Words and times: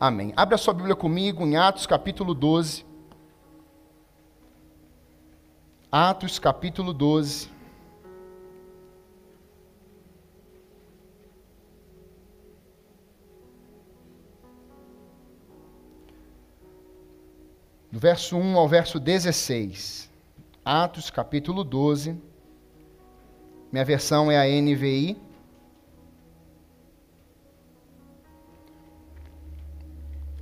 Amém. 0.00 0.32
Abra 0.36 0.56
sua 0.56 0.72
Bíblia 0.72 0.94
comigo 0.94 1.44
em 1.44 1.56
Atos 1.56 1.84
capítulo 1.84 2.32
12. 2.32 2.86
Atos 5.90 6.38
capítulo 6.38 6.92
12. 6.92 7.50
Do 17.90 17.98
verso 17.98 18.36
1 18.36 18.56
ao 18.56 18.68
verso 18.68 19.00
16. 19.00 20.08
Atos 20.64 21.10
capítulo 21.10 21.64
12. 21.64 22.16
Minha 23.72 23.84
versão 23.84 24.30
é 24.30 24.38
a 24.38 24.62
NVI. 24.62 25.27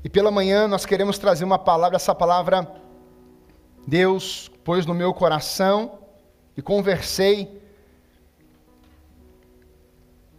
E 0.06 0.08
pela 0.08 0.30
manhã 0.30 0.68
nós 0.68 0.86
queremos 0.86 1.18
trazer 1.18 1.44
uma 1.44 1.58
palavra, 1.58 1.96
essa 1.96 2.14
palavra 2.14 2.72
Deus 3.84 4.48
pôs 4.62 4.86
no 4.86 4.94
meu 4.94 5.12
coração 5.12 5.98
e 6.56 6.62
conversei 6.62 7.60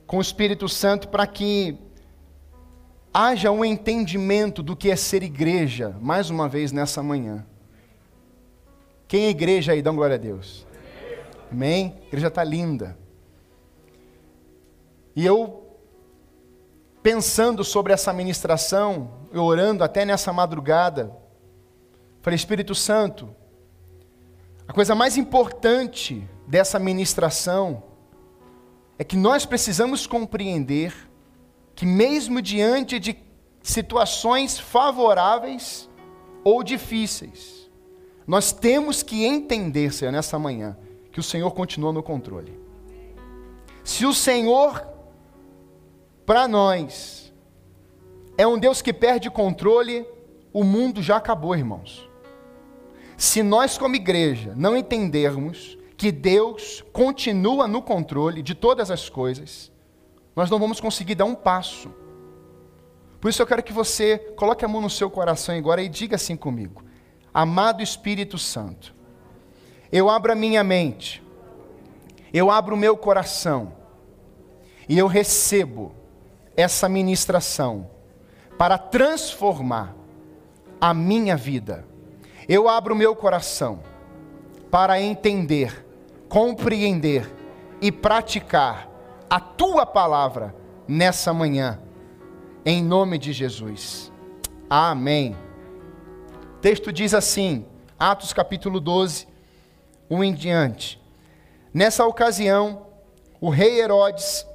com 0.05 0.19
o 0.19 0.21
Espírito 0.21 0.69
Santo 0.69 1.09
para 1.09 1.27
que 1.27 1.77
haja 3.13 3.51
um 3.51 3.65
entendimento 3.65 4.63
do 4.63 4.73
que 4.73 4.89
é 4.89 4.95
ser 4.95 5.21
igreja, 5.21 5.97
mais 5.99 6.29
uma 6.29 6.47
vez 6.47 6.71
nessa 6.71 7.03
manhã. 7.03 7.45
Quem 9.05 9.25
é 9.25 9.29
igreja 9.31 9.73
aí? 9.73 9.81
Dá 9.81 9.91
glória 9.91 10.15
a 10.15 10.17
Deus. 10.17 10.65
Amém? 11.51 11.93
A 12.03 12.07
igreja 12.07 12.27
está 12.27 12.41
linda. 12.41 12.97
E 15.13 15.25
eu 15.25 15.77
pensando 17.03 17.65
sobre 17.65 17.91
essa 17.91 18.13
ministração, 18.13 19.16
eu 19.31 19.43
orando 19.43 19.83
até 19.83 20.05
nessa 20.05 20.31
madrugada, 20.31 21.15
falei: 22.21 22.35
Espírito 22.35 22.73
Santo, 22.75 23.33
a 24.67 24.73
coisa 24.73 24.93
mais 24.93 25.17
importante 25.17 26.27
dessa 26.47 26.77
ministração 26.79 27.83
é 28.99 29.03
que 29.03 29.15
nós 29.15 29.45
precisamos 29.45 30.07
compreender 30.07 30.93
que, 31.75 31.85
mesmo 31.85 32.41
diante 32.41 32.99
de 32.99 33.17
situações 33.61 34.59
favoráveis 34.59 35.89
ou 36.43 36.63
difíceis, 36.63 37.69
nós 38.25 38.51
temos 38.51 39.03
que 39.03 39.23
entender, 39.25 39.93
Senhor, 39.93 40.11
nessa 40.11 40.37
manhã, 40.39 40.77
que 41.11 41.19
o 41.19 41.23
Senhor 41.23 41.51
continua 41.51 41.93
no 41.93 42.03
controle. 42.03 42.59
Se 43.83 44.05
o 44.05 44.13
Senhor 44.13 44.85
para 46.25 46.45
nós, 46.45 47.26
é 48.37 48.45
um 48.45 48.59
Deus 48.59 48.81
que 48.81 48.93
perde 48.93 49.31
controle, 49.31 50.05
o 50.53 50.63
mundo 50.63 51.01
já 51.01 51.17
acabou, 51.17 51.55
irmãos. 51.55 52.07
Se 53.17 53.41
nós, 53.41 53.77
como 53.77 53.95
igreja, 53.95 54.53
não 54.55 54.77
entendermos 54.77 55.75
que 55.97 56.11
Deus 56.11 56.83
continua 56.93 57.67
no 57.67 57.81
controle 57.81 58.43
de 58.43 58.53
todas 58.53 58.91
as 58.91 59.09
coisas, 59.09 59.71
nós 60.35 60.51
não 60.51 60.59
vamos 60.59 60.79
conseguir 60.79 61.15
dar 61.15 61.25
um 61.25 61.33
passo. 61.33 61.91
Por 63.19 63.29
isso 63.29 63.41
eu 63.41 63.47
quero 63.47 63.63
que 63.63 63.73
você 63.73 64.19
coloque 64.37 64.63
a 64.63 64.67
mão 64.67 64.81
no 64.81 64.89
seu 64.89 65.09
coração 65.09 65.57
agora 65.57 65.81
e 65.81 65.89
diga 65.89 66.15
assim 66.15 66.35
comigo: 66.35 66.83
Amado 67.33 67.81
Espírito 67.81 68.37
Santo, 68.37 68.93
eu 69.91 70.07
abro 70.07 70.31
a 70.31 70.35
minha 70.35 70.63
mente, 70.63 71.23
eu 72.31 72.51
abro 72.51 72.75
o 72.75 72.77
meu 72.77 72.95
coração, 72.95 73.73
e 74.87 74.95
eu 74.95 75.07
recebo 75.07 75.91
essa 76.55 76.87
ministração 76.87 77.96
para 78.57 78.77
transformar 78.77 79.95
a 80.81 80.93
minha 80.93 81.35
vida. 81.35 81.85
Eu 82.47 82.67
abro 82.67 82.95
meu 82.95 83.15
coração 83.15 83.79
para 84.71 85.01
entender, 85.01 85.85
compreender 86.27 87.29
e 87.81 87.91
praticar 87.91 88.89
a 89.29 89.39
tua 89.39 89.85
palavra 89.85 90.55
nessa 90.87 91.33
manhã, 91.33 91.79
em 92.65 92.83
nome 92.83 93.17
de 93.17 93.33
Jesus. 93.33 94.11
Amém. 94.69 95.35
O 96.55 96.59
texto 96.59 96.91
diz 96.91 97.13
assim, 97.13 97.65
Atos 97.99 98.33
capítulo 98.33 98.79
12, 98.79 99.27
1 100.09 100.23
em 100.23 100.33
diante. 100.33 101.01
Nessa 101.73 102.05
ocasião, 102.05 102.87
o 103.39 103.49
rei 103.49 103.79
Herodes 103.79 104.45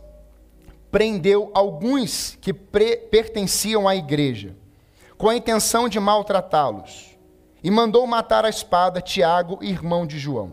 prendeu 0.93 1.51
alguns 1.55 2.37
que 2.39 2.53
pertenciam 2.53 3.89
à 3.89 3.97
igreja, 3.97 4.55
com 5.17 5.31
a 5.31 5.35
intenção 5.35 5.89
de 5.89 5.99
maltratá-los, 5.99 7.17
e 7.65 7.71
mandou 7.71 8.07
matar 8.07 8.45
a 8.45 8.51
espada 8.51 9.01
Tiago, 9.01 9.59
irmão 9.63 10.07
de 10.07 10.19
João. 10.19 10.53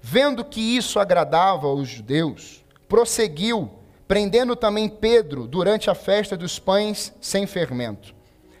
Vendo 0.00 0.42
que 0.46 0.62
isso 0.62 0.98
agradava 0.98 1.66
aos 1.66 1.88
judeus, 1.88 2.64
prosseguiu, 2.88 3.70
prendendo 4.08 4.56
também 4.56 4.88
Pedro 4.88 5.46
durante 5.46 5.90
a 5.90 5.94
festa 5.94 6.38
dos 6.38 6.58
pães 6.58 7.12
sem 7.20 7.46
fermento. 7.46 8.14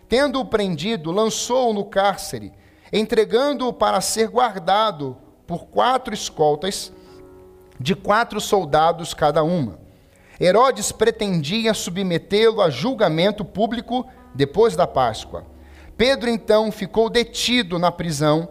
Tendo-o 0.06 0.44
prendido, 0.44 1.10
lançou-o 1.10 1.72
no 1.72 1.86
cárcere, 1.86 2.52
entregando-o 2.92 3.72
para 3.72 4.02
ser 4.02 4.28
guardado 4.28 5.16
por 5.46 5.64
quatro 5.64 6.12
escoltas, 6.12 6.92
de 7.78 7.94
quatro 7.94 8.38
soldados 8.38 9.14
cada 9.14 9.42
uma 9.42 9.79
Herodes 10.40 10.90
pretendia 10.90 11.74
submetê-lo 11.74 12.62
a 12.62 12.70
julgamento 12.70 13.44
público 13.44 14.06
depois 14.34 14.74
da 14.74 14.86
Páscoa. 14.86 15.44
Pedro 15.98 16.30
então 16.30 16.72
ficou 16.72 17.10
detido 17.10 17.78
na 17.78 17.92
prisão, 17.92 18.48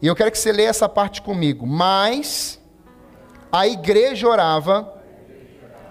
e 0.00 0.06
eu 0.06 0.16
quero 0.16 0.30
que 0.30 0.38
você 0.38 0.50
leia 0.50 0.68
essa 0.68 0.88
parte 0.88 1.20
comigo. 1.20 1.66
Mas 1.66 2.58
a 3.52 3.68
igreja 3.68 4.26
orava 4.26 4.94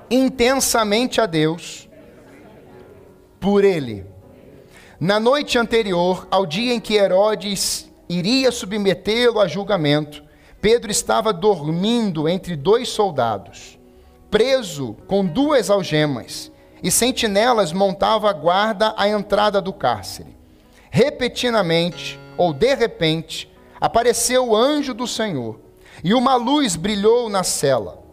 intensamente 0.09 1.21
a 1.21 1.27
Deus 1.27 1.87
por 3.39 3.63
ele. 3.63 4.07
Na 4.99 5.19
noite 5.19 5.59
anterior, 5.59 6.27
ao 6.31 6.43
dia 6.43 6.73
em 6.73 6.79
que 6.79 6.95
Herodes 6.95 7.87
iria 8.09 8.51
submetê-lo 8.51 9.39
a 9.39 9.47
julgamento, 9.47 10.23
Pedro 10.59 10.89
estava 10.89 11.31
dormindo 11.31 12.27
entre 12.27 12.55
dois 12.55 12.89
soldados 12.89 13.78
preso 14.29 14.95
com 15.07 15.25
duas 15.25 15.69
algemas, 15.69 16.51
e 16.81 16.89
sentinelas 16.89 17.73
montava 17.73 18.29
a 18.29 18.33
guarda 18.33 18.93
à 18.97 19.07
entrada 19.07 19.61
do 19.61 19.73
cárcere. 19.73 20.37
Repetidamente, 20.89 22.19
ou 22.37 22.53
de 22.53 22.73
repente, 22.73 23.51
apareceu 23.79 24.49
o 24.49 24.55
anjo 24.55 24.93
do 24.93 25.05
Senhor, 25.07 25.59
e 26.03 26.13
uma 26.13 26.35
luz 26.35 26.75
brilhou 26.75 27.29
na 27.29 27.43
cela. 27.43 28.03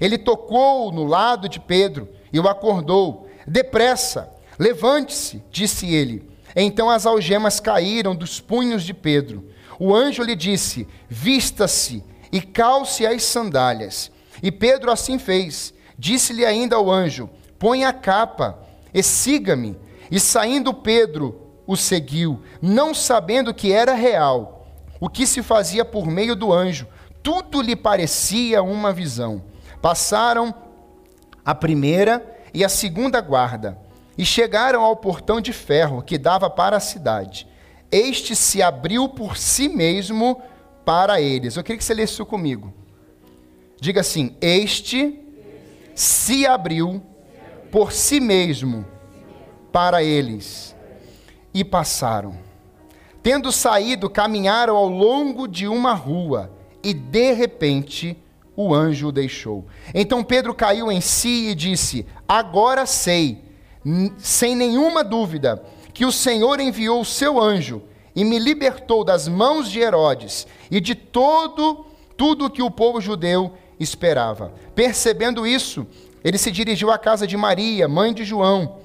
Ele 0.00 0.18
tocou 0.18 0.92
no 0.92 1.04
lado 1.04 1.48
de 1.48 1.60
Pedro 1.60 2.08
e 2.32 2.38
o 2.40 2.48
acordou. 2.48 3.28
Depressa, 3.46 4.30
levante-se, 4.58 5.42
disse 5.50 5.94
ele. 5.94 6.28
Então 6.54 6.90
as 6.90 7.06
algemas 7.06 7.60
caíram 7.60 8.14
dos 8.14 8.40
punhos 8.40 8.82
de 8.82 8.92
Pedro. 8.92 9.48
O 9.78 9.94
anjo 9.94 10.22
lhe 10.22 10.34
disse: 10.34 10.88
Vista-se 11.08 12.02
e 12.32 12.40
calce 12.40 13.06
as 13.06 13.22
sandálias. 13.22 14.10
E 14.42 14.50
Pedro 14.52 14.90
assim 14.90 15.18
fez. 15.18 15.72
Disse-lhe 15.98 16.44
ainda 16.44 16.78
o 16.80 16.90
anjo: 16.90 17.28
Põe 17.58 17.84
a 17.84 17.92
capa 17.92 18.58
e 18.92 19.02
siga-me. 19.02 19.76
E 20.10 20.20
saindo 20.20 20.72
Pedro 20.72 21.42
o 21.66 21.76
seguiu, 21.76 22.42
não 22.62 22.94
sabendo 22.94 23.52
que 23.52 23.72
era 23.72 23.92
real 23.92 24.66
o 25.00 25.08
que 25.08 25.26
se 25.26 25.42
fazia 25.42 25.84
por 25.84 26.06
meio 26.06 26.36
do 26.36 26.52
anjo. 26.52 26.86
Tudo 27.22 27.60
lhe 27.60 27.74
parecia 27.74 28.62
uma 28.62 28.92
visão. 28.92 29.42
Passaram 29.82 30.54
a 31.44 31.54
primeira 31.54 32.24
e 32.54 32.64
a 32.64 32.68
segunda 32.68 33.20
guarda 33.20 33.78
e 34.16 34.24
chegaram 34.24 34.82
ao 34.82 34.96
portão 34.96 35.40
de 35.40 35.52
ferro 35.52 36.02
que 36.02 36.16
dava 36.16 36.48
para 36.48 36.76
a 36.76 36.80
cidade. 36.80 37.46
Este 37.90 38.34
se 38.34 38.62
abriu 38.62 39.08
por 39.08 39.36
si 39.36 39.68
mesmo 39.68 40.40
para 40.84 41.20
eles. 41.20 41.56
Eu 41.56 41.62
queria 41.62 41.78
que 41.78 41.84
você 41.84 41.94
lesse 41.94 42.14
isso 42.14 42.26
comigo. 42.26 42.72
Diga 43.80 44.00
assim: 44.00 44.34
Este 44.40 45.18
se 45.94 46.46
abriu 46.46 47.02
por 47.70 47.92
si 47.92 48.20
mesmo 48.20 48.86
para 49.72 50.02
eles 50.02 50.74
e 51.52 51.64
passaram. 51.64 52.36
Tendo 53.22 53.50
saído, 53.50 54.08
caminharam 54.08 54.76
ao 54.76 54.88
longo 54.88 55.48
de 55.48 55.66
uma 55.66 55.92
rua 55.92 56.52
e 56.82 56.94
de 56.94 57.32
repente 57.32 58.16
o 58.54 58.74
anjo 58.74 59.08
o 59.08 59.12
deixou. 59.12 59.66
Então 59.92 60.22
Pedro 60.22 60.54
caiu 60.54 60.90
em 60.90 61.00
si 61.00 61.48
e 61.48 61.54
disse: 61.54 62.06
Agora 62.26 62.86
sei, 62.86 63.42
sem 64.18 64.54
nenhuma 64.54 65.04
dúvida, 65.04 65.62
que 65.92 66.06
o 66.06 66.12
Senhor 66.12 66.60
enviou 66.60 67.00
o 67.00 67.04
seu 67.04 67.40
anjo 67.40 67.82
e 68.14 68.24
me 68.24 68.38
libertou 68.38 69.04
das 69.04 69.28
mãos 69.28 69.70
de 69.70 69.80
Herodes 69.80 70.46
e 70.70 70.80
de 70.80 70.94
todo 70.94 71.84
tudo 72.16 72.48
que 72.48 72.62
o 72.62 72.70
povo 72.70 73.00
judeu 73.00 73.52
esperava. 73.78 74.52
Percebendo 74.74 75.46
isso, 75.46 75.86
ele 76.24 76.38
se 76.38 76.50
dirigiu 76.50 76.90
à 76.90 76.98
casa 76.98 77.26
de 77.26 77.36
Maria, 77.36 77.88
mãe 77.88 78.12
de 78.12 78.24
João, 78.24 78.78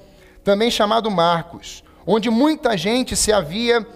também 0.44 0.70
chamado 0.70 1.10
Marcos, 1.10 1.82
onde 2.06 2.30
muita 2.30 2.76
gente 2.76 3.16
se 3.16 3.32
havia 3.32 3.86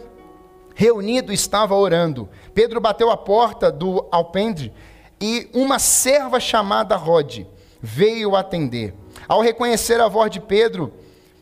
reunido 0.75 1.32
e 1.32 1.34
estava 1.34 1.75
orando. 1.75 2.28
Pedro 2.54 2.81
bateu 2.81 3.10
a 3.10 3.16
porta 3.16 3.70
do 3.72 4.06
alpendre 4.10 4.72
e 5.20 5.48
uma 5.54 5.78
serva 5.78 6.38
chamada 6.38 6.96
Rod 6.96 7.46
veio 7.81 8.37
atender. 8.37 8.94
Ao 9.26 9.40
reconhecer 9.40 10.00
a 10.00 10.08
voz 10.08 10.31
de 10.31 10.40
Pedro, 10.40 10.92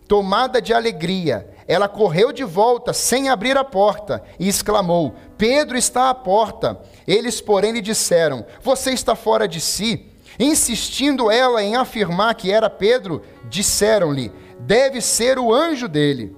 tomada 0.06 0.60
de 0.60 0.72
alegria, 0.72 1.53
ela 1.66 1.88
correu 1.88 2.32
de 2.32 2.44
volta 2.44 2.92
sem 2.92 3.28
abrir 3.28 3.56
a 3.56 3.64
porta 3.64 4.22
e 4.38 4.48
exclamou: 4.48 5.14
Pedro 5.38 5.76
está 5.76 6.10
à 6.10 6.14
porta. 6.14 6.80
Eles, 7.06 7.40
porém, 7.40 7.72
lhe 7.72 7.80
disseram: 7.80 8.44
Você 8.62 8.90
está 8.90 9.14
fora 9.14 9.48
de 9.48 9.60
si. 9.60 10.10
Insistindo 10.38 11.30
ela 11.30 11.62
em 11.62 11.76
afirmar 11.76 12.34
que 12.34 12.50
era 12.50 12.68
Pedro, 12.68 13.22
disseram-lhe: 13.48 14.32
Deve 14.60 15.00
ser 15.00 15.38
o 15.38 15.52
anjo 15.52 15.88
dele. 15.88 16.36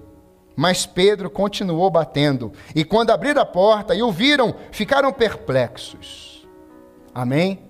Mas 0.55 0.87
Pedro 0.87 1.29
continuou 1.29 1.91
batendo, 1.91 2.51
e 2.75 2.83
quando 2.83 3.11
abriram 3.11 3.43
a 3.43 3.47
porta 3.47 3.95
e 3.95 4.03
o 4.03 4.11
viram, 4.11 4.55
ficaram 4.71 5.13
perplexos. 5.13 6.49
Amém? 7.15 7.61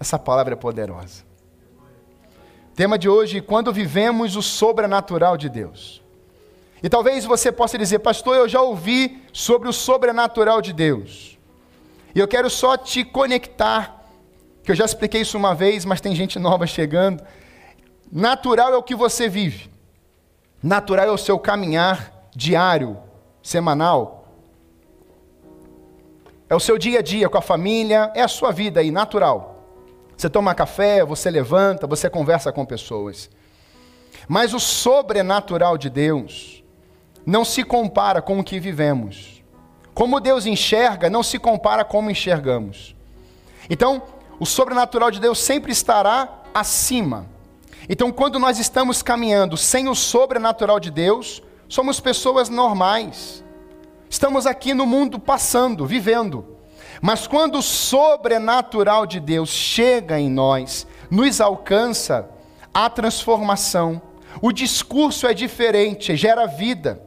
Essa 0.00 0.18
palavra 0.18 0.54
é 0.54 0.56
poderosa. 0.56 1.22
Tema 2.74 2.98
de 2.98 3.08
hoje: 3.08 3.40
quando 3.40 3.72
vivemos 3.72 4.34
o 4.34 4.42
sobrenatural 4.42 5.36
de 5.36 5.48
Deus. 5.48 6.01
E 6.82 6.88
talvez 6.88 7.24
você 7.24 7.52
possa 7.52 7.78
dizer, 7.78 8.00
pastor, 8.00 8.36
eu 8.36 8.48
já 8.48 8.60
ouvi 8.60 9.22
sobre 9.32 9.68
o 9.68 9.72
sobrenatural 9.72 10.60
de 10.60 10.72
Deus. 10.72 11.38
E 12.14 12.18
eu 12.18 12.26
quero 12.26 12.50
só 12.50 12.76
te 12.76 13.04
conectar, 13.04 14.04
que 14.64 14.72
eu 14.72 14.74
já 14.74 14.84
expliquei 14.84 15.20
isso 15.20 15.38
uma 15.38 15.54
vez, 15.54 15.84
mas 15.84 16.00
tem 16.00 16.14
gente 16.14 16.38
nova 16.38 16.66
chegando. 16.66 17.22
Natural 18.10 18.74
é 18.74 18.76
o 18.76 18.82
que 18.82 18.96
você 18.96 19.28
vive. 19.28 19.70
Natural 20.60 21.06
é 21.06 21.10
o 21.10 21.18
seu 21.18 21.38
caminhar 21.38 22.12
diário, 22.34 22.98
semanal. 23.42 24.28
É 26.48 26.54
o 26.54 26.60
seu 26.60 26.76
dia 26.76 26.98
a 26.98 27.02
dia 27.02 27.28
com 27.28 27.38
a 27.38 27.42
família, 27.42 28.10
é 28.14 28.22
a 28.22 28.28
sua 28.28 28.50
vida 28.50 28.80
aí, 28.80 28.90
natural. 28.90 29.64
Você 30.16 30.28
toma 30.28 30.54
café, 30.54 31.04
você 31.04 31.30
levanta, 31.30 31.86
você 31.86 32.10
conversa 32.10 32.52
com 32.52 32.66
pessoas. 32.66 33.30
Mas 34.28 34.52
o 34.52 34.60
sobrenatural 34.60 35.78
de 35.78 35.88
Deus 35.88 36.61
não 37.24 37.44
se 37.44 37.62
compara 37.64 38.20
com 38.20 38.38
o 38.38 38.44
que 38.44 38.58
vivemos. 38.58 39.42
Como 39.94 40.20
Deus 40.20 40.46
enxerga, 40.46 41.10
não 41.10 41.22
se 41.22 41.38
compara 41.38 41.84
como 41.84 42.10
enxergamos. 42.10 42.96
Então, 43.68 44.02
o 44.40 44.46
sobrenatural 44.46 45.10
de 45.10 45.20
Deus 45.20 45.38
sempre 45.38 45.72
estará 45.72 46.42
acima 46.54 47.32
então, 47.88 48.12
quando 48.12 48.38
nós 48.38 48.58
estamos 48.58 49.02
caminhando 49.02 49.56
sem 49.56 49.88
o 49.88 49.94
sobrenatural 49.94 50.78
de 50.78 50.90
Deus, 50.90 51.42
somos 51.68 51.98
pessoas 51.98 52.48
normais. 52.48 53.42
Estamos 54.08 54.46
aqui 54.46 54.72
no 54.72 54.86
mundo 54.86 55.18
passando, 55.18 55.86
vivendo. 55.86 56.56
Mas 57.00 57.26
quando 57.26 57.58
o 57.58 57.62
sobrenatural 57.62 59.06
de 59.06 59.18
Deus 59.18 59.50
chega 59.50 60.20
em 60.20 60.30
nós, 60.30 60.86
nos 61.10 61.40
alcança, 61.40 62.28
há 62.72 62.88
transformação. 62.88 64.00
O 64.40 64.52
discurso 64.52 65.26
é 65.26 65.34
diferente, 65.34 66.16
gera 66.16 66.46
vida. 66.46 67.02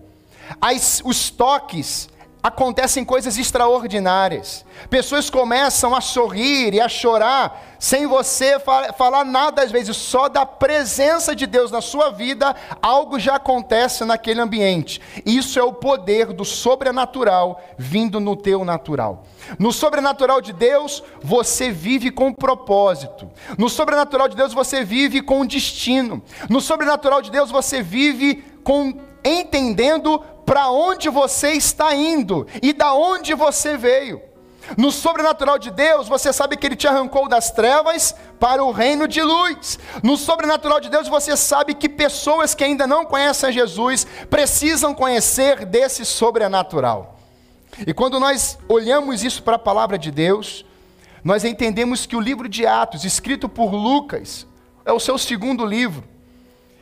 As, 0.62 1.02
os 1.06 1.30
toques 1.30 2.10
acontecem 2.46 3.04
coisas 3.04 3.40
extraordinárias. 3.40 4.64
Pessoas 4.88 5.32
começam 5.32 5.96
a 5.96 6.00
sorrir 6.00 6.76
e 6.76 6.80
a 6.80 6.88
chorar, 6.88 7.76
sem 7.80 8.06
você 8.06 8.58
falar 8.96 9.26
nada, 9.26 9.64
às 9.64 9.72
vezes, 9.72 9.98
só 9.98 10.30
da 10.30 10.46
presença 10.46 11.36
de 11.36 11.48
Deus 11.48 11.72
na 11.72 11.82
sua 11.82 12.12
vida, 12.12 12.56
algo 12.84 13.20
já 13.20 13.38
acontece 13.38 14.06
naquele 14.06 14.42
ambiente. 14.42 15.02
Isso 15.26 15.58
é 15.58 15.64
o 15.64 15.74
poder 15.74 16.34
do 16.34 16.46
sobrenatural 16.46 17.60
vindo 17.80 18.20
no 18.20 18.36
teu 18.36 18.64
natural. 18.64 19.24
No 19.58 19.74
sobrenatural 19.74 20.40
de 20.40 20.54
Deus, 20.54 21.02
você 21.24 21.72
vive 21.72 22.12
com 22.12 22.32
propósito. 22.32 23.28
No 23.58 23.70
sobrenatural 23.70 24.28
de 24.28 24.36
Deus, 24.36 24.54
você 24.54 24.84
vive 24.84 25.20
com 25.20 25.48
destino. 25.48 26.22
No 26.48 26.62
sobrenatural 26.62 27.24
de 27.24 27.32
Deus, 27.32 27.50
você 27.50 27.82
vive 27.82 28.44
com 28.64 29.00
entendendo 29.26 30.22
para 30.46 30.70
onde 30.70 31.10
você 31.10 31.52
está 31.52 31.96
indo 31.96 32.48
e 32.62 32.72
da 32.72 32.94
onde 32.94 33.34
você 33.34 33.76
veio. 33.76 34.22
No 34.78 34.92
sobrenatural 34.92 35.60
de 35.60 35.70
Deus, 35.70 36.08
você 36.08 36.34
sabe 36.34 36.58
que 36.58 36.66
Ele 36.66 36.76
te 36.76 36.88
arrancou 36.88 37.28
das 37.28 37.52
trevas 37.52 38.16
para 38.40 38.64
o 38.64 38.72
reino 38.72 39.08
de 39.08 39.22
luz. 39.22 39.78
No 40.02 40.18
sobrenatural 40.18 40.80
de 40.80 40.90
Deus, 40.90 41.08
você 41.08 41.38
sabe 41.38 41.76
que 41.76 41.88
pessoas 41.88 42.56
que 42.56 42.64
ainda 42.64 42.88
não 42.88 43.06
conhecem 43.06 43.52
Jesus 43.52 44.08
precisam 44.30 44.94
conhecer 44.94 45.66
desse 45.66 46.04
sobrenatural. 46.04 47.20
E 47.86 47.94
quando 47.94 48.20
nós 48.20 48.58
olhamos 48.68 49.24
isso 49.24 49.44
para 49.44 49.56
a 49.56 49.60
palavra 49.60 50.00
de 50.00 50.10
Deus, 50.10 50.66
nós 51.24 51.44
entendemos 51.44 52.06
que 52.06 52.16
o 52.16 52.22
livro 52.22 52.50
de 52.50 52.66
Atos, 52.66 53.04
escrito 53.04 53.48
por 53.48 53.72
Lucas, 53.72 54.48
é 54.84 54.92
o 54.92 55.00
seu 55.00 55.18
segundo 55.18 55.66
livro. 55.66 56.04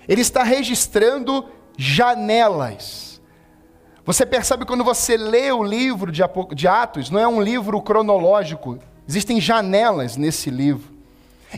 Ele 0.07 0.21
está 0.21 0.43
registrando 0.43 1.49
janelas 1.77 3.12
você 4.05 4.25
percebe 4.25 4.65
quando 4.65 4.83
você 4.83 5.15
lê 5.15 5.51
o 5.51 5.63
livro 5.63 6.11
de 6.11 6.67
Atos, 6.67 7.09
não 7.09 7.19
é 7.19 7.27
um 7.27 7.41
livro 7.41 7.81
cronológico, 7.81 8.77
existem 9.07 9.39
janelas 9.39 10.17
nesse 10.17 10.49
livro. 10.49 10.91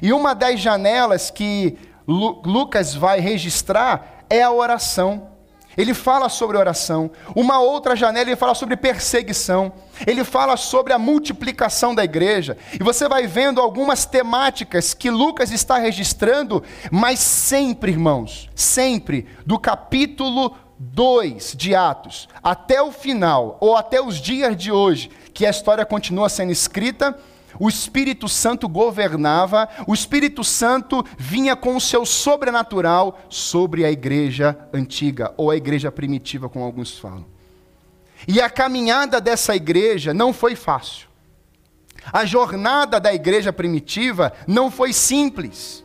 E 0.01 0.13
uma 0.13 0.33
das 0.35 0.59
janelas 0.59 1.31
que 1.31 1.77
Lucas 2.07 2.93
vai 2.93 3.19
registrar 3.19 4.25
é 4.29 4.43
a 4.43 4.51
oração. 4.51 5.29
Ele 5.77 5.93
fala 5.93 6.29
sobre 6.29 6.57
oração. 6.57 7.11
Uma 7.35 7.59
outra 7.59 7.95
janela 7.95 8.29
ele 8.29 8.35
fala 8.35 8.55
sobre 8.55 8.77
perseguição. 8.77 9.73
Ele 10.07 10.23
fala 10.23 10.55
sobre 10.55 10.93
a 10.93 10.99
multiplicação 10.99 11.93
da 11.93 12.03
igreja. 12.03 12.57
E 12.73 12.83
você 12.83 13.09
vai 13.09 13.27
vendo 13.27 13.59
algumas 13.59 14.05
temáticas 14.05 14.93
que 14.93 15.09
Lucas 15.09 15.51
está 15.51 15.77
registrando, 15.77 16.63
mas 16.91 17.19
sempre, 17.19 17.91
irmãos, 17.91 18.49
sempre 18.55 19.27
do 19.45 19.59
capítulo 19.59 20.55
2 20.77 21.55
de 21.55 21.73
Atos 21.73 22.27
até 22.43 22.81
o 22.81 22.91
final, 22.91 23.57
ou 23.59 23.75
até 23.75 24.01
os 24.01 24.17
dias 24.17 24.55
de 24.55 24.71
hoje, 24.71 25.09
que 25.33 25.45
a 25.45 25.49
história 25.49 25.85
continua 25.85 26.29
sendo 26.29 26.51
escrita, 26.51 27.17
o 27.59 27.69
Espírito 27.69 28.27
Santo 28.27 28.67
governava, 28.67 29.69
o 29.87 29.93
Espírito 29.93 30.43
Santo 30.43 31.05
vinha 31.17 31.55
com 31.55 31.75
o 31.75 31.81
seu 31.81 32.05
sobrenatural 32.05 33.19
sobre 33.29 33.85
a 33.85 33.91
igreja 33.91 34.57
antiga, 34.73 35.33
ou 35.37 35.49
a 35.49 35.55
igreja 35.55 35.91
primitiva, 35.91 36.49
como 36.49 36.65
alguns 36.65 36.97
falam. 36.97 37.25
E 38.27 38.41
a 38.41 38.49
caminhada 38.49 39.21
dessa 39.21 39.55
igreja 39.55 40.13
não 40.13 40.33
foi 40.33 40.55
fácil. 40.55 41.07
A 42.11 42.25
jornada 42.25 42.99
da 42.99 43.13
igreja 43.13 43.51
primitiva 43.51 44.33
não 44.47 44.69
foi 44.69 44.93
simples. 44.93 45.83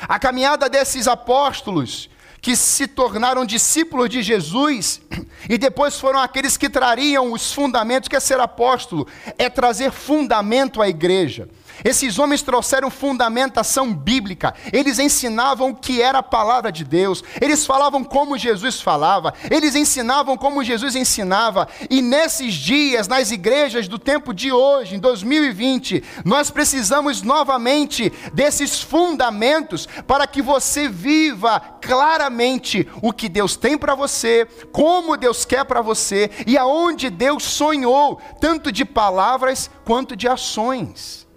A 0.00 0.18
caminhada 0.18 0.68
desses 0.68 1.08
apóstolos 1.08 2.08
que 2.40 2.56
se 2.56 2.86
tornaram 2.86 3.44
discípulos 3.44 4.08
de 4.08 4.22
Jesus 4.22 5.00
e 5.48 5.58
depois 5.58 5.98
foram 5.98 6.20
aqueles 6.20 6.56
que 6.56 6.70
trariam 6.70 7.32
os 7.32 7.52
fundamentos, 7.52 8.08
que 8.08 8.16
é 8.16 8.20
ser 8.20 8.40
apóstolo, 8.40 9.06
é 9.36 9.48
trazer 9.48 9.90
fundamento 9.90 10.80
à 10.80 10.88
igreja. 10.88 11.48
Esses 11.84 12.18
homens 12.18 12.42
trouxeram 12.42 12.90
fundamentação 12.90 13.92
bíblica, 13.92 14.54
eles 14.72 14.98
ensinavam 14.98 15.70
o 15.70 15.74
que 15.74 16.02
era 16.02 16.18
a 16.18 16.22
palavra 16.22 16.70
de 16.70 16.84
Deus, 16.84 17.22
eles 17.40 17.64
falavam 17.64 18.04
como 18.04 18.38
Jesus 18.38 18.80
falava, 18.80 19.34
eles 19.50 19.74
ensinavam 19.74 20.36
como 20.36 20.64
Jesus 20.64 20.94
ensinava, 20.94 21.68
e 21.88 22.02
nesses 22.02 22.54
dias, 22.54 23.08
nas 23.08 23.30
igrejas 23.30 23.88
do 23.88 23.98
tempo 23.98 24.34
de 24.34 24.52
hoje, 24.52 24.96
em 24.96 24.98
2020, 24.98 26.02
nós 26.24 26.50
precisamos 26.50 27.22
novamente 27.22 28.12
desses 28.32 28.80
fundamentos 28.80 29.86
para 30.06 30.26
que 30.26 30.42
você 30.42 30.88
viva 30.88 31.60
claramente 31.80 32.88
o 33.02 33.12
que 33.12 33.28
Deus 33.28 33.56
tem 33.56 33.76
para 33.78 33.94
você, 33.94 34.46
como 34.72 35.16
Deus 35.16 35.44
quer 35.44 35.64
para 35.64 35.80
você 35.80 36.30
e 36.46 36.56
aonde 36.56 37.10
Deus 37.10 37.44
sonhou, 37.44 38.20
tanto 38.40 38.70
de 38.70 38.84
palavras 38.84 39.70
quanto 39.84 40.14
de 40.16 40.28
ações. 40.28 41.29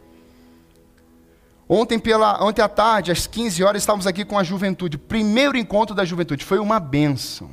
Ontem, 1.76 1.98
pela, 1.98 2.40
ontem 2.44 2.62
à 2.62 2.70
tarde, 2.70 3.12
às 3.12 3.26
15 3.26 3.64
horas, 3.64 3.82
estávamos 3.82 4.06
aqui 4.06 4.24
com 4.24 4.38
a 4.38 4.44
juventude. 4.44 4.96
Primeiro 4.96 5.58
encontro 5.58 5.96
da 5.96 6.06
juventude. 6.06 6.46
Foi 6.46 6.60
uma 6.60 6.80
benção. 6.80 7.50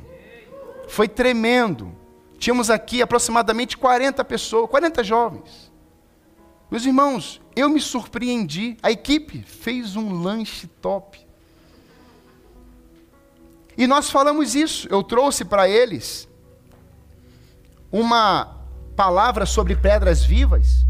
Foi 0.87 1.07
tremendo. 1.07 1.91
Tínhamos 2.37 2.69
aqui 2.69 3.01
aproximadamente 3.01 3.75
40 3.75 4.23
pessoas, 4.23 4.69
40 4.69 5.03
jovens. 5.03 5.71
Meus 6.69 6.85
irmãos, 6.85 7.41
eu 7.55 7.67
me 7.67 7.81
surpreendi. 7.81 8.77
A 8.83 8.91
equipe 8.91 9.41
fez 9.41 9.95
um 9.95 10.21
lanche 10.21 10.67
top. 10.67 11.19
E 13.75 13.87
nós 13.87 14.11
falamos 14.11 14.53
isso. 14.53 14.87
Eu 14.91 15.01
trouxe 15.01 15.43
para 15.43 15.67
eles 15.67 16.29
uma 17.91 18.55
palavra 18.95 19.47
sobre 19.47 19.75
pedras 19.75 20.23
vivas. 20.23 20.85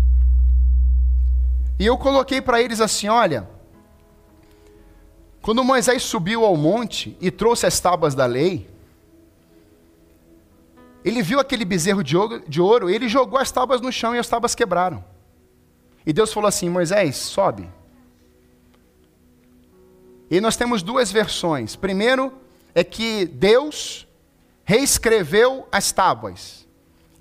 E 1.81 1.85
eu 1.87 1.97
coloquei 1.97 2.39
para 2.39 2.61
eles 2.61 2.79
assim: 2.79 3.07
olha, 3.07 3.49
quando 5.41 5.63
Moisés 5.63 6.03
subiu 6.03 6.45
ao 6.45 6.55
monte 6.55 7.17
e 7.19 7.31
trouxe 7.31 7.65
as 7.65 7.79
tábuas 7.79 8.13
da 8.13 8.27
lei, 8.27 8.69
ele 11.03 11.23
viu 11.23 11.39
aquele 11.39 11.65
bezerro 11.65 12.03
de 12.03 12.15
ouro, 12.15 12.43
de 12.47 12.61
ouro, 12.61 12.87
ele 12.87 13.09
jogou 13.09 13.39
as 13.39 13.51
tábuas 13.51 13.81
no 13.81 13.91
chão 13.91 14.13
e 14.13 14.19
as 14.19 14.27
tábuas 14.27 14.53
quebraram. 14.53 15.03
E 16.05 16.13
Deus 16.13 16.31
falou 16.31 16.47
assim: 16.47 16.69
Moisés, 16.69 17.15
sobe. 17.15 17.67
E 20.29 20.39
nós 20.39 20.55
temos 20.55 20.83
duas 20.83 21.11
versões. 21.11 21.75
Primeiro 21.75 22.31
é 22.75 22.83
que 22.83 23.25
Deus 23.25 24.07
reescreveu 24.63 25.67
as 25.71 25.91
tábuas. 25.91 26.60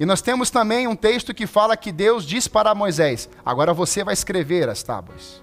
E 0.00 0.06
nós 0.06 0.22
temos 0.22 0.48
também 0.48 0.88
um 0.88 0.96
texto 0.96 1.34
que 1.34 1.46
fala 1.46 1.76
que 1.76 1.92
Deus 1.92 2.24
diz 2.24 2.48
para 2.48 2.74
Moisés: 2.74 3.28
agora 3.44 3.74
você 3.74 4.02
vai 4.02 4.14
escrever 4.14 4.66
as 4.66 4.82
tábuas. 4.82 5.42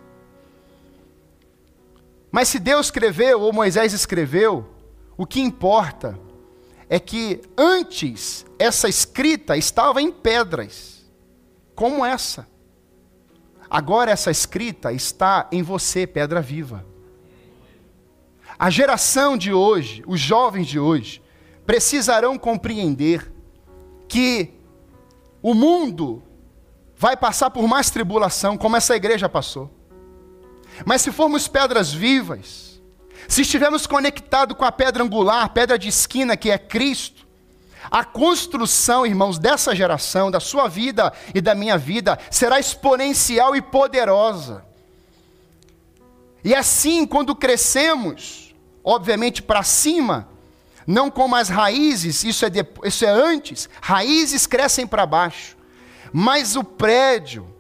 Mas 2.32 2.48
se 2.48 2.58
Deus 2.58 2.88
escreveu 2.88 3.40
ou 3.42 3.54
Moisés 3.54 3.94
escreveu, 3.94 4.68
o 5.16 5.28
que 5.28 5.40
importa 5.40 6.20
é 6.90 7.00
que 7.00 7.40
antes 7.56 8.48
essa 8.58 8.90
escrita 8.90 9.56
estava 9.56 10.02
em 10.02 10.12
pedras, 10.12 11.06
como 11.76 12.04
essa. 12.04 12.48
Agora 13.70 14.10
essa 14.10 14.32
escrita 14.32 14.92
está 14.92 15.48
em 15.52 15.62
você, 15.62 16.08
pedra 16.08 16.42
viva. 16.42 16.84
A 18.58 18.72
geração 18.72 19.38
de 19.38 19.54
hoje, 19.54 20.04
os 20.08 20.20
jovens 20.20 20.66
de 20.66 20.80
hoje, 20.80 21.22
precisarão 21.64 22.40
compreender 22.40 23.37
que 24.08 24.54
o 25.42 25.54
mundo 25.54 26.24
vai 26.96 27.16
passar 27.16 27.50
por 27.50 27.68
mais 27.68 27.90
tribulação, 27.90 28.58
como 28.58 28.76
essa 28.76 28.96
igreja 28.96 29.30
passou. 29.30 29.72
Mas 30.86 31.02
se 31.02 31.12
formos 31.12 31.48
pedras 31.48 31.92
vivas, 31.92 32.82
se 33.28 33.42
estivermos 33.42 33.86
conectados 33.86 34.58
com 34.58 34.66
a 34.66 34.72
pedra 34.72 35.04
angular, 35.04 35.50
pedra 35.50 35.78
de 35.78 35.90
esquina 35.90 36.38
que 36.38 36.50
é 36.50 36.58
Cristo, 36.58 37.28
a 37.90 38.04
construção, 38.04 39.06
irmãos, 39.06 39.38
dessa 39.40 39.76
geração, 39.76 40.30
da 40.30 40.40
sua 40.40 40.68
vida 40.68 41.14
e 41.34 41.40
da 41.40 41.56
minha 41.56 41.78
vida, 41.78 42.18
será 42.30 42.60
exponencial 42.60 43.56
e 43.56 43.62
poderosa. 43.62 44.66
E 46.44 46.54
assim, 46.54 47.06
quando 47.06 47.36
crescemos, 47.36 48.56
obviamente, 48.84 49.42
para 49.42 49.64
cima, 49.64 50.28
não 50.88 51.12
como 51.12 51.36
as 51.36 51.50
raízes, 51.50 52.24
isso 52.24 52.46
é, 52.46 52.50
isso 52.86 53.06
é 53.06 53.10
antes, 53.10 53.70
raízes 53.82 54.48
crescem 54.48 54.88
para 54.88 55.06
baixo, 55.06 55.58
mas 56.14 56.56
o 56.56 56.64
prédio, 56.64 57.54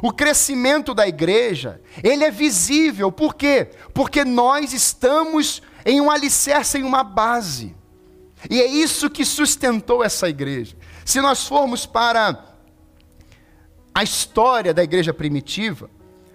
o 0.00 0.12
crescimento 0.12 0.94
da 0.94 1.06
igreja, 1.06 1.82
ele 2.04 2.22
é 2.22 2.30
visível, 2.30 3.10
por 3.10 3.34
quê? 3.34 3.70
Porque 3.92 4.24
nós 4.24 4.72
estamos 4.72 5.60
em 5.84 6.00
um 6.00 6.08
alicerce, 6.08 6.78
em 6.78 6.84
uma 6.84 7.02
base, 7.02 7.74
e 8.48 8.60
é 8.60 8.66
isso 8.66 9.10
que 9.10 9.24
sustentou 9.24 10.04
essa 10.04 10.28
igreja. 10.28 10.76
Se 11.04 11.20
nós 11.20 11.46
formos 11.46 11.84
para 11.84 12.56
a 13.94 14.02
história 14.02 14.72
da 14.72 14.84
igreja 14.84 15.12
primitiva, 15.12 15.90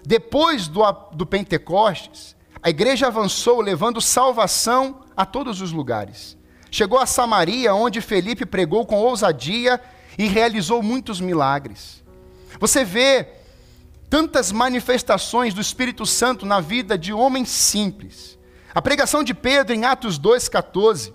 depois 0.06 0.68
do, 0.68 0.82
do 1.14 1.26
Pentecostes, 1.26 2.37
a 2.62 2.70
igreja 2.70 3.08
avançou 3.08 3.62
levando 3.62 4.02
salvação 4.02 5.02
a 5.16 5.26
todos 5.26 5.62
os 5.62 5.72
lugares. 5.72 6.38
Chegou 6.72 7.00
a 7.00 7.06
Samaria, 7.06 7.74
onde 7.74 8.02
Felipe 8.02 8.46
pregou 8.46 8.86
com 8.86 8.98
ousadia 8.98 9.80
e 10.18 10.28
realizou 10.28 10.82
muitos 10.82 11.22
milagres. 11.22 12.04
Você 12.60 12.84
vê 12.84 13.28
tantas 14.10 14.52
manifestações 14.52 15.54
do 15.54 15.62
Espírito 15.62 16.06
Santo 16.06 16.46
na 16.46 16.60
vida 16.60 16.98
de 16.98 17.14
homens 17.14 17.50
simples. 17.50 18.38
A 18.74 18.82
pregação 18.82 19.24
de 19.24 19.34
Pedro 19.34 19.74
em 19.74 19.86
Atos 19.86 20.20
2,14. 20.20 21.14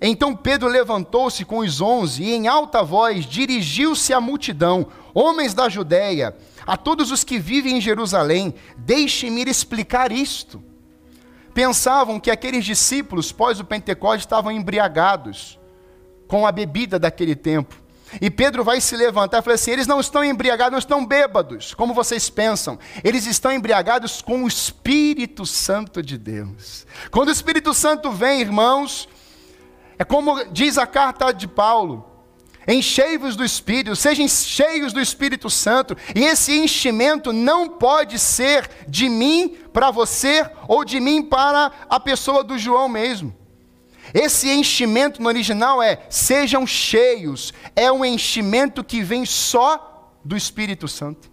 Então 0.00 0.34
Pedro 0.34 0.68
levantou-se 0.68 1.44
com 1.44 1.58
os 1.58 1.80
onze 1.80 2.24
e, 2.24 2.32
em 2.32 2.48
alta 2.48 2.82
voz, 2.82 3.24
dirigiu-se 3.24 4.12
à 4.12 4.20
multidão, 4.20 4.88
homens 5.14 5.54
da 5.54 5.68
Judéia, 5.68 6.36
a 6.66 6.76
todos 6.76 7.12
os 7.12 7.22
que 7.22 7.38
vivem 7.38 7.76
em 7.76 7.80
Jerusalém, 7.80 8.52
deixem-me 8.76 9.42
explicar 9.44 10.10
isto 10.10 10.62
pensavam 11.54 12.18
que 12.18 12.30
aqueles 12.30 12.64
discípulos, 12.64 13.32
pós 13.32 13.60
o 13.60 13.64
Pentecostes, 13.64 14.24
estavam 14.24 14.52
embriagados 14.52 15.58
com 16.26 16.46
a 16.46 16.52
bebida 16.52 16.98
daquele 16.98 17.36
tempo. 17.36 17.82
E 18.20 18.30
Pedro 18.30 18.62
vai 18.62 18.80
se 18.80 18.96
levantar 18.96 19.38
e 19.38 19.42
falar 19.42 19.54
assim: 19.54 19.70
eles 19.70 19.86
não 19.86 20.00
estão 20.00 20.24
embriagados, 20.24 20.72
não 20.72 20.78
estão 20.78 21.06
bêbados, 21.06 21.74
como 21.74 21.94
vocês 21.94 22.28
pensam. 22.28 22.78
Eles 23.02 23.26
estão 23.26 23.52
embriagados 23.52 24.20
com 24.20 24.44
o 24.44 24.48
Espírito 24.48 25.46
Santo 25.46 26.02
de 26.02 26.18
Deus. 26.18 26.86
Quando 27.10 27.28
o 27.28 27.32
Espírito 27.32 27.72
Santo 27.72 28.10
vem, 28.10 28.40
irmãos, 28.40 29.08
é 29.98 30.04
como 30.04 30.44
diz 30.46 30.76
a 30.76 30.86
carta 30.86 31.32
de 31.32 31.48
Paulo: 31.48 32.12
Enchei-vos 32.66 33.34
do 33.34 33.44
Espírito, 33.44 33.96
sejam 33.96 34.28
cheios 34.28 34.92
do 34.92 35.00
Espírito 35.00 35.50
Santo, 35.50 35.96
e 36.14 36.24
esse 36.24 36.56
enchimento 36.56 37.32
não 37.32 37.68
pode 37.68 38.18
ser 38.18 38.70
de 38.86 39.08
mim 39.08 39.56
para 39.72 39.90
você 39.90 40.48
ou 40.68 40.84
de 40.84 41.00
mim 41.00 41.22
para 41.22 41.72
a 41.88 41.98
pessoa 41.98 42.44
do 42.44 42.58
João 42.58 42.88
mesmo. 42.88 43.34
Esse 44.12 44.50
enchimento 44.50 45.22
no 45.22 45.28
original 45.28 45.82
é 45.82 46.04
sejam 46.10 46.66
cheios, 46.66 47.52
é 47.74 47.90
um 47.90 48.04
enchimento 48.04 48.84
que 48.84 49.02
vem 49.02 49.24
só 49.24 50.10
do 50.24 50.36
Espírito 50.36 50.86
Santo. 50.86 51.30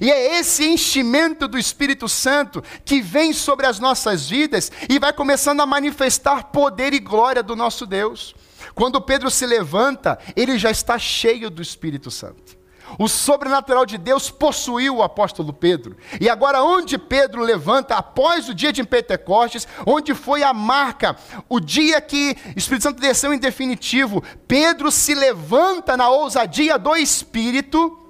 E 0.00 0.10
é 0.10 0.38
esse 0.38 0.66
enchimento 0.66 1.48
do 1.48 1.56
Espírito 1.56 2.08
Santo 2.08 2.62
que 2.84 3.00
vem 3.00 3.32
sobre 3.32 3.66
as 3.66 3.78
nossas 3.78 4.28
vidas 4.28 4.70
e 4.88 4.98
vai 4.98 5.12
começando 5.12 5.60
a 5.60 5.66
manifestar 5.66 6.44
poder 6.44 6.92
e 6.92 6.98
glória 6.98 7.42
do 7.42 7.56
nosso 7.56 7.86
Deus. 7.86 8.34
Quando 8.74 9.00
Pedro 9.00 9.30
se 9.30 9.46
levanta, 9.46 10.18
ele 10.36 10.58
já 10.58 10.70
está 10.70 10.98
cheio 10.98 11.48
do 11.48 11.62
Espírito 11.62 12.10
Santo. 12.10 12.57
O 12.98 13.08
sobrenatural 13.08 13.84
de 13.84 13.98
Deus 13.98 14.30
possuiu 14.30 14.96
o 14.96 15.02
apóstolo 15.02 15.52
Pedro. 15.52 15.96
E 16.20 16.28
agora, 16.28 16.62
onde 16.62 16.96
Pedro 16.96 17.42
levanta, 17.42 17.96
após 17.96 18.48
o 18.48 18.54
dia 18.54 18.72
de 18.72 18.84
Pentecostes, 18.84 19.66
onde 19.84 20.14
foi 20.14 20.42
a 20.42 20.54
marca, 20.54 21.16
o 21.48 21.58
dia 21.58 22.00
que 22.00 22.36
o 22.54 22.58
Espírito 22.58 22.84
Santo 22.84 23.00
desceu 23.00 23.32
em 23.32 23.38
definitivo, 23.38 24.22
Pedro 24.46 24.90
se 24.90 25.14
levanta 25.14 25.96
na 25.96 26.08
ousadia 26.08 26.78
do 26.78 26.94
Espírito 26.96 28.07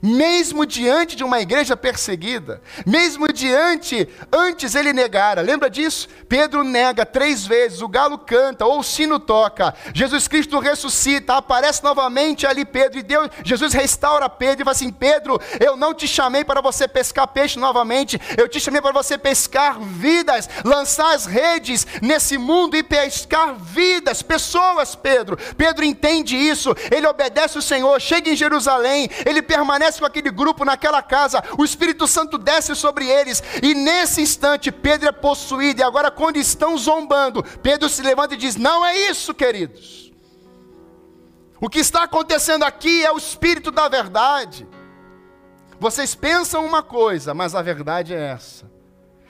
mesmo 0.00 0.64
diante 0.64 1.16
de 1.16 1.24
uma 1.24 1.40
igreja 1.40 1.76
perseguida, 1.76 2.60
mesmo 2.86 3.32
diante, 3.32 4.08
antes 4.32 4.74
ele 4.74 4.92
negara, 4.92 5.40
lembra 5.40 5.68
disso? 5.68 6.08
Pedro 6.28 6.62
nega 6.62 7.04
três 7.04 7.46
vezes, 7.46 7.82
o 7.82 7.88
galo 7.88 8.18
canta, 8.18 8.64
ou 8.64 8.80
o 8.80 8.84
sino 8.84 9.18
toca, 9.18 9.74
Jesus 9.92 10.28
Cristo 10.28 10.58
ressuscita, 10.58 11.34
aparece 11.34 11.82
novamente 11.82 12.46
ali 12.46 12.64
Pedro, 12.64 12.98
e 12.98 13.02
Deus, 13.02 13.28
Jesus 13.44 13.72
restaura 13.72 14.28
Pedro 14.28 14.62
e 14.62 14.64
fala 14.64 14.74
assim: 14.74 14.90
Pedro, 14.90 15.40
eu 15.58 15.76
não 15.76 15.92
te 15.92 16.06
chamei 16.06 16.44
para 16.44 16.60
você 16.60 16.86
pescar 16.86 17.26
peixe 17.28 17.58
novamente, 17.58 18.20
eu 18.36 18.48
te 18.48 18.60
chamei 18.60 18.80
para 18.80 18.92
você 18.92 19.18
pescar 19.18 19.80
vidas, 19.80 20.48
lançar 20.64 21.14
as 21.14 21.26
redes 21.26 21.86
nesse 22.00 22.38
mundo 22.38 22.76
e 22.76 22.82
pescar 22.82 23.54
vidas, 23.54 24.22
pessoas, 24.22 24.94
Pedro. 24.94 25.36
Pedro 25.56 25.84
entende 25.84 26.36
isso, 26.36 26.74
ele 26.90 27.06
obedece 27.06 27.58
o 27.58 27.62
Senhor, 27.62 28.00
chega 28.00 28.30
em 28.30 28.36
Jerusalém, 28.36 29.08
ele 29.26 29.42
permanece 29.42 29.87
permanece 29.88 29.98
com 29.98 30.06
aquele 30.06 30.30
grupo 30.30 30.64
naquela 30.64 31.02
casa, 31.02 31.42
o 31.58 31.64
Espírito 31.64 32.06
Santo 32.06 32.38
desce 32.38 32.74
sobre 32.74 33.06
eles, 33.06 33.42
e 33.62 33.74
nesse 33.74 34.20
instante 34.20 34.70
Pedro 34.70 35.08
é 35.08 35.12
possuído, 35.12 35.80
e 35.80 35.84
agora, 35.84 36.10
quando 36.10 36.36
estão 36.36 36.76
zombando, 36.76 37.42
Pedro 37.62 37.88
se 37.88 38.02
levanta 38.02 38.34
e 38.34 38.38
diz: 38.38 38.56
Não 38.56 38.84
é 38.84 38.96
isso, 39.10 39.34
queridos. 39.34 40.12
O 41.60 41.68
que 41.68 41.80
está 41.80 42.04
acontecendo 42.04 42.62
aqui 42.62 43.04
é 43.04 43.10
o 43.10 43.18
Espírito 43.18 43.70
da 43.70 43.88
verdade. 43.88 44.68
Vocês 45.80 46.14
pensam 46.14 46.64
uma 46.64 46.82
coisa, 46.82 47.34
mas 47.34 47.54
a 47.54 47.62
verdade 47.62 48.14
é 48.14 48.32
essa. 48.32 48.70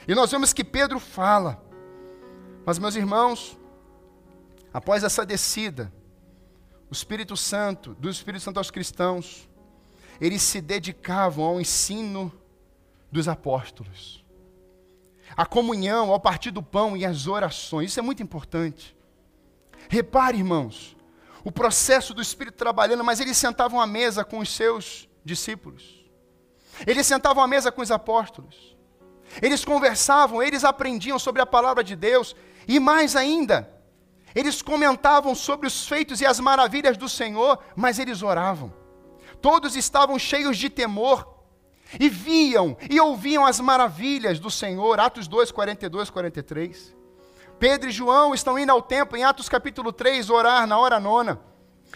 E 0.06 0.14
nós 0.14 0.30
vemos 0.30 0.52
que 0.52 0.64
Pedro 0.64 0.98
fala. 0.98 1.62
Mas, 2.66 2.78
meus 2.78 2.96
irmãos, 2.96 3.58
após 4.72 5.02
essa 5.04 5.24
descida, 5.24 5.90
o 6.90 6.92
Espírito 6.92 7.34
Santo, 7.34 7.94
do 7.94 8.10
Espírito 8.10 8.42
Santo 8.42 8.58
aos 8.58 8.70
cristãos, 8.70 9.48
eles 10.20 10.42
se 10.42 10.60
dedicavam 10.60 11.44
ao 11.44 11.60
ensino 11.60 12.32
dos 13.10 13.28
apóstolos, 13.28 14.24
à 15.36 15.46
comunhão, 15.46 16.10
ao 16.10 16.20
partir 16.20 16.50
do 16.50 16.62
pão 16.62 16.96
e 16.96 17.04
às 17.04 17.26
orações. 17.26 17.90
Isso 17.90 18.00
é 18.00 18.02
muito 18.02 18.22
importante. 18.22 18.96
Repare, 19.88 20.38
irmãos, 20.38 20.96
o 21.44 21.52
processo 21.52 22.12
do 22.12 22.20
Espírito 22.20 22.56
trabalhando, 22.56 23.04
mas 23.04 23.20
eles 23.20 23.36
sentavam 23.36 23.80
à 23.80 23.86
mesa 23.86 24.24
com 24.24 24.38
os 24.38 24.50
seus 24.54 25.08
discípulos. 25.24 26.04
Eles 26.86 27.06
sentavam 27.06 27.42
à 27.42 27.46
mesa 27.46 27.72
com 27.72 27.82
os 27.82 27.90
apóstolos. 27.90 28.76
Eles 29.40 29.64
conversavam, 29.64 30.42
eles 30.42 30.64
aprendiam 30.64 31.18
sobre 31.18 31.42
a 31.42 31.46
palavra 31.46 31.84
de 31.84 31.94
Deus 31.94 32.34
e 32.66 32.78
mais 32.80 33.14
ainda, 33.16 33.78
eles 34.34 34.60
comentavam 34.62 35.34
sobre 35.34 35.66
os 35.66 35.86
feitos 35.86 36.20
e 36.20 36.26
as 36.26 36.38
maravilhas 36.38 36.96
do 36.96 37.08
Senhor, 37.08 37.58
mas 37.74 37.98
eles 37.98 38.22
oravam. 38.22 38.72
Todos 39.40 39.76
estavam 39.76 40.18
cheios 40.18 40.56
de 40.56 40.68
temor 40.68 41.38
e 41.98 42.08
viam 42.08 42.76
e 42.90 43.00
ouviam 43.00 43.46
as 43.46 43.60
maravilhas 43.60 44.38
do 44.38 44.50
Senhor. 44.50 44.98
Atos 45.00 45.28
2, 45.28 45.52
42, 45.52 46.10
43. 46.10 46.96
Pedro 47.58 47.88
e 47.88 47.92
João 47.92 48.34
estão 48.34 48.58
indo 48.58 48.70
ao 48.70 48.82
templo 48.82 49.16
em 49.16 49.24
Atos 49.24 49.48
capítulo 49.48 49.92
3 49.92 50.30
orar 50.30 50.66
na 50.66 50.78
hora 50.78 51.00
nona. 51.00 51.40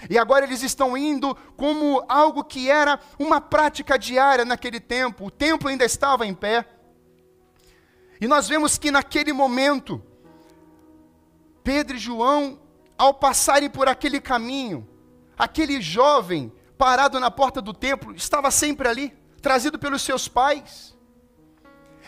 E 0.08 0.18
agora 0.18 0.44
eles 0.44 0.62
estão 0.62 0.96
indo 0.96 1.36
como 1.56 2.04
algo 2.08 2.42
que 2.42 2.70
era 2.70 2.98
uma 3.18 3.40
prática 3.40 3.98
diária 3.98 4.44
naquele 4.44 4.80
tempo. 4.80 5.26
O 5.26 5.30
templo 5.30 5.68
ainda 5.68 5.84
estava 5.84 6.26
em 6.26 6.34
pé. 6.34 6.66
E 8.20 8.26
nós 8.26 8.48
vemos 8.48 8.78
que 8.78 8.90
naquele 8.90 9.32
momento, 9.32 10.02
Pedro 11.62 11.96
e 11.96 12.00
João, 12.00 12.58
ao 12.96 13.14
passarem 13.14 13.68
por 13.68 13.88
aquele 13.88 14.20
caminho, 14.20 14.88
aquele 15.36 15.80
jovem 15.80 16.52
parado 16.82 17.20
na 17.20 17.30
porta 17.30 17.62
do 17.62 17.72
templo 17.72 18.12
estava 18.12 18.50
sempre 18.50 18.88
ali, 18.88 19.16
trazido 19.40 19.78
pelos 19.78 20.02
seus 20.02 20.26
pais. 20.26 20.98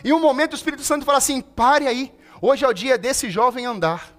E 0.03 0.11
um 0.11 0.19
momento 0.19 0.51
o 0.51 0.55
Espírito 0.55 0.83
Santo 0.83 1.05
fala 1.05 1.17
assim: 1.17 1.39
pare 1.39 1.87
aí, 1.87 2.13
hoje 2.41 2.65
é 2.65 2.67
o 2.67 2.73
dia 2.73 2.97
desse 2.97 3.29
jovem 3.29 3.65
andar. 3.65 4.14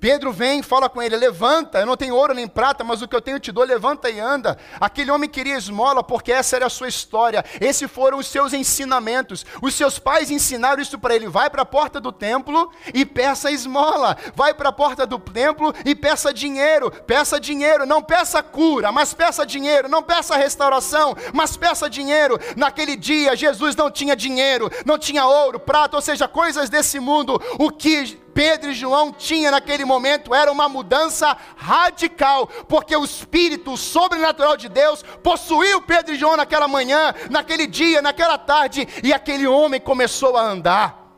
Pedro 0.00 0.32
vem, 0.32 0.62
fala 0.62 0.88
com 0.88 1.02
ele: 1.02 1.16
Levanta, 1.16 1.78
eu 1.78 1.86
não 1.86 1.96
tenho 1.96 2.14
ouro 2.14 2.32
nem 2.32 2.46
prata, 2.46 2.84
mas 2.84 3.02
o 3.02 3.08
que 3.08 3.16
eu 3.16 3.20
tenho 3.20 3.40
te 3.40 3.50
dou, 3.50 3.64
levanta 3.64 4.08
e 4.08 4.20
anda. 4.20 4.56
Aquele 4.80 5.10
homem 5.10 5.28
queria 5.28 5.56
esmola 5.56 6.04
porque 6.04 6.30
essa 6.30 6.56
era 6.56 6.66
a 6.66 6.70
sua 6.70 6.88
história, 6.88 7.44
esses 7.60 7.90
foram 7.90 8.18
os 8.18 8.28
seus 8.28 8.52
ensinamentos. 8.52 9.44
Os 9.60 9.74
seus 9.74 9.98
pais 9.98 10.30
ensinaram 10.30 10.80
isso 10.80 10.98
para 10.98 11.16
ele: 11.16 11.28
vai 11.28 11.50
para 11.50 11.62
a 11.62 11.66
porta 11.66 12.00
do 12.00 12.12
templo 12.12 12.70
e 12.94 13.04
peça 13.04 13.50
esmola, 13.50 14.16
vai 14.34 14.54
para 14.54 14.68
a 14.68 14.72
porta 14.72 15.04
do 15.04 15.18
templo 15.18 15.74
e 15.84 15.94
peça 15.94 16.32
dinheiro, 16.32 16.90
peça 17.06 17.40
dinheiro, 17.40 17.84
não 17.84 18.02
peça 18.02 18.42
cura, 18.42 18.92
mas 18.92 19.12
peça 19.12 19.44
dinheiro, 19.44 19.88
não 19.88 20.02
peça 20.02 20.36
restauração, 20.36 21.16
mas 21.32 21.56
peça 21.56 21.90
dinheiro. 21.90 22.38
Naquele 22.56 22.94
dia, 22.94 23.34
Jesus 23.34 23.74
não 23.74 23.90
tinha 23.90 24.14
dinheiro, 24.14 24.70
não 24.86 24.96
tinha 24.96 25.26
ouro, 25.26 25.58
prata, 25.58 25.96
ou 25.96 26.02
seja, 26.02 26.28
coisas 26.28 26.70
desse 26.70 27.00
mundo. 27.00 27.40
O 27.58 27.70
que 27.70 28.18
Pedro 28.38 28.70
e 28.70 28.72
João 28.72 29.10
tinham 29.12 29.50
naquele 29.50 29.84
momento 29.84 30.32
era 30.32 30.52
uma 30.52 30.68
mudança 30.68 31.36
radical, 31.56 32.46
porque 32.68 32.94
o 32.96 33.04
Espírito 33.04 33.76
sobrenatural 33.76 34.56
de 34.56 34.68
Deus 34.68 35.02
possuiu 35.24 35.82
Pedro 35.82 36.14
e 36.14 36.16
João 36.16 36.36
naquela 36.36 36.68
manhã, 36.68 37.12
naquele 37.28 37.66
dia, 37.66 38.00
naquela 38.00 38.38
tarde, 38.38 38.86
e 39.02 39.12
aquele 39.12 39.44
homem 39.48 39.80
começou 39.80 40.36
a 40.36 40.42
andar. 40.42 41.16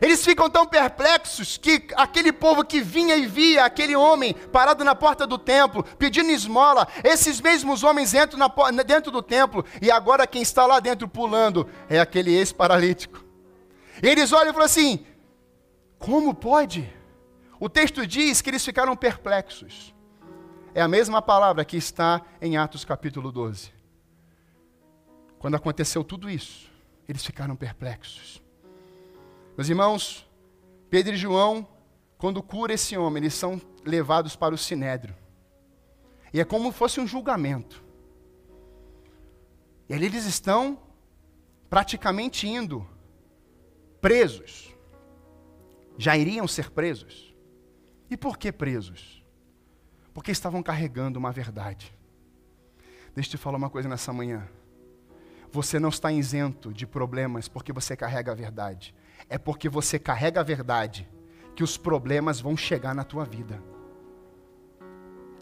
Eles 0.00 0.24
ficam 0.24 0.48
tão 0.48 0.64
perplexos 0.64 1.58
que 1.58 1.86
aquele 1.94 2.32
povo 2.32 2.64
que 2.64 2.80
vinha 2.80 3.14
e 3.14 3.26
via 3.26 3.66
aquele 3.66 3.94
homem 3.94 4.32
parado 4.50 4.82
na 4.82 4.94
porta 4.94 5.26
do 5.26 5.36
templo, 5.36 5.84
pedindo 5.98 6.30
esmola, 6.30 6.88
esses 7.04 7.42
mesmos 7.42 7.82
homens 7.84 8.14
entram 8.14 8.38
na, 8.38 8.82
dentro 8.82 9.12
do 9.12 9.20
templo, 9.20 9.66
e 9.82 9.90
agora 9.90 10.26
quem 10.26 10.40
está 10.40 10.64
lá 10.64 10.80
dentro 10.80 11.06
pulando 11.06 11.68
é 11.90 12.00
aquele 12.00 12.34
ex-paralítico. 12.34 13.22
Eles 14.02 14.32
olham 14.32 14.48
e 14.48 14.54
falam 14.54 14.64
assim: 14.64 15.04
como 15.98 16.34
pode? 16.34 16.90
O 17.60 17.68
texto 17.68 18.06
diz 18.06 18.40
que 18.40 18.50
eles 18.50 18.64
ficaram 18.64 18.96
perplexos. 18.96 19.94
É 20.74 20.80
a 20.80 20.88
mesma 20.88 21.20
palavra 21.20 21.64
que 21.64 21.76
está 21.76 22.22
em 22.40 22.56
Atos 22.56 22.84
capítulo 22.84 23.32
12. 23.32 23.72
Quando 25.38 25.56
aconteceu 25.56 26.04
tudo 26.04 26.30
isso, 26.30 26.70
eles 27.08 27.24
ficaram 27.24 27.56
perplexos. 27.56 28.42
Meus 29.56 29.68
irmãos, 29.68 30.28
Pedro 30.88 31.14
e 31.14 31.16
João, 31.16 31.66
quando 32.16 32.42
cura 32.42 32.72
esse 32.72 32.96
homem, 32.96 33.22
eles 33.22 33.34
são 33.34 33.60
levados 33.84 34.36
para 34.36 34.54
o 34.54 34.58
sinédrio. 34.58 35.16
E 36.32 36.40
é 36.40 36.44
como 36.44 36.70
se 36.70 36.78
fosse 36.78 37.00
um 37.00 37.06
julgamento. 37.06 37.82
E 39.88 39.94
ali 39.94 40.06
eles 40.06 40.26
estão 40.26 40.78
praticamente 41.68 42.46
indo 42.46 42.86
presos 44.00 44.77
já 45.98 46.16
iriam 46.16 46.46
ser 46.46 46.70
presos. 46.70 47.34
E 48.08 48.16
por 48.16 48.38
que 48.38 48.52
presos? 48.52 49.22
Porque 50.14 50.30
estavam 50.30 50.62
carregando 50.62 51.18
uma 51.18 51.32
verdade. 51.32 51.92
Deixa 53.14 53.28
eu 53.28 53.30
te 53.32 53.36
falar 53.36 53.58
uma 53.58 53.68
coisa 53.68 53.88
nessa 53.88 54.12
manhã. 54.12 54.48
Você 55.50 55.80
não 55.80 55.88
está 55.88 56.12
isento 56.12 56.72
de 56.72 56.86
problemas 56.86 57.48
porque 57.48 57.72
você 57.72 57.96
carrega 57.96 58.32
a 58.32 58.34
verdade. 58.34 58.94
É 59.28 59.36
porque 59.36 59.68
você 59.68 59.98
carrega 59.98 60.40
a 60.40 60.44
verdade 60.44 61.08
que 61.56 61.64
os 61.64 61.76
problemas 61.76 62.40
vão 62.40 62.56
chegar 62.56 62.94
na 62.94 63.02
tua 63.02 63.24
vida. 63.24 63.60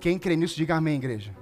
Quem 0.01 0.19
crê 0.19 0.37
nisso, 0.37 0.57
diga 0.57 0.77
amém, 0.77 0.97
igreja. 0.97 1.37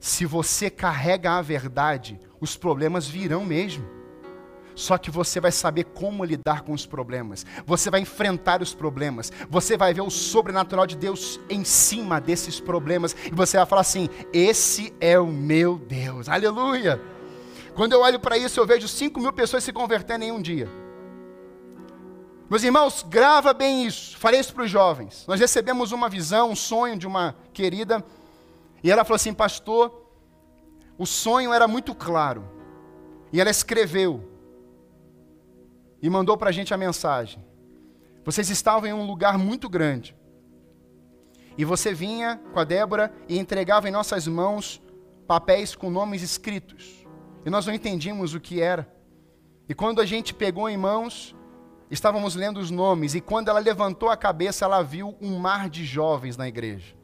Se 0.00 0.26
você 0.26 0.68
carrega 0.68 1.32
a 1.32 1.42
verdade, 1.42 2.18
os 2.40 2.56
problemas 2.56 3.08
virão 3.08 3.44
mesmo. 3.44 3.86
Só 4.74 4.98
que 4.98 5.10
você 5.10 5.40
vai 5.40 5.52
saber 5.52 5.84
como 5.84 6.24
lidar 6.24 6.62
com 6.62 6.72
os 6.72 6.84
problemas. 6.84 7.46
Você 7.64 7.90
vai 7.90 8.00
enfrentar 8.00 8.60
os 8.60 8.74
problemas. 8.74 9.30
Você 9.48 9.76
vai 9.76 9.94
ver 9.94 10.00
o 10.00 10.10
sobrenatural 10.10 10.86
de 10.86 10.96
Deus 10.96 11.38
em 11.48 11.64
cima 11.64 12.20
desses 12.20 12.58
problemas. 12.58 13.14
E 13.26 13.34
você 13.34 13.56
vai 13.56 13.66
falar 13.66 13.82
assim: 13.82 14.08
Esse 14.32 14.92
é 15.00 15.18
o 15.18 15.26
meu 15.26 15.78
Deus. 15.78 16.28
Aleluia. 16.28 17.00
Quando 17.74 17.92
eu 17.92 18.00
olho 18.00 18.20
para 18.20 18.36
isso, 18.36 18.60
eu 18.60 18.66
vejo 18.66 18.86
5 18.86 19.20
mil 19.20 19.32
pessoas 19.32 19.64
se 19.64 19.72
convertendo 19.72 20.24
em 20.24 20.32
um 20.32 20.40
dia. 20.40 20.68
Meus 22.48 22.62
irmãos, 22.62 23.04
grava 23.08 23.52
bem 23.52 23.86
isso. 23.86 24.18
Falei 24.18 24.38
isso 24.38 24.54
para 24.54 24.64
os 24.64 24.70
jovens. 24.70 25.24
Nós 25.26 25.40
recebemos 25.40 25.92
uma 25.92 26.08
visão, 26.08 26.50
um 26.50 26.56
sonho 26.56 26.96
de 26.96 27.06
uma 27.06 27.34
querida. 27.52 28.04
E 28.82 28.90
ela 28.90 29.04
falou 29.04 29.16
assim: 29.16 29.32
Pastor, 29.32 30.04
o 30.98 31.06
sonho 31.06 31.52
era 31.52 31.66
muito 31.68 31.94
claro. 31.94 32.44
E 33.32 33.40
ela 33.40 33.50
escreveu 33.50 34.33
e 36.04 36.10
mandou 36.10 36.36
para 36.36 36.50
a 36.50 36.52
gente 36.52 36.74
a 36.74 36.76
mensagem. 36.76 37.42
Vocês 38.26 38.50
estavam 38.50 38.86
em 38.86 38.92
um 38.92 39.06
lugar 39.06 39.38
muito 39.38 39.70
grande. 39.70 40.14
E 41.56 41.64
você 41.64 41.94
vinha 41.94 42.38
com 42.52 42.60
a 42.60 42.64
Débora 42.64 43.10
e 43.26 43.38
entregava 43.38 43.88
em 43.88 43.90
nossas 43.90 44.28
mãos 44.28 44.82
papéis 45.26 45.74
com 45.74 45.88
nomes 45.88 46.20
escritos. 46.20 47.06
E 47.46 47.48
nós 47.48 47.64
não 47.64 47.72
entendíamos 47.72 48.34
o 48.34 48.40
que 48.40 48.60
era. 48.60 48.86
E 49.66 49.72
quando 49.72 50.02
a 50.02 50.04
gente 50.04 50.34
pegou 50.34 50.68
em 50.68 50.76
mãos, 50.76 51.34
estávamos 51.90 52.34
lendo 52.34 52.60
os 52.60 52.70
nomes. 52.70 53.14
E 53.14 53.20
quando 53.22 53.48
ela 53.48 53.58
levantou 53.58 54.10
a 54.10 54.16
cabeça, 54.16 54.66
ela 54.66 54.82
viu 54.82 55.16
um 55.22 55.38
mar 55.38 55.70
de 55.70 55.86
jovens 55.86 56.36
na 56.36 56.46
igreja. 56.46 56.94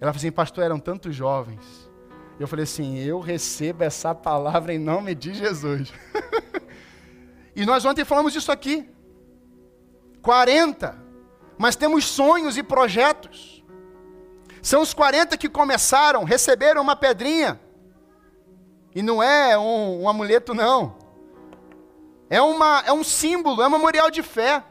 Ela 0.00 0.12
falou 0.12 0.18
assim: 0.18 0.30
Pastor, 0.30 0.62
eram 0.62 0.78
tantos 0.78 1.16
jovens. 1.16 1.90
Eu 2.38 2.46
falei 2.46 2.62
assim: 2.62 2.96
Eu 2.96 3.18
recebo 3.18 3.82
essa 3.82 4.14
palavra 4.14 4.72
em 4.72 4.78
nome 4.78 5.16
de 5.16 5.34
Jesus. 5.34 5.92
E 7.58 7.66
nós 7.66 7.84
ontem 7.84 8.04
falamos 8.04 8.36
isso 8.36 8.52
aqui. 8.52 8.88
40. 10.22 10.96
Mas 11.58 11.74
temos 11.74 12.04
sonhos 12.04 12.56
e 12.56 12.62
projetos. 12.62 13.64
São 14.62 14.80
os 14.80 14.94
40 14.94 15.36
que 15.36 15.48
começaram, 15.48 16.22
receberam 16.22 16.80
uma 16.80 16.94
pedrinha. 16.94 17.60
E 18.94 19.02
não 19.02 19.20
é 19.20 19.58
um, 19.58 20.02
um 20.02 20.08
amuleto, 20.08 20.54
não. 20.54 20.98
É, 22.30 22.40
uma, 22.40 22.84
é 22.86 22.92
um 22.92 23.02
símbolo, 23.02 23.60
é 23.60 23.66
um 23.66 23.70
memorial 23.70 24.08
de 24.08 24.22
fé. 24.22 24.62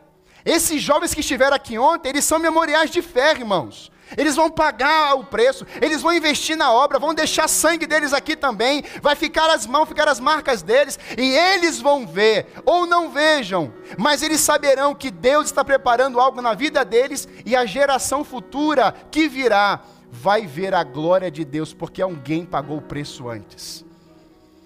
Esses 0.45 0.81
jovens 0.81 1.13
que 1.13 1.19
estiveram 1.19 1.57
aqui 1.57 1.77
ontem, 1.77 2.07
eles 2.07 2.23
são 2.23 2.39
memoriais 2.39 2.89
de 2.89 3.01
fé, 3.01 3.31
irmãos. 3.31 3.91
Eles 4.15 4.35
vão 4.35 4.49
pagar 4.49 5.15
o 5.15 5.23
preço, 5.23 5.65
eles 5.81 6.01
vão 6.01 6.13
investir 6.13 6.55
na 6.55 6.71
obra, 6.71 6.99
vão 6.99 7.13
deixar 7.13 7.47
sangue 7.47 7.85
deles 7.85 8.13
aqui 8.13 8.35
também, 8.35 8.83
vai 9.01 9.15
ficar 9.15 9.49
as 9.49 9.65
mãos, 9.65 9.87
ficar 9.87 10.07
as 10.07 10.19
marcas 10.19 10.61
deles, 10.61 10.97
e 11.17 11.35
eles 11.35 11.81
vão 11.81 12.05
ver, 12.05 12.47
ou 12.63 12.85
não 12.85 13.09
vejam, 13.09 13.73
mas 13.97 14.21
eles 14.21 14.39
saberão 14.39 14.95
que 14.95 15.11
Deus 15.11 15.47
está 15.47 15.65
preparando 15.65 16.19
algo 16.19 16.41
na 16.41 16.53
vida 16.53 16.85
deles, 16.85 17.27
e 17.45 17.55
a 17.55 17.65
geração 17.65 18.23
futura 18.23 18.93
que 19.11 19.27
virá 19.27 19.81
vai 20.09 20.45
ver 20.45 20.73
a 20.73 20.83
glória 20.83 21.29
de 21.29 21.43
Deus, 21.43 21.73
porque 21.73 22.01
alguém 22.01 22.45
pagou 22.45 22.77
o 22.77 22.81
preço 22.81 23.27
antes. 23.29 23.85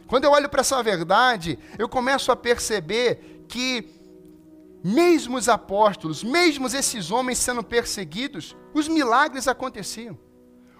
Quando 0.07 0.25
eu 0.25 0.31
olho 0.31 0.49
para 0.49 0.61
essa 0.61 0.83
verdade, 0.83 1.57
eu 1.79 1.87
começo 1.87 2.31
a 2.31 2.35
perceber 2.35 3.45
que 3.47 4.00
mesmo 4.83 5.37
os 5.37 5.47
apóstolos, 5.47 6.23
mesmo 6.23 6.67
esses 6.67 7.11
homens 7.11 7.37
sendo 7.37 7.63
perseguidos, 7.63 8.55
os 8.73 8.87
milagres 8.87 9.47
aconteciam. 9.47 10.17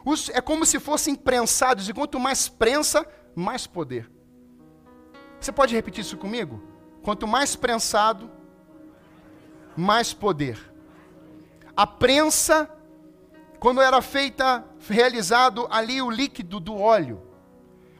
Os, 0.03 0.29
é 0.29 0.41
como 0.41 0.65
se 0.65 0.79
fossem 0.79 1.15
prensados, 1.15 1.87
e 1.87 1.93
quanto 1.93 2.19
mais 2.19 2.49
prensa, 2.49 3.05
mais 3.35 3.67
poder. 3.67 4.11
Você 5.39 5.51
pode 5.51 5.75
repetir 5.75 6.01
isso 6.01 6.17
comigo? 6.17 6.61
Quanto 7.03 7.27
mais 7.27 7.55
prensado, 7.55 8.29
mais 9.75 10.13
poder. 10.13 10.59
A 11.75 11.85
prensa, 11.85 12.69
quando 13.59 13.81
era 13.81 14.01
feita, 14.01 14.65
realizado 14.87 15.67
ali 15.69 16.01
o 16.01 16.09
líquido 16.09 16.59
do 16.59 16.75
óleo, 16.75 17.21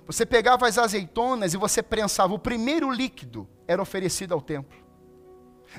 você 0.06 0.26
pegava 0.26 0.68
as 0.68 0.78
azeitonas 0.78 1.54
e 1.54 1.58
você 1.58 1.82
prensava. 1.82 2.34
O 2.34 2.40
primeiro 2.40 2.92
líquido 2.92 3.48
era 3.68 3.82
oferecido 3.82 4.34
ao 4.34 4.42
templo. 4.42 4.81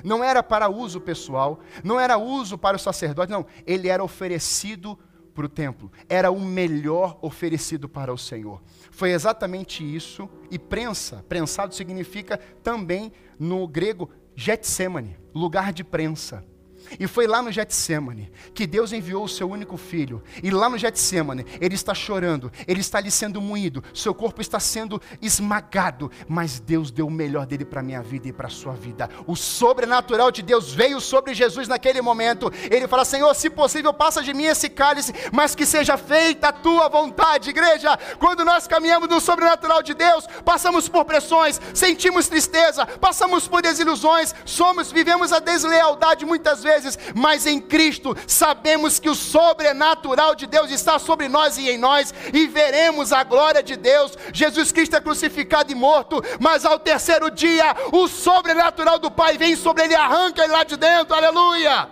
Não 0.03 0.23
era 0.23 0.41
para 0.41 0.69
uso 0.69 1.01
pessoal, 1.01 1.59
não 1.83 1.99
era 1.99 2.17
uso 2.17 2.57
para 2.57 2.77
o 2.77 2.79
sacerdote, 2.79 3.31
não. 3.31 3.45
Ele 3.65 3.89
era 3.89 4.03
oferecido 4.03 4.97
para 5.33 5.45
o 5.45 5.49
templo. 5.49 5.91
Era 6.07 6.31
o 6.31 6.39
melhor 6.39 7.17
oferecido 7.21 7.89
para 7.89 8.13
o 8.13 8.17
Senhor. 8.17 8.61
Foi 8.91 9.11
exatamente 9.11 9.83
isso. 9.83 10.29
E 10.49 10.57
prensa, 10.57 11.25
prensado 11.27 11.73
significa 11.73 12.37
também 12.61 13.11
no 13.39 13.67
grego 13.67 14.09
Getsemane, 14.35 15.17
lugar 15.33 15.73
de 15.73 15.83
prensa. 15.83 16.43
E 16.99 17.07
foi 17.07 17.27
lá 17.27 17.41
no 17.41 17.51
Getsemane 17.51 18.31
que 18.53 18.67
Deus 18.67 18.91
enviou 18.91 19.23
o 19.23 19.29
seu 19.29 19.49
único 19.49 19.77
filho. 19.77 20.23
E 20.41 20.51
lá 20.51 20.69
no 20.69 20.77
Getsemane, 20.77 21.45
ele 21.59 21.75
está 21.75 21.93
chorando, 21.93 22.51
ele 22.67 22.81
está 22.81 22.97
ali 22.97 23.11
sendo 23.11 23.41
moído, 23.41 23.83
seu 23.93 24.13
corpo 24.13 24.41
está 24.41 24.59
sendo 24.59 25.01
esmagado, 25.21 26.11
mas 26.27 26.59
Deus 26.59 26.91
deu 26.91 27.07
o 27.07 27.11
melhor 27.11 27.45
dele 27.45 27.65
para 27.65 27.79
a 27.79 27.83
minha 27.83 28.01
vida 28.01 28.27
e 28.27 28.33
para 28.33 28.47
a 28.47 28.51
sua 28.51 28.73
vida. 28.73 29.09
O 29.25 29.35
sobrenatural 29.35 30.31
de 30.31 30.41
Deus 30.41 30.73
veio 30.73 30.99
sobre 30.99 31.33
Jesus 31.33 31.67
naquele 31.67 32.01
momento. 32.01 32.51
Ele 32.69 32.87
fala: 32.87 33.05
Senhor, 33.05 33.33
se 33.33 33.49
possível, 33.49 33.93
passa 33.93 34.21
de 34.21 34.33
mim 34.33 34.45
esse 34.45 34.69
cálice, 34.69 35.13
mas 35.31 35.55
que 35.55 35.65
seja 35.65 35.97
feita 35.97 36.49
a 36.49 36.53
tua 36.53 36.89
vontade, 36.89 37.49
igreja. 37.49 37.97
Quando 38.19 38.45
nós 38.45 38.67
caminhamos 38.67 39.09
no 39.09 39.21
sobrenatural 39.21 39.81
de 39.81 39.93
Deus, 39.93 40.27
passamos 40.43 40.89
por 40.89 41.05
pressões, 41.05 41.59
sentimos 41.73 42.27
tristeza, 42.27 42.85
passamos 42.85 43.47
por 43.47 43.61
desilusões, 43.61 44.33
somos, 44.45 44.91
vivemos 44.91 45.31
a 45.31 45.39
deslealdade 45.39 46.25
muitas 46.25 46.63
vezes 46.63 46.72
vezes, 46.73 46.97
mas 47.13 47.45
em 47.45 47.59
Cristo 47.59 48.15
sabemos 48.27 48.99
que 48.99 49.09
o 49.09 49.15
sobrenatural 49.15 50.35
de 50.35 50.47
Deus 50.47 50.71
está 50.71 50.97
sobre 50.97 51.27
nós 51.27 51.57
e 51.57 51.69
em 51.69 51.77
nós, 51.77 52.13
e 52.33 52.47
veremos 52.47 53.11
a 53.13 53.23
glória 53.23 53.61
de 53.61 53.75
Deus. 53.75 54.17
Jesus 54.33 54.71
Cristo 54.71 54.95
é 54.95 55.01
crucificado 55.01 55.71
e 55.71 55.75
morto, 55.75 56.21
mas 56.39 56.65
ao 56.65 56.79
terceiro 56.79 57.29
dia, 57.29 57.75
o 57.91 58.07
sobrenatural 58.07 58.99
do 58.99 59.11
Pai 59.11 59.37
vem 59.37 59.55
sobre 59.55 59.83
ele 59.83 59.95
arranca 59.95 60.43
ele 60.43 60.53
lá 60.53 60.63
de 60.63 60.77
dentro, 60.77 61.15
aleluia. 61.15 61.89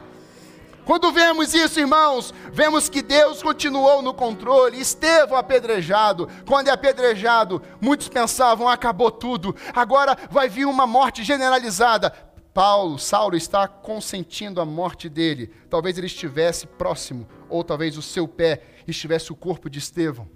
Quando 0.83 1.11
vemos 1.11 1.53
isso, 1.53 1.79
irmãos, 1.79 2.33
vemos 2.51 2.89
que 2.89 3.03
Deus 3.03 3.41
continuou 3.43 4.01
no 4.01 4.15
controle. 4.15 4.81
Estevão 4.81 5.37
apedrejado, 5.37 6.27
quando 6.47 6.69
é 6.69 6.71
apedrejado, 6.71 7.61
muitos 7.79 8.09
pensavam: 8.09 8.67
acabou 8.67 9.11
tudo, 9.11 9.55
agora 9.75 10.17
vai 10.31 10.49
vir 10.49 10.65
uma 10.65 10.87
morte 10.87 11.23
generalizada. 11.23 12.30
Paulo, 12.53 12.99
Saulo 12.99 13.35
está 13.35 13.67
consentindo 13.67 14.59
a 14.59 14.65
morte 14.65 15.07
dele. 15.07 15.47
Talvez 15.69 15.97
ele 15.97 16.07
estivesse 16.07 16.67
próximo, 16.67 17.27
ou 17.49 17.63
talvez 17.63 17.97
o 17.97 18.01
seu 18.01 18.27
pé 18.27 18.61
estivesse 18.87 19.31
o 19.31 19.35
corpo 19.35 19.69
de 19.69 19.79
Estevão. 19.79 20.27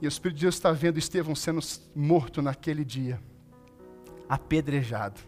E 0.00 0.06
o 0.06 0.08
Espírito 0.08 0.36
de 0.36 0.42
Deus 0.42 0.56
está 0.56 0.72
vendo 0.72 0.98
Estevão 0.98 1.34
sendo 1.34 1.60
morto 1.94 2.42
naquele 2.42 2.84
dia, 2.84 3.20
apedrejado. 4.28 5.20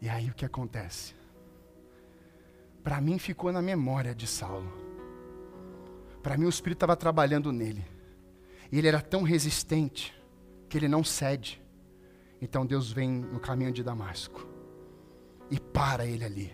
E 0.00 0.08
aí 0.08 0.30
o 0.30 0.34
que 0.34 0.44
acontece? 0.44 1.14
Para 2.82 3.00
mim 3.00 3.18
ficou 3.18 3.52
na 3.52 3.60
memória 3.60 4.14
de 4.14 4.26
Saulo. 4.26 4.72
Para 6.22 6.36
mim 6.36 6.46
o 6.46 6.50
Espírito 6.50 6.76
estava 6.76 6.96
trabalhando 6.96 7.52
nele. 7.52 7.84
E 8.70 8.78
ele 8.78 8.88
era 8.88 9.00
tão 9.00 9.22
resistente 9.22 10.14
que 10.68 10.78
ele 10.78 10.88
não 10.88 11.02
cede. 11.02 11.59
Então 12.40 12.64
Deus 12.64 12.90
vem 12.90 13.10
no 13.10 13.38
caminho 13.38 13.72
de 13.72 13.82
Damasco 13.82 14.46
e 15.50 15.58
para 15.60 16.06
ele 16.06 16.24
ali. 16.24 16.52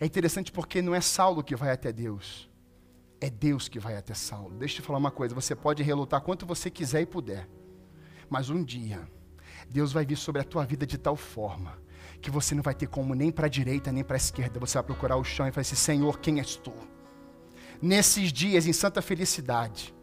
É 0.00 0.06
interessante 0.06 0.50
porque 0.50 0.82
não 0.82 0.94
é 0.94 1.00
Saulo 1.00 1.44
que 1.44 1.54
vai 1.54 1.70
até 1.70 1.92
Deus, 1.92 2.50
é 3.20 3.30
Deus 3.30 3.68
que 3.68 3.78
vai 3.78 3.96
até 3.96 4.14
Saulo. 4.14 4.56
Deixa 4.58 4.78
eu 4.78 4.82
te 4.82 4.86
falar 4.86 4.98
uma 4.98 5.10
coisa: 5.10 5.34
você 5.34 5.54
pode 5.54 5.82
relutar 5.82 6.20
quanto 6.20 6.44
você 6.44 6.70
quiser 6.70 7.02
e 7.02 7.06
puder, 7.06 7.48
mas 8.28 8.50
um 8.50 8.64
dia, 8.64 9.08
Deus 9.68 9.92
vai 9.92 10.04
vir 10.04 10.16
sobre 10.16 10.42
a 10.42 10.44
tua 10.44 10.64
vida 10.64 10.86
de 10.86 10.98
tal 10.98 11.16
forma 11.16 11.78
que 12.20 12.30
você 12.30 12.54
não 12.54 12.62
vai 12.62 12.74
ter 12.74 12.86
como 12.86 13.14
nem 13.14 13.30
para 13.30 13.46
a 13.46 13.50
direita 13.50 13.92
nem 13.92 14.04
para 14.04 14.16
a 14.16 14.18
esquerda. 14.18 14.58
Você 14.60 14.78
vai 14.78 14.84
procurar 14.84 15.16
o 15.16 15.24
chão 15.24 15.46
e 15.46 15.50
vai 15.50 15.62
dizer: 15.62 15.76
Senhor, 15.76 16.18
quem 16.18 16.38
és 16.38 16.56
tu? 16.56 16.72
Nesses 17.80 18.32
dias, 18.32 18.66
em 18.66 18.72
santa 18.72 19.02
felicidade, 19.02 19.94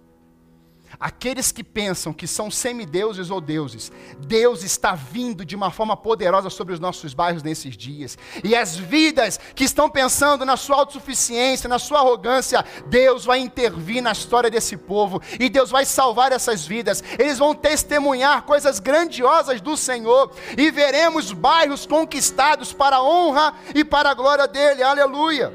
Aqueles 0.97 1.51
que 1.51 1.63
pensam 1.63 2.11
que 2.11 2.25
são 2.25 2.49
semideuses 2.49 3.29
ou 3.29 3.39
deuses, 3.39 3.91
Deus 4.19 4.63
está 4.63 4.95
vindo 4.95 5.45
de 5.45 5.55
uma 5.55 5.71
forma 5.71 5.95
poderosa 5.95 6.49
sobre 6.49 6.73
os 6.73 6.79
nossos 6.79 7.13
bairros 7.13 7.43
nesses 7.43 7.77
dias. 7.77 8.17
E 8.43 8.55
as 8.55 8.75
vidas 8.75 9.39
que 9.55 9.63
estão 9.63 9.89
pensando 9.89 10.45
na 10.45 10.57
sua 10.57 10.77
autossuficiência, 10.77 11.69
na 11.69 11.79
sua 11.79 11.99
arrogância, 11.99 12.65
Deus 12.87 13.23
vai 13.23 13.39
intervir 13.39 14.01
na 14.01 14.11
história 14.11 14.49
desse 14.49 14.75
povo 14.75 15.21
e 15.39 15.49
Deus 15.49 15.69
vai 15.69 15.85
salvar 15.85 16.31
essas 16.31 16.65
vidas. 16.65 17.03
Eles 17.17 17.37
vão 17.37 17.53
testemunhar 17.53 18.43
coisas 18.43 18.79
grandiosas 18.79 19.61
do 19.61 19.77
Senhor 19.77 20.31
e 20.57 20.71
veremos 20.71 21.31
bairros 21.31 21.85
conquistados 21.85 22.73
para 22.73 22.97
a 22.97 23.03
honra 23.03 23.53
e 23.75 23.85
para 23.85 24.09
a 24.09 24.13
glória 24.13 24.47
dele. 24.47 24.83
Aleluia. 24.83 25.53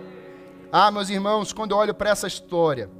Ah, 0.72 0.90
meus 0.90 1.08
irmãos, 1.08 1.52
quando 1.52 1.72
eu 1.72 1.76
olho 1.78 1.94
para 1.94 2.10
essa 2.10 2.26
história, 2.26 2.90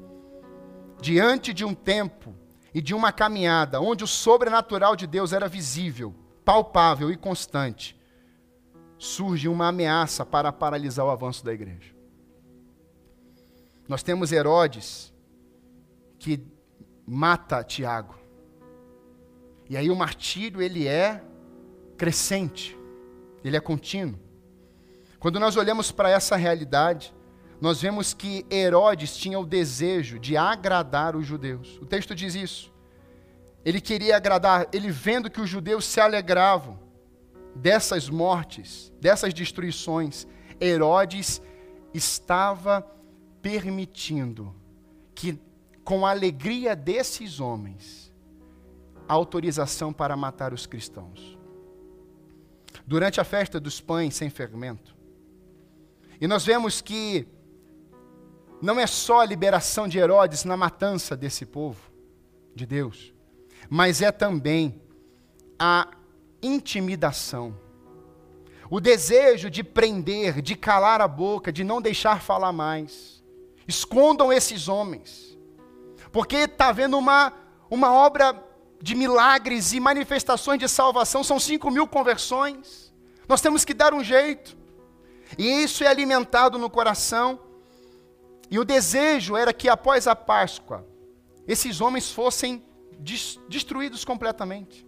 diante 1.05 1.53
de 1.53 1.67
um 1.67 1.75
tempo 1.75 2.35
e 2.73 2.81
de 2.81 2.95
uma 2.95 3.13
caminhada 3.13 3.79
onde 3.79 4.03
o 4.03 4.07
sobrenatural 4.07 4.97
de 4.97 5.07
Deus 5.07 5.35
era 5.35 5.47
visível, 5.47 6.15
palpável 6.43 7.13
e 7.13 7.17
constante, 7.17 7.95
surge 8.97 9.47
uma 9.47 9.69
ameaça 9.69 10.25
para 10.25 10.51
paralisar 10.51 11.05
o 11.05 11.11
avanço 11.11 11.45
da 11.45 11.53
igreja. 11.53 11.95
Nós 13.87 14.03
temos 14.03 14.33
Herodes 14.33 15.13
que 16.19 16.43
mata 17.07 17.63
Tiago. 17.63 18.19
E 19.69 19.77
aí 19.77 19.91
o 19.91 19.97
martírio 19.97 20.63
ele 20.63 20.89
é 20.89 21.23
crescente, 21.99 22.79
ele 23.45 23.59
é 23.59 23.61
contínuo. 23.61 24.19
Quando 25.19 25.39
nós 25.39 25.55
olhamos 25.55 25.93
para 25.93 26.09
essa 26.09 26.35
realidade, 26.35 27.14
nós 27.65 27.81
vemos 27.81 28.13
que 28.13 28.45
Herodes 28.51 29.17
tinha 29.17 29.41
o 29.41 29.47
desejo 29.47 30.19
de 30.19 30.37
agradar 30.37 31.17
os 31.17 31.27
judeus. 31.27 31.79
O 31.81 31.87
texto 31.87 32.15
diz 32.15 32.35
isso. 32.35 32.71
Ele 33.65 33.81
queria 33.81 34.19
agradar, 34.19 34.69
ele 34.71 34.91
vendo 34.91 35.31
que 35.31 35.41
os 35.41 35.49
judeus 35.49 35.87
se 35.87 35.99
alegravam 35.99 36.79
dessas 37.57 38.11
mortes, 38.11 38.93
dessas 39.01 39.33
destruições, 39.33 40.27
Herodes 40.61 41.41
estava 41.95 42.87
permitindo 43.41 44.55
que, 45.15 45.41
com 45.83 46.05
a 46.05 46.11
alegria 46.11 46.77
desses 46.77 47.41
homens, 47.41 48.13
a 49.09 49.15
autorização 49.15 49.91
para 49.91 50.15
matar 50.15 50.53
os 50.53 50.67
cristãos. 50.67 51.39
Durante 52.87 53.23
a 53.23 53.25
festa 53.25 53.59
dos 53.59 53.81
pães 53.81 54.15
sem 54.15 54.29
fermento, 54.29 54.95
e 56.21 56.27
nós 56.27 56.45
vemos 56.45 56.83
que 56.83 57.27
não 58.65 58.81
é 58.81 58.87
só 58.87 59.21
a 59.21 59.27
liberação 59.27 59.87
de 59.87 59.99
Herodes 59.99 60.45
na 60.45 60.57
matança 60.57 61.15
desse 61.15 61.45
povo 61.45 61.79
de 62.55 62.65
Deus, 62.65 63.13
mas 63.69 64.01
é 64.01 64.11
também 64.11 64.81
a 65.59 65.89
intimidação. 66.43 67.55
O 68.71 68.81
desejo 68.81 69.51
de 69.51 69.63
prender, 69.63 70.41
de 70.41 70.57
calar 70.57 71.03
a 71.03 71.07
boca, 71.07 71.53
de 71.53 71.63
não 71.63 71.81
deixar 71.81 72.23
falar 72.23 72.53
mais. 72.53 73.23
Escondam 73.69 74.33
esses 74.33 74.67
homens, 74.67 75.39
porque 76.11 76.37
está 76.37 76.69
havendo 76.69 76.97
uma, 76.97 77.35
uma 77.71 77.93
obra 77.93 78.43
de 78.81 78.95
milagres 78.95 79.75
e 79.75 79.81
manifestações 79.81 80.59
de 80.59 80.69
salvação, 80.69 81.23
são 81.23 81.39
5 81.39 81.71
mil 81.71 81.87
conversões. 81.87 82.95
Nós 83.29 83.43
temos 83.43 83.63
que 83.63 83.75
dar 83.75 83.93
um 83.93 84.03
jeito, 84.03 84.57
e 85.37 85.63
isso 85.63 85.85
é 85.85 85.87
alimentado 85.87 86.59
no 86.59 86.71
coração 86.71 87.44
e 88.55 88.59
o 88.61 88.65
desejo 88.65 89.37
era 89.37 89.53
que 89.53 89.69
após 89.69 90.07
a 90.07 90.15
Páscoa, 90.15 90.87
esses 91.45 91.81
homens 91.81 92.13
fossem 92.13 92.65
destruídos 93.49 94.05
completamente. 94.05 94.87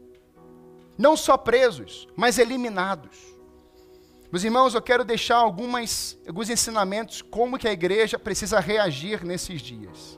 Não 0.96 1.16
só 1.16 1.37
presos, 1.37 2.07
mas 2.14 2.38
eliminados. 2.38 3.18
Meus 4.31 4.44
irmãos, 4.44 4.72
eu 4.72 4.81
quero 4.81 5.05
deixar 5.05 5.38
algumas, 5.38 6.16
alguns 6.29 6.48
ensinamentos 6.48 7.22
como 7.22 7.59
que 7.59 7.66
a 7.66 7.72
igreja 7.72 8.20
precisa 8.20 8.61
reagir 8.61 9.24
nesses 9.24 9.61
dias. 9.61 10.16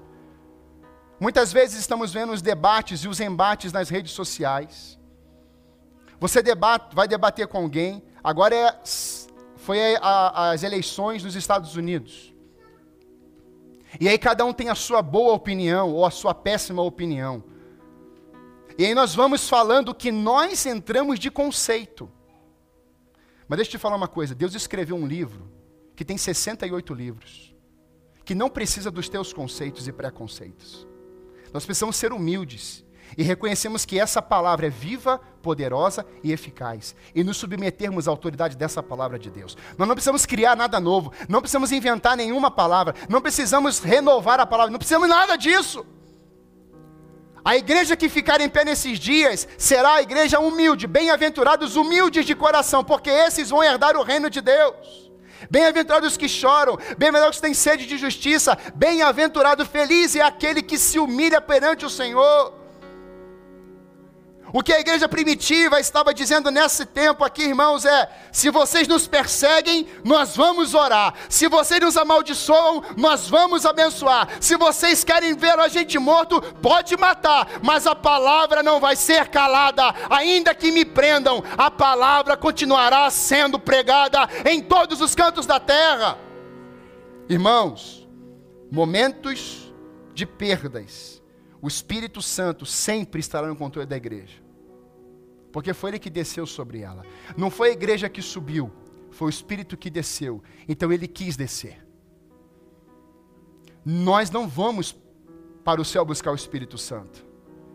Muitas 1.19 1.51
vezes 1.51 1.81
estamos 1.81 2.13
vendo 2.13 2.35
os 2.35 2.43
debates 2.43 3.01
e 3.01 3.09
os 3.09 3.19
embates 3.19 3.73
nas 3.73 3.89
redes 3.89 4.13
sociais. 4.13 4.99
Você 6.21 6.43
debate, 6.43 6.95
vai 6.95 7.09
debater 7.09 7.47
com 7.47 7.57
alguém. 7.57 8.05
Agora 8.23 8.55
é, 8.55 8.79
foi 9.57 9.97
a, 9.97 10.01
a, 10.03 10.51
as 10.51 10.63
eleições 10.63 11.23
dos 11.23 11.35
Estados 11.35 11.77
Unidos. 11.77 12.37
E 14.01 14.09
aí 14.09 14.19
cada 14.19 14.45
um 14.45 14.53
tem 14.53 14.69
a 14.69 14.75
sua 14.75 15.01
boa 15.01 15.33
opinião 15.33 15.93
ou 15.93 16.05
a 16.05 16.11
sua 16.11 16.35
péssima 16.35 16.83
opinião. 16.83 17.43
E 18.77 18.85
aí 18.85 18.95
nós 18.95 19.15
vamos 19.15 19.49
falando 19.49 19.95
que 19.95 20.13
nós 20.13 20.65
entramos 20.67 21.19
de 21.19 21.31
conceito. 21.31 22.11
Mas 23.49 23.57
deixa 23.57 23.71
eu 23.71 23.79
te 23.79 23.79
falar 23.79 23.97
uma 23.97 24.09
coisa: 24.09 24.35
Deus 24.35 24.55
escreveu 24.55 24.97
um 24.97 25.07
livro 25.07 25.51
que 25.97 26.05
tem 26.05 26.17
68 26.17 26.95
livros, 26.95 27.55
que 28.25 28.35
não 28.35 28.49
precisa 28.49 28.91
dos 28.91 29.09
teus 29.09 29.33
conceitos 29.33 29.89
e 29.89 29.93
preconceitos. 29.93 30.87
Nós 31.53 31.65
precisamos 31.65 31.97
ser 31.97 32.13
humildes 32.13 32.85
e 33.17 33.23
reconhecemos 33.23 33.85
que 33.85 33.99
essa 33.99 34.21
palavra 34.21 34.67
é 34.67 34.71
viva, 34.71 35.21
poderosa 35.43 36.05
e 36.23 36.33
eficaz, 36.33 36.95
e 37.15 37.25
nos 37.25 37.37
submetermos 37.37 38.07
à 38.07 38.11
autoridade 38.11 38.57
dessa 38.57 38.83
palavra 38.83 39.19
de 39.19 39.31
Deus. 39.31 39.57
Nós 39.77 39.89
não 39.89 39.95
precisamos 39.95 40.27
criar 40.27 40.57
nada 40.57 40.79
novo, 40.79 41.13
não 41.29 41.41
precisamos 41.41 41.73
inventar 41.73 42.17
nenhuma 42.17 42.51
palavra, 42.51 42.95
não 43.09 43.21
precisamos 43.21 43.79
renovar 43.79 44.41
a 44.41 44.47
palavra, 44.47 44.71
não 44.71 44.79
precisamos 44.79 45.09
nada 45.09 45.37
disso. 45.37 45.87
A 47.45 47.57
igreja 47.57 47.97
que 47.97 48.09
ficar 48.09 48.41
em 48.41 48.49
pé 48.49 48.65
nesses 48.65 48.99
dias 48.99 49.49
será 49.57 49.95
a 49.95 50.03
igreja 50.03 50.39
humilde, 50.39 50.87
bem-aventurados 50.87 51.77
humildes 51.77 52.27
de 52.27 52.35
coração, 52.35 52.85
porque 52.85 53.09
esses 53.09 53.49
vão 53.49 53.65
herdar 53.65 53.97
o 53.97 54.03
reino 54.03 54.29
de 54.29 54.41
Deus. 54.41 55.09
Bem-aventurados 55.51 56.13
os 56.13 56.17
que 56.17 56.29
choram, 56.29 56.77
bem-aventurados 56.99 57.37
os 57.37 57.41
que 57.41 57.47
têm 57.47 57.55
sede 57.55 57.87
de 57.87 57.97
justiça, 57.97 58.59
bem-aventurado, 58.75 59.65
feliz 59.65 60.17
é 60.17 60.21
aquele 60.21 60.63
que 60.63 60.77
se 60.77 60.99
humilha 60.99 61.41
perante 61.41 61.87
o 61.87 61.91
Senhor. 61.91 62.53
O 64.53 64.63
que 64.63 64.73
a 64.73 64.81
igreja 64.81 65.09
primitiva 65.09 65.79
estava 65.79 66.15
dizendo 66.15 66.51
nesse 66.51 66.87
tempo 66.87 67.23
aqui, 67.25 67.43
irmãos, 67.43 67.85
é: 67.85 68.09
se 68.33 68.51
vocês 68.51 68.89
nos 68.89 69.07
perseguem, 69.07 69.87
nós 70.05 70.37
vamos 70.37 70.75
orar. 70.75 71.15
Se 71.29 71.49
vocês 71.49 71.81
nos 71.81 71.97
amaldiçoam, 71.97 72.83
nós 72.97 73.29
vamos 73.29 73.67
abençoar. 73.67 74.29
Se 74.41 74.57
vocês 74.57 75.05
querem 75.05 75.37
ver 75.37 75.59
a 75.59 75.69
gente 75.69 75.99
morto, 75.99 76.41
pode 76.63 76.97
matar, 76.97 77.61
mas 77.63 77.87
a 77.87 77.95
palavra 77.95 78.63
não 78.63 78.81
vai 78.81 78.97
ser 78.97 79.29
calada. 79.29 79.95
Ainda 80.09 80.55
que 80.55 80.71
me 80.71 80.85
prendam, 80.85 81.43
a 81.57 81.71
palavra 81.71 82.37
continuará 82.37 83.11
sendo 83.11 83.59
pregada 83.59 84.29
em 84.47 84.63
todos 84.63 85.01
os 85.01 85.15
cantos 85.15 85.45
da 85.45 85.61
terra. 85.61 86.19
Irmãos, 87.29 88.09
momentos 88.71 89.73
de 90.15 90.25
perdas 90.25 91.18
o 91.61 91.69
Espírito 91.69 92.23
Santo 92.23 92.65
sempre 92.65 93.21
estará 93.21 93.49
no 93.49 93.57
controle 93.57 93.87
da 93.87 93.97
igreja. 93.97 94.43
Porque 95.53 95.73
foi 95.75 95.91
ele 95.91 95.99
que 95.99 96.11
desceu 96.11 96.47
sobre 96.47 96.81
ela. 96.81 97.05
Não 97.37 97.51
foi 97.51 97.71
a 97.71 97.73
igreja 97.73 98.09
que 98.09 98.23
subiu, 98.23 98.71
foi 99.11 99.29
o 99.29 99.31
Espírito 99.31 99.77
que 99.77 99.91
desceu. 99.91 100.43
Então 100.69 100.93
ele 100.93 101.09
quis 101.09 101.37
descer. 101.37 101.85
Nós 103.85 104.31
não 104.31 104.47
vamos 104.47 104.97
para 105.65 105.81
o 105.81 105.85
céu 105.85 106.05
buscar 106.05 106.31
o 106.31 106.37
Espírito 106.37 106.79
Santo. 106.79 107.27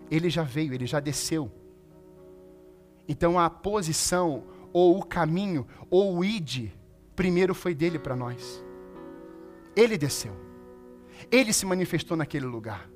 Ele 0.10 0.30
já 0.30 0.44
veio, 0.44 0.74
ele 0.74 0.86
já 0.86 1.00
desceu. 1.00 1.52
Então 3.08 3.40
a 3.40 3.50
posição, 3.50 4.44
ou 4.72 4.98
o 5.00 5.04
caminho, 5.04 5.68
ou 5.90 6.18
o 6.18 6.24
id, 6.24 6.72
primeiro 7.16 7.54
foi 7.54 7.74
dele 7.74 8.00
para 8.00 8.16
nós. 8.16 8.64
Ele 9.76 9.98
desceu. 9.98 10.36
Ele 11.32 11.52
se 11.52 11.66
manifestou 11.66 12.16
naquele 12.16 12.46
lugar. 12.46 12.93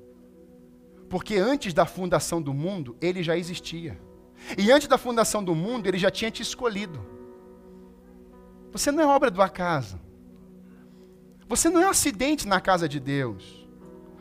Porque 1.08 1.36
antes 1.36 1.72
da 1.72 1.86
fundação 1.86 2.40
do 2.40 2.52
mundo, 2.52 2.96
ele 3.00 3.22
já 3.22 3.36
existia. 3.36 3.98
E 4.56 4.70
antes 4.70 4.86
da 4.88 4.98
fundação 4.98 5.42
do 5.42 5.54
mundo, 5.54 5.86
ele 5.86 5.98
já 5.98 6.10
tinha 6.10 6.30
te 6.30 6.42
escolhido. 6.42 7.00
Você 8.70 8.90
não 8.90 9.02
é 9.02 9.06
obra 9.06 9.30
do 9.30 9.42
acaso. 9.42 9.98
Você 11.48 11.70
não 11.70 11.80
é 11.80 11.86
um 11.86 11.90
acidente 11.90 12.46
na 12.46 12.60
casa 12.60 12.88
de 12.88 13.00
Deus. 13.00 13.66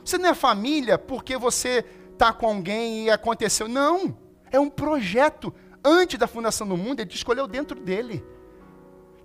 Você 0.04 0.18
não 0.18 0.30
é 0.30 0.34
família 0.34 0.98
porque 0.98 1.38
você 1.38 1.84
está 2.14 2.32
com 2.32 2.48
alguém 2.48 3.06
e 3.06 3.10
aconteceu. 3.10 3.68
Não. 3.68 4.18
É 4.50 4.60
um 4.60 4.70
projeto. 4.70 5.54
Antes 5.84 6.18
da 6.18 6.28
fundação 6.28 6.68
do 6.68 6.78
mundo, 6.78 7.02
ele 7.02 7.10
te 7.10 7.18
escolheu 7.18 7.48
dentro 7.48 7.80
dele. 7.80 8.24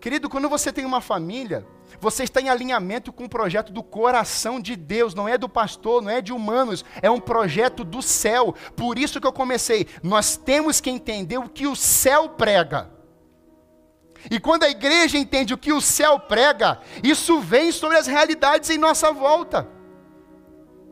Querido, 0.00 0.28
quando 0.28 0.48
você 0.48 0.72
tem 0.72 0.84
uma 0.84 1.00
família, 1.00 1.64
você 2.00 2.24
está 2.24 2.40
em 2.40 2.48
alinhamento 2.48 3.12
com 3.12 3.24
o 3.24 3.28
projeto 3.28 3.72
do 3.72 3.82
coração 3.82 4.60
de 4.60 4.76
Deus, 4.76 5.14
não 5.14 5.28
é 5.28 5.36
do 5.36 5.48
pastor, 5.48 6.02
não 6.02 6.10
é 6.10 6.20
de 6.20 6.32
humanos, 6.32 6.84
é 7.00 7.10
um 7.10 7.20
projeto 7.20 7.84
do 7.84 8.02
céu. 8.02 8.54
Por 8.76 8.98
isso 8.98 9.20
que 9.20 9.26
eu 9.26 9.32
comecei. 9.32 9.86
Nós 10.02 10.36
temos 10.36 10.80
que 10.80 10.90
entender 10.90 11.38
o 11.38 11.48
que 11.48 11.66
o 11.66 11.76
céu 11.76 12.28
prega. 12.28 12.90
E 14.30 14.38
quando 14.38 14.64
a 14.64 14.70
igreja 14.70 15.18
entende 15.18 15.52
o 15.52 15.58
que 15.58 15.72
o 15.72 15.80
céu 15.80 16.18
prega, 16.18 16.80
isso 17.02 17.40
vem 17.40 17.72
sobre 17.72 17.96
as 17.96 18.06
realidades 18.06 18.70
em 18.70 18.78
nossa 18.78 19.12
volta. 19.12 19.68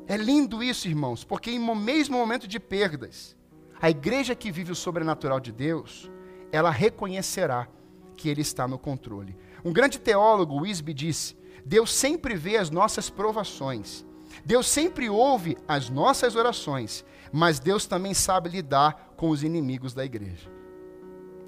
É 0.07 0.17
lindo 0.17 0.63
isso, 0.63 0.89
irmãos, 0.89 1.23
porque 1.23 1.51
em 1.53 1.77
mesmo 1.77 2.19
momento 2.19 2.49
de 2.49 2.59
perdas, 2.59 3.37
a 3.81 3.89
igreja 3.89 4.35
que 4.35 4.51
vive 4.51 4.73
o 4.73 4.75
sobrenatural 4.75 5.39
de 5.39 5.53
Deus, 5.53 6.11
ela 6.51 6.71
reconhecerá 6.71 7.69
que 8.17 8.29
Ele 8.29 8.41
está 8.41 8.67
no 8.67 8.79
controle. 8.79 9.37
Um 9.65 9.73
grande 9.73 9.99
teólogo, 9.99 10.63
Wisby, 10.63 10.95
disse: 10.95 11.37
Deus 11.65 11.93
sempre 11.93 12.35
vê 12.35 12.57
as 12.57 12.71
nossas 12.71 13.11
provações, 13.11 14.05
Deus 14.45 14.67
sempre 14.67 15.09
ouve 15.09 15.57
as 15.69 15.91
nossas 15.91 16.35
orações, 16.37 17.05
mas 17.33 17.59
Deus 17.59 17.87
também 17.87 18.15
sabe 18.15 18.49
lidar 18.49 19.15
com 19.17 19.29
os 19.31 19.43
inimigos 19.43 19.93
da 19.93 20.05
igreja. 20.05 20.51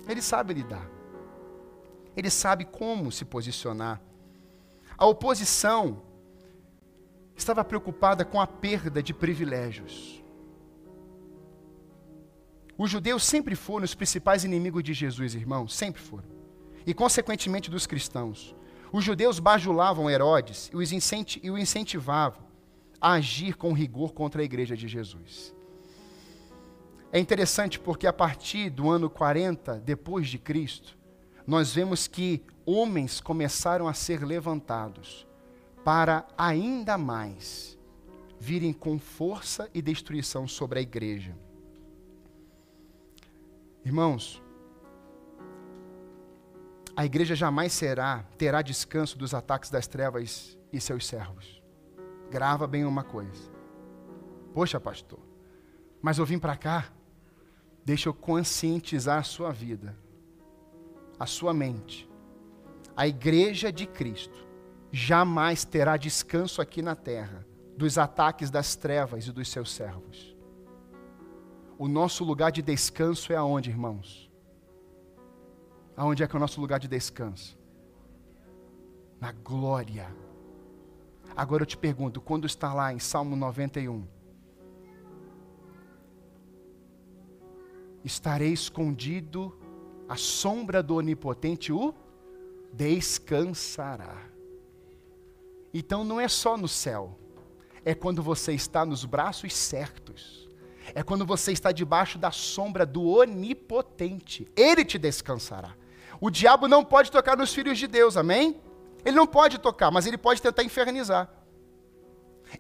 Ele 0.08 0.20
sabe 0.20 0.54
lidar, 0.54 0.88
ele 2.16 2.30
sabe 2.30 2.64
como 2.64 3.10
se 3.10 3.24
posicionar. 3.24 4.00
A 4.96 5.06
oposição 5.06 6.02
estava 7.34 7.64
preocupada 7.64 8.24
com 8.24 8.40
a 8.40 8.46
perda 8.46 9.02
de 9.02 9.14
privilégios. 9.14 10.22
Os 12.76 12.90
judeus 12.90 13.24
sempre 13.24 13.54
foram 13.54 13.84
os 13.84 13.94
principais 13.94 14.44
inimigos 14.44 14.82
de 14.82 14.92
Jesus, 14.92 15.34
irmãos, 15.34 15.74
sempre 15.74 16.00
foram 16.00 16.41
e, 16.86 16.94
consequentemente, 16.94 17.70
dos 17.70 17.86
cristãos. 17.86 18.54
Os 18.92 19.04
judeus 19.04 19.38
bajulavam 19.38 20.10
Herodes 20.10 20.70
e 20.72 21.50
o 21.50 21.58
incentivavam 21.58 22.42
a 23.00 23.12
agir 23.12 23.56
com 23.56 23.72
rigor 23.72 24.12
contra 24.12 24.42
a 24.42 24.44
igreja 24.44 24.76
de 24.76 24.86
Jesus. 24.86 25.54
É 27.10 27.18
interessante 27.18 27.78
porque 27.78 28.06
a 28.06 28.12
partir 28.12 28.70
do 28.70 28.90
ano 28.90 29.10
40 29.10 29.78
depois 29.80 30.28
de 30.28 30.38
Cristo, 30.38 30.96
nós 31.46 31.74
vemos 31.74 32.06
que 32.06 32.42
homens 32.64 33.20
começaram 33.20 33.88
a 33.88 33.94
ser 33.94 34.24
levantados 34.24 35.26
para 35.84 36.26
ainda 36.38 36.96
mais 36.96 37.78
virem 38.38 38.72
com 38.72 38.98
força 38.98 39.70
e 39.72 39.80
destruição 39.80 40.48
sobre 40.48 40.80
a 40.80 40.82
igreja. 40.82 41.36
Irmãos, 43.84 44.41
a 46.94 47.04
igreja 47.04 47.34
jamais 47.34 47.72
será, 47.72 48.24
terá 48.36 48.60
descanso 48.60 49.16
dos 49.16 49.32
ataques 49.32 49.70
das 49.70 49.86
trevas 49.86 50.58
e 50.72 50.80
seus 50.80 51.06
servos. 51.06 51.62
Grava 52.30 52.66
bem 52.66 52.84
uma 52.84 53.02
coisa. 53.02 53.50
Poxa, 54.52 54.78
pastor, 54.78 55.20
mas 56.02 56.18
eu 56.18 56.26
vim 56.26 56.38
para 56.38 56.56
cá, 56.56 56.90
deixa 57.84 58.08
eu 58.08 58.14
conscientizar 58.14 59.18
a 59.18 59.22
sua 59.22 59.50
vida, 59.52 59.96
a 61.18 61.26
sua 61.26 61.54
mente. 61.54 62.08
A 62.94 63.06
igreja 63.06 63.72
de 63.72 63.86
Cristo 63.86 64.46
jamais 64.90 65.64
terá 65.64 65.96
descanso 65.96 66.60
aqui 66.60 66.82
na 66.82 66.94
terra 66.94 67.46
dos 67.76 67.96
ataques 67.96 68.50
das 68.50 68.76
trevas 68.76 69.26
e 69.26 69.32
dos 69.32 69.48
seus 69.48 69.72
servos. 69.72 70.36
O 71.78 71.88
nosso 71.88 72.22
lugar 72.22 72.52
de 72.52 72.60
descanso 72.60 73.32
é 73.32 73.36
aonde, 73.36 73.70
irmãos? 73.70 74.31
Aonde 75.96 76.22
é 76.22 76.26
que 76.26 76.34
é 76.34 76.38
o 76.38 76.40
nosso 76.40 76.60
lugar 76.60 76.78
de 76.80 76.88
descanso? 76.88 77.58
Na 79.20 79.32
glória. 79.32 80.14
Agora 81.36 81.62
eu 81.62 81.66
te 81.66 81.76
pergunto, 81.76 82.20
quando 82.20 82.46
está 82.46 82.72
lá 82.74 82.92
em 82.92 82.98
Salmo 82.98 83.36
91, 83.36 84.06
estarei 88.04 88.52
escondido 88.52 89.56
à 90.08 90.16
sombra 90.16 90.82
do 90.82 90.96
Onipotente, 90.96 91.72
o 91.72 91.94
descansará. 92.72 94.22
Então 95.72 96.04
não 96.04 96.20
é 96.20 96.28
só 96.28 96.56
no 96.56 96.68
céu, 96.68 97.18
é 97.84 97.94
quando 97.94 98.22
você 98.22 98.52
está 98.52 98.84
nos 98.84 99.04
braços 99.04 99.54
certos, 99.54 100.48
é 100.94 101.02
quando 101.02 101.24
você 101.24 101.52
está 101.52 101.72
debaixo 101.72 102.18
da 102.18 102.30
sombra 102.30 102.84
do 102.84 103.04
Onipotente, 103.04 104.50
ele 104.56 104.84
te 104.84 104.98
descansará. 104.98 105.74
O 106.22 106.30
diabo 106.30 106.68
não 106.68 106.84
pode 106.84 107.10
tocar 107.10 107.36
nos 107.36 107.52
filhos 107.52 107.76
de 107.76 107.88
Deus, 107.88 108.16
amém? 108.16 108.60
Ele 109.04 109.16
não 109.16 109.26
pode 109.26 109.58
tocar, 109.58 109.90
mas 109.90 110.06
ele 110.06 110.16
pode 110.16 110.40
tentar 110.40 110.62
infernizar. 110.62 111.28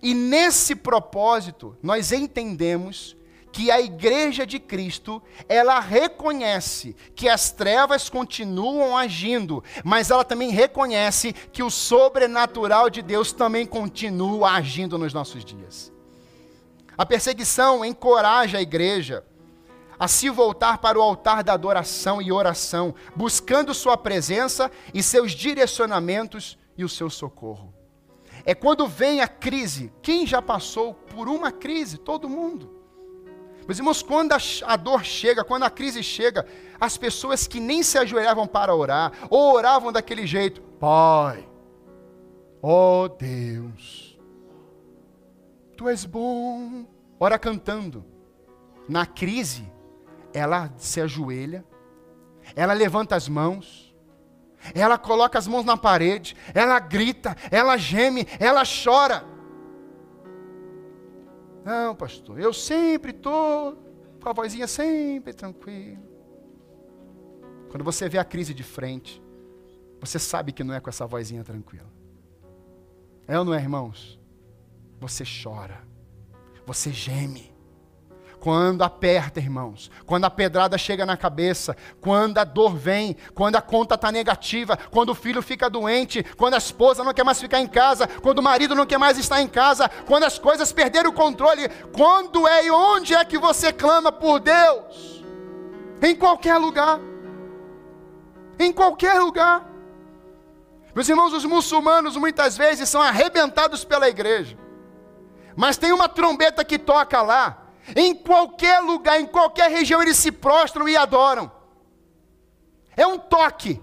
E 0.02 0.12
nesse 0.12 0.74
propósito, 0.74 1.76
nós 1.80 2.10
entendemos 2.10 3.16
que 3.52 3.70
a 3.70 3.80
igreja 3.80 4.44
de 4.44 4.58
Cristo, 4.58 5.22
ela 5.48 5.78
reconhece 5.78 6.96
que 7.14 7.28
as 7.28 7.52
trevas 7.52 8.08
continuam 8.08 8.96
agindo, 8.96 9.62
mas 9.84 10.10
ela 10.10 10.24
também 10.24 10.50
reconhece 10.50 11.32
que 11.32 11.62
o 11.62 11.70
sobrenatural 11.70 12.90
de 12.90 13.00
Deus 13.00 13.32
também 13.32 13.64
continua 13.64 14.54
agindo 14.54 14.98
nos 14.98 15.14
nossos 15.14 15.44
dias. 15.44 15.92
A 16.98 17.06
perseguição 17.06 17.84
encoraja 17.84 18.58
a 18.58 18.62
igreja 18.62 19.24
a 20.02 20.08
se 20.08 20.28
voltar 20.28 20.78
para 20.78 20.98
o 20.98 21.00
altar 21.00 21.44
da 21.44 21.52
adoração 21.52 22.20
e 22.20 22.32
oração, 22.32 22.92
buscando 23.14 23.72
Sua 23.72 23.96
presença 23.96 24.68
e 24.92 25.00
seus 25.00 25.30
direcionamentos 25.30 26.58
e 26.76 26.82
o 26.82 26.88
seu 26.88 27.08
socorro. 27.08 27.72
É 28.44 28.52
quando 28.52 28.88
vem 28.88 29.20
a 29.20 29.28
crise. 29.28 29.92
Quem 30.02 30.26
já 30.26 30.42
passou 30.42 30.92
por 30.92 31.28
uma 31.28 31.52
crise? 31.52 31.98
Todo 31.98 32.28
mundo. 32.28 32.82
Meus 33.64 33.78
irmãos, 33.78 34.02
quando 34.02 34.32
a, 34.66 34.76
dor 34.76 35.04
chega, 35.04 35.44
quando 35.44 35.62
a 35.62 35.70
crise 35.70 36.02
chega, 36.02 36.48
as 36.80 36.98
pessoas 36.98 37.46
que 37.46 37.60
nem 37.60 37.80
se 37.84 37.96
ajoelhavam 37.96 38.48
para 38.48 38.74
orar, 38.74 39.12
ou 39.30 39.54
oravam 39.54 39.92
daquele 39.92 40.26
jeito, 40.26 40.60
Pai, 40.80 41.48
ó 42.60 43.04
oh 43.04 43.08
Deus, 43.08 44.18
Tu 45.76 45.88
és 45.88 46.04
bom, 46.04 46.86
ora 47.20 47.38
cantando, 47.38 48.04
na 48.88 49.06
crise, 49.06 49.70
ela 50.32 50.72
se 50.76 51.00
ajoelha, 51.00 51.64
ela 52.56 52.72
levanta 52.72 53.16
as 53.16 53.28
mãos, 53.28 53.94
ela 54.74 54.96
coloca 54.96 55.38
as 55.38 55.46
mãos 55.46 55.64
na 55.64 55.76
parede, 55.76 56.36
ela 56.54 56.78
grita, 56.78 57.36
ela 57.50 57.76
geme, 57.76 58.26
ela 58.38 58.62
chora. 58.64 59.24
Não, 61.64 61.94
pastor, 61.94 62.40
eu 62.40 62.52
sempre 62.52 63.10
estou 63.10 63.76
com 64.20 64.28
a 64.28 64.32
vozinha 64.32 64.66
sempre 64.66 65.32
tranquila. 65.32 65.98
Quando 67.70 67.84
você 67.84 68.08
vê 68.08 68.18
a 68.18 68.24
crise 68.24 68.52
de 68.52 68.62
frente, 68.62 69.22
você 70.00 70.18
sabe 70.18 70.52
que 70.52 70.64
não 70.64 70.74
é 70.74 70.80
com 70.80 70.90
essa 70.90 71.06
vozinha 71.06 71.44
tranquila. 71.44 71.90
É 73.26 73.38
ou 73.38 73.44
não 73.44 73.54
é, 73.54 73.58
irmãos? 73.58 74.18
Você 75.00 75.24
chora, 75.24 75.82
você 76.66 76.92
geme, 76.92 77.51
quando 78.42 78.82
aperta, 78.82 79.38
irmãos, 79.38 79.88
quando 80.04 80.24
a 80.24 80.30
pedrada 80.30 80.76
chega 80.76 81.06
na 81.06 81.16
cabeça, 81.16 81.76
quando 82.00 82.38
a 82.38 82.44
dor 82.44 82.74
vem, 82.74 83.16
quando 83.36 83.54
a 83.54 83.62
conta 83.62 83.94
está 83.94 84.10
negativa, 84.10 84.76
quando 84.90 85.10
o 85.10 85.14
filho 85.14 85.40
fica 85.40 85.70
doente, 85.70 86.24
quando 86.36 86.54
a 86.54 86.58
esposa 86.58 87.04
não 87.04 87.14
quer 87.14 87.22
mais 87.22 87.40
ficar 87.40 87.60
em 87.60 87.68
casa, 87.68 88.08
quando 88.08 88.40
o 88.40 88.42
marido 88.42 88.74
não 88.74 88.84
quer 88.84 88.98
mais 88.98 89.16
estar 89.16 89.40
em 89.40 89.46
casa, 89.46 89.88
quando 90.08 90.24
as 90.24 90.40
coisas 90.40 90.72
perderam 90.72 91.10
o 91.10 91.12
controle, 91.12 91.68
quando 91.92 92.48
é 92.48 92.66
e 92.66 92.70
onde 92.72 93.14
é 93.14 93.24
que 93.24 93.38
você 93.38 93.72
clama 93.72 94.10
por 94.10 94.40
Deus? 94.40 95.22
Em 96.02 96.16
qualquer 96.16 96.58
lugar. 96.58 96.98
Em 98.58 98.72
qualquer 98.72 99.20
lugar. 99.20 99.70
Meus 100.92 101.08
irmãos, 101.08 101.32
os 101.32 101.44
muçulmanos 101.44 102.16
muitas 102.16 102.56
vezes 102.56 102.88
são 102.88 103.00
arrebentados 103.00 103.84
pela 103.84 104.08
igreja. 104.08 104.58
Mas 105.54 105.76
tem 105.76 105.92
uma 105.92 106.08
trombeta 106.08 106.64
que 106.64 106.76
toca 106.76 107.22
lá, 107.22 107.61
em 107.96 108.14
qualquer 108.14 108.80
lugar, 108.80 109.20
em 109.20 109.26
qualquer 109.26 109.70
região, 109.70 110.00
eles 110.00 110.16
se 110.16 110.30
prostram 110.30 110.88
e 110.88 110.96
adoram. 110.96 111.50
É 112.96 113.06
um 113.06 113.18
toque, 113.18 113.82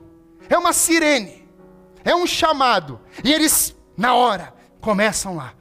é 0.50 0.58
uma 0.58 0.74
sirene, 0.74 1.48
é 2.04 2.16
um 2.16 2.26
chamado. 2.26 3.00
E 3.24 3.34
eles, 3.34 3.76
na 3.98 4.14
hora, 4.14 4.54
começam 4.80 5.36
lá. 5.36 5.54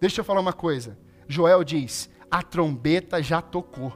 Deixa 0.00 0.20
eu 0.20 0.24
falar 0.24 0.40
uma 0.40 0.52
coisa. 0.52 0.98
Joel 1.28 1.62
diz: 1.62 2.10
a 2.30 2.42
trombeta 2.42 3.22
já 3.22 3.40
tocou. 3.40 3.92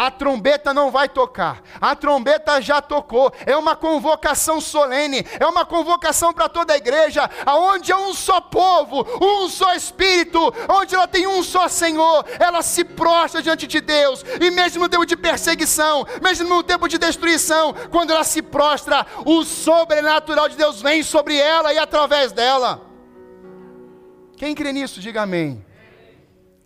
A 0.00 0.10
trombeta 0.10 0.72
não 0.72 0.90
vai 0.90 1.10
tocar, 1.10 1.62
a 1.78 1.94
trombeta 1.94 2.58
já 2.62 2.80
tocou. 2.80 3.30
É 3.44 3.54
uma 3.54 3.76
convocação 3.76 4.58
solene, 4.58 5.26
é 5.38 5.46
uma 5.46 5.66
convocação 5.66 6.32
para 6.32 6.48
toda 6.48 6.72
a 6.72 6.78
igreja, 6.78 7.28
aonde 7.44 7.92
é 7.92 7.96
um 7.98 8.14
só 8.14 8.40
povo, 8.40 9.06
um 9.20 9.46
só 9.50 9.74
espírito, 9.74 10.40
onde 10.70 10.94
ela 10.94 11.06
tem 11.06 11.26
um 11.26 11.42
só 11.42 11.68
Senhor. 11.68 12.24
Ela 12.38 12.62
se 12.62 12.82
prostra 12.82 13.42
diante 13.42 13.66
de 13.66 13.78
Deus, 13.78 14.24
e 14.40 14.50
mesmo 14.50 14.84
no 14.84 14.88
tempo 14.88 15.04
de 15.04 15.18
perseguição, 15.18 16.06
mesmo 16.22 16.48
no 16.48 16.62
tempo 16.62 16.88
de 16.88 16.96
destruição, 16.96 17.74
quando 17.90 18.10
ela 18.10 18.24
se 18.24 18.40
prostra, 18.40 19.06
o 19.26 19.44
sobrenatural 19.44 20.48
de 20.48 20.56
Deus 20.56 20.80
vem 20.80 21.02
sobre 21.02 21.36
ela 21.36 21.74
e 21.74 21.78
através 21.78 22.32
dela. 22.32 22.80
Quem 24.34 24.54
crê 24.54 24.72
nisso, 24.72 24.98
diga 24.98 25.20
amém. 25.20 25.62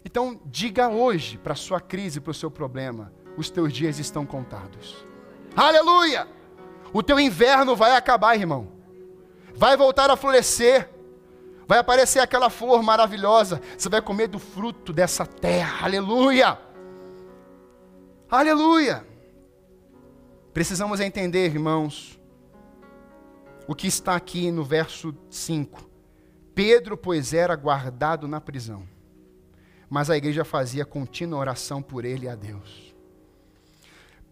Então, 0.05 0.41
diga 0.47 0.89
hoje 0.89 1.37
para 1.37 1.55
a 1.55 1.57
sua 1.57 1.81
crise, 1.81 2.21
para 2.21 2.31
o 2.31 2.35
seu 2.35 2.49
problema 2.49 3.24
os 3.37 3.51
teus 3.51 3.73
dias 3.73 3.99
estão 3.99 4.25
contados. 4.25 5.05
Aleluia! 5.57 6.29
O 6.93 7.03
teu 7.03 7.19
inverno 7.19 7.75
vai 7.75 7.97
acabar, 7.97 8.37
irmão. 8.37 8.69
Vai 9.55 9.77
voltar 9.77 10.11
a 10.11 10.17
florescer. 10.17 10.89
Vai 11.67 11.79
aparecer 11.79 12.21
aquela 12.21 12.51
flor 12.51 12.83
maravilhosa. 12.83 13.61
Você 13.77 13.89
vai 13.89 14.03
comer 14.03 14.29
do 14.29 14.39
fruto 14.39 14.93
dessa 14.93 15.27
terra. 15.27 15.85
Aleluia! 15.85 16.59
Aleluia! 18.31 19.07
Precisamos 20.53 21.01
entender, 21.01 21.47
irmãos, 21.47 22.21
o 23.67 23.75
que 23.75 23.89
está 23.89 24.15
aqui 24.15 24.51
no 24.53 24.63
verso 24.63 25.15
5. 25.29 25.91
Pedro, 26.55 26.97
pois, 26.97 27.35
era 27.35 27.57
guardado 27.57 28.29
na 28.29 28.41
prisão, 28.41 28.89
mas 29.91 30.11
a 30.11 30.17
igreja 30.17 30.45
fazia 30.45 30.85
contínua 30.85 31.41
oração 31.41 31.83
por 31.83 32.05
ele 32.05 32.29
a 32.29 32.37
Deus. 32.37 32.94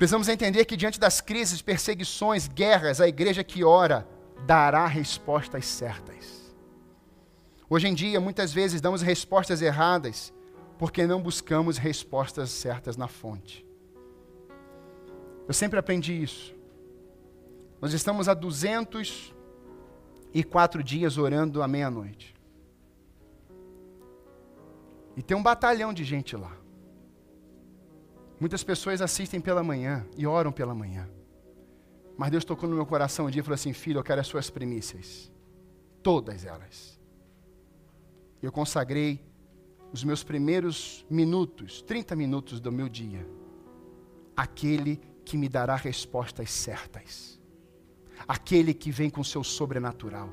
Precisamos 0.03 0.27
entender 0.27 0.65
que 0.65 0.77
diante 0.77 0.99
das 0.99 1.21
crises, 1.21 1.63
perseguições, 1.63 2.49
guerras, 2.49 3.01
a 3.01 3.07
igreja 3.07 3.45
que 3.45 3.63
ora 3.63 4.05
dará 4.45 4.85
respostas 4.85 5.65
certas. 5.65 6.53
Hoje 7.71 7.87
em 7.87 7.95
dia, 7.95 8.21
muitas 8.21 8.53
vezes 8.53 8.81
damos 8.81 9.01
respostas 9.01 9.63
erradas 9.63 10.35
porque 10.77 11.07
não 11.07 11.23
buscamos 11.23 11.79
respostas 11.79 12.51
certas 12.51 12.97
na 12.97 13.07
fonte. 13.07 13.65
Eu 15.47 15.55
sempre 15.55 15.79
aprendi 15.79 16.21
isso. 16.21 16.53
Nós 17.81 17.93
estamos 17.93 18.29
há 18.29 18.35
204 18.35 20.83
dias 20.83 21.17
orando 21.17 21.63
à 21.63 21.69
meia-noite. 21.69 22.35
E 25.17 25.23
tem 25.23 25.37
um 25.37 25.43
batalhão 25.45 25.95
de 25.95 26.03
gente 26.03 26.37
lá. 26.37 26.61
Muitas 28.43 28.65
pessoas 28.65 29.01
assistem 29.01 29.41
pela 29.41 29.63
manhã 29.63 30.05
e 30.17 30.27
oram 30.27 30.51
pela 30.51 30.75
manhã. 30.75 31.09
Mas 32.19 32.33
Deus 32.33 32.45
tocou 32.45 32.69
no 32.69 32.75
meu 32.75 32.85
coração 32.85 33.27
um 33.27 33.31
dia 33.31 33.39
e 33.39 33.43
falou 33.45 33.55
assim: 33.55 33.73
Filho, 33.73 34.01
eu 34.01 34.03
quero 34.03 34.21
as 34.21 34.27
suas 34.27 34.51
primícias. 34.51 35.31
Todas 36.03 36.45
elas. 36.45 36.99
Eu 38.43 38.51
consagrei 38.51 39.25
os 39.93 40.03
meus 40.03 40.25
primeiros 40.25 41.07
minutos, 41.09 41.83
30 41.83 42.17
minutos 42.17 42.59
do 42.59 42.73
meu 42.73 42.89
dia, 42.89 43.25
aquele 44.37 45.01
que 45.25 45.37
me 45.37 45.49
dará 45.49 45.77
respostas 45.77 46.51
certas, 46.51 47.41
aquele 48.27 48.75
que 48.75 48.91
vem 48.91 49.09
com 49.09 49.23
seu 49.23 49.45
sobrenatural. 49.45 50.29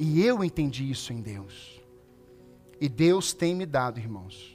E 0.00 0.20
eu 0.24 0.42
entendi 0.42 0.90
isso 0.90 1.12
em 1.12 1.22
Deus. 1.22 1.80
E 2.80 2.88
Deus 2.88 3.32
tem 3.32 3.54
me 3.54 3.64
dado, 3.64 4.00
irmãos, 4.00 4.53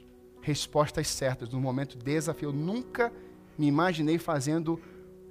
respostas 0.50 1.06
certas 1.08 1.48
no 1.48 1.60
momento 1.60 1.96
de 1.96 2.04
desafio. 2.04 2.48
Eu 2.48 2.52
nunca 2.52 3.12
me 3.56 3.66
imaginei 3.66 4.18
fazendo 4.18 4.80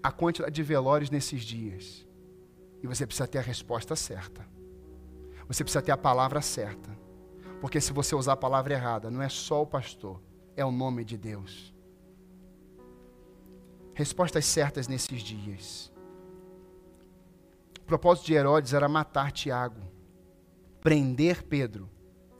a 0.01 0.11
quantidade 0.11 0.55
de 0.55 0.63
velórios 0.63 1.09
nesses 1.09 1.41
dias. 1.41 2.07
E 2.81 2.87
você 2.87 3.05
precisa 3.05 3.27
ter 3.27 3.39
a 3.39 3.41
resposta 3.41 3.95
certa. 3.95 4.47
Você 5.47 5.63
precisa 5.63 5.81
ter 5.81 5.91
a 5.91 5.97
palavra 5.97 6.41
certa. 6.41 6.97
Porque 7.59 7.81
se 7.81 7.91
você 7.91 8.15
usar 8.15 8.33
a 8.33 8.37
palavra 8.37 8.73
errada, 8.73 9.11
não 9.11 9.21
é 9.21 9.27
só 9.27 9.61
o 9.61 9.67
pastor, 9.67 10.21
é 10.55 10.63
o 10.63 10.71
nome 10.71 11.03
de 11.03 11.17
Deus. 11.17 11.75
Respostas 13.93 14.45
certas 14.45 14.87
nesses 14.87 15.21
dias. 15.21 15.91
O 17.81 17.85
propósito 17.85 18.27
de 18.27 18.35
Herodes 18.35 18.73
era 18.73 18.87
matar 18.87 19.33
Tiago, 19.33 19.81
prender 20.79 21.43
Pedro 21.43 21.89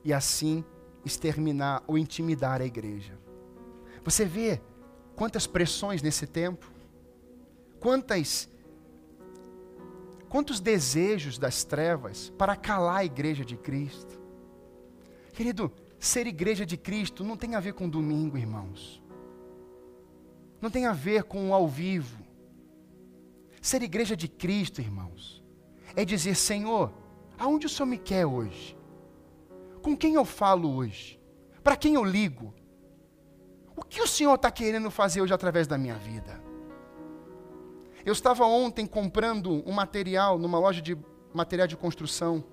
e 0.02 0.14
assim 0.14 0.64
exterminar 1.04 1.82
ou 1.86 1.96
intimidar 1.98 2.60
a 2.60 2.66
igreja. 2.66 3.18
Você 4.04 4.24
vê 4.24 4.60
quantas 5.16 5.46
pressões 5.46 6.02
nesse 6.02 6.26
tempo, 6.26 6.70
quantas 7.78 8.48
quantos 10.28 10.60
desejos 10.60 11.38
das 11.38 11.64
trevas 11.64 12.30
para 12.38 12.54
calar 12.54 12.98
a 12.98 13.04
igreja 13.04 13.44
de 13.44 13.56
Cristo. 13.56 14.20
Querido, 15.32 15.72
ser 15.98 16.26
igreja 16.26 16.64
de 16.64 16.76
Cristo 16.76 17.24
não 17.24 17.36
tem 17.36 17.56
a 17.56 17.60
ver 17.60 17.74
com 17.74 17.88
domingo, 17.88 18.38
irmãos. 18.38 19.02
Não 20.60 20.70
tem 20.70 20.86
a 20.86 20.92
ver 20.92 21.24
com 21.24 21.50
o 21.50 21.54
ao 21.54 21.66
vivo. 21.66 22.18
Ser 23.60 23.82
igreja 23.82 24.16
de 24.16 24.28
Cristo, 24.28 24.80
irmãos, 24.80 25.42
é 25.96 26.04
dizer: 26.04 26.34
Senhor, 26.34 26.92
aonde 27.38 27.66
o 27.66 27.68
Senhor 27.68 27.86
me 27.86 27.98
quer 27.98 28.24
hoje? 28.24 28.76
Com 29.82 29.96
quem 29.96 30.14
eu 30.14 30.24
falo 30.24 30.74
hoje? 30.74 31.20
Para 31.62 31.76
quem 31.76 31.94
eu 31.94 32.04
ligo? 32.04 32.54
O 33.74 33.82
que 33.82 34.02
o 34.02 34.06
Senhor 34.06 34.34
está 34.34 34.50
querendo 34.50 34.90
fazer 34.90 35.20
hoje 35.20 35.32
através 35.32 35.66
da 35.66 35.78
minha 35.78 35.94
vida? 35.94 36.40
Eu 38.04 38.12
estava 38.12 38.44
ontem 38.44 38.86
comprando 38.86 39.62
um 39.66 39.72
material 39.72 40.38
numa 40.38 40.58
loja 40.58 40.80
de 40.80 40.96
material 41.32 41.66
de 41.66 41.76
construção. 41.76 42.44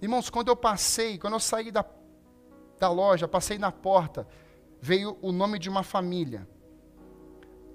Irmãos, 0.00 0.30
quando 0.30 0.48
eu 0.48 0.56
passei, 0.56 1.18
quando 1.18 1.34
eu 1.34 1.40
saí 1.40 1.70
da, 1.70 1.84
da 2.78 2.90
loja, 2.90 3.26
passei 3.28 3.58
na 3.58 3.72
porta, 3.72 4.26
veio 4.80 5.16
o 5.22 5.32
nome 5.32 5.58
de 5.58 5.68
uma 5.68 5.82
família. 5.82 6.48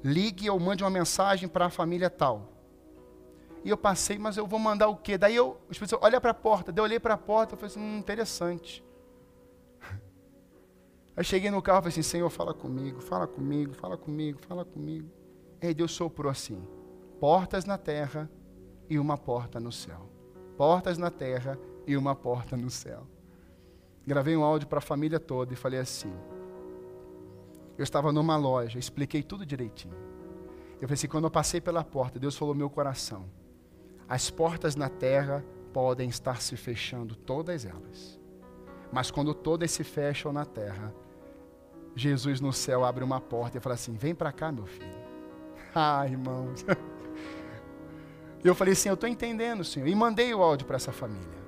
Ligue 0.04 0.50
ou 0.50 0.60
mande 0.60 0.84
uma 0.84 0.90
mensagem 0.90 1.48
para 1.48 1.66
a 1.66 1.70
família 1.70 2.10
tal. 2.10 2.50
E 3.64 3.70
eu 3.70 3.78
passei, 3.78 4.18
mas 4.18 4.38
eu 4.38 4.48
vou 4.48 4.60
mandar 4.60 4.88
o 4.88 4.96
quê? 4.96 5.18
Daí 5.18 5.36
eu, 5.36 5.60
os 5.70 5.78
pessoas, 5.78 6.02
olha 6.04 6.20
para 6.20 6.32
a 6.32 6.34
porta. 6.34 6.72
Daí 6.72 6.82
eu 6.82 6.84
olhei 6.84 7.00
para 7.00 7.14
a 7.14 7.18
porta, 7.18 7.54
eu 7.54 7.58
falei 7.58 7.72
assim, 7.72 7.80
hum, 7.80 7.98
interessante. 7.98 8.84
Aí 11.16 11.24
cheguei 11.24 11.52
no 11.52 11.62
carro 11.62 11.80
e 11.80 11.82
falei 11.82 11.92
assim, 11.92 12.02
Senhor, 12.02 12.30
fala 12.30 12.54
comigo, 12.54 13.02
fala 13.02 13.28
comigo, 13.28 13.74
fala 13.74 13.98
comigo, 13.98 14.40
fala 14.48 14.66
comigo. 14.66 15.10
E 15.62 15.68
aí 15.68 15.74
Deus 15.76 15.92
soprou 15.92 16.32
assim, 16.32 16.60
portas 17.20 17.66
na 17.66 17.78
terra 17.78 18.28
e 18.90 18.98
uma 18.98 19.16
porta 19.16 19.60
no 19.60 19.72
céu. 19.72 20.10
Portas 20.58 20.98
na 20.98 21.12
terra 21.12 21.60
e 21.86 21.96
uma 21.96 22.16
porta 22.16 22.58
no 22.58 22.70
céu. 22.70 23.06
Gravei 24.08 24.36
um 24.36 24.44
áudio 24.44 24.68
para 24.68 24.80
a 24.80 24.82
família 24.82 25.20
toda 25.20 25.54
e 25.54 25.56
falei 25.56 25.80
assim, 25.80 26.12
Eu 27.78 27.84
estava 27.84 28.12
numa 28.12 28.36
loja, 28.38 28.80
expliquei 28.80 29.22
tudo 29.22 29.46
direitinho. 29.46 29.94
Eu 30.82 30.88
falei 30.88 30.96
assim: 30.96 31.08
quando 31.08 31.26
eu 31.26 31.32
passei 31.32 31.62
pela 31.62 31.84
porta, 31.84 32.20
Deus 32.20 32.36
falou 32.36 32.56
meu 32.56 32.70
coração. 32.70 33.30
As 34.12 34.30
portas 34.30 34.76
na 34.76 34.90
terra 34.90 35.42
podem 35.72 36.10
estar 36.10 36.42
se 36.42 36.58
fechando, 36.58 37.16
todas 37.16 37.66
elas. 37.66 38.20
Mas 38.92 39.10
quando 39.10 39.34
todas 39.34 39.72
se 39.72 39.86
fecham 39.86 40.34
na 40.34 40.44
terra, 40.44 40.94
Jesus 41.96 42.42
no 42.42 42.52
céu 42.52 42.84
abre 42.84 43.06
uma 43.06 43.22
porta 43.22 43.58
e 43.58 43.62
fala 43.62 43.76
assim: 43.76 43.94
Vem 43.94 44.14
para 44.14 44.34
cá, 44.34 44.52
meu 44.52 44.66
filho. 44.66 45.00
Ah, 45.74 46.06
irmãos. 46.06 46.66
Eu 48.44 48.54
falei 48.54 48.74
assim: 48.74 48.90
Eu 48.90 48.96
estou 48.96 49.08
entendendo, 49.08 49.64
Senhor. 49.64 49.88
E 49.88 49.96
mandei 49.96 50.34
o 50.34 50.44
áudio 50.44 50.68
para 50.68 50.76
essa 50.76 50.92
família. 50.92 51.42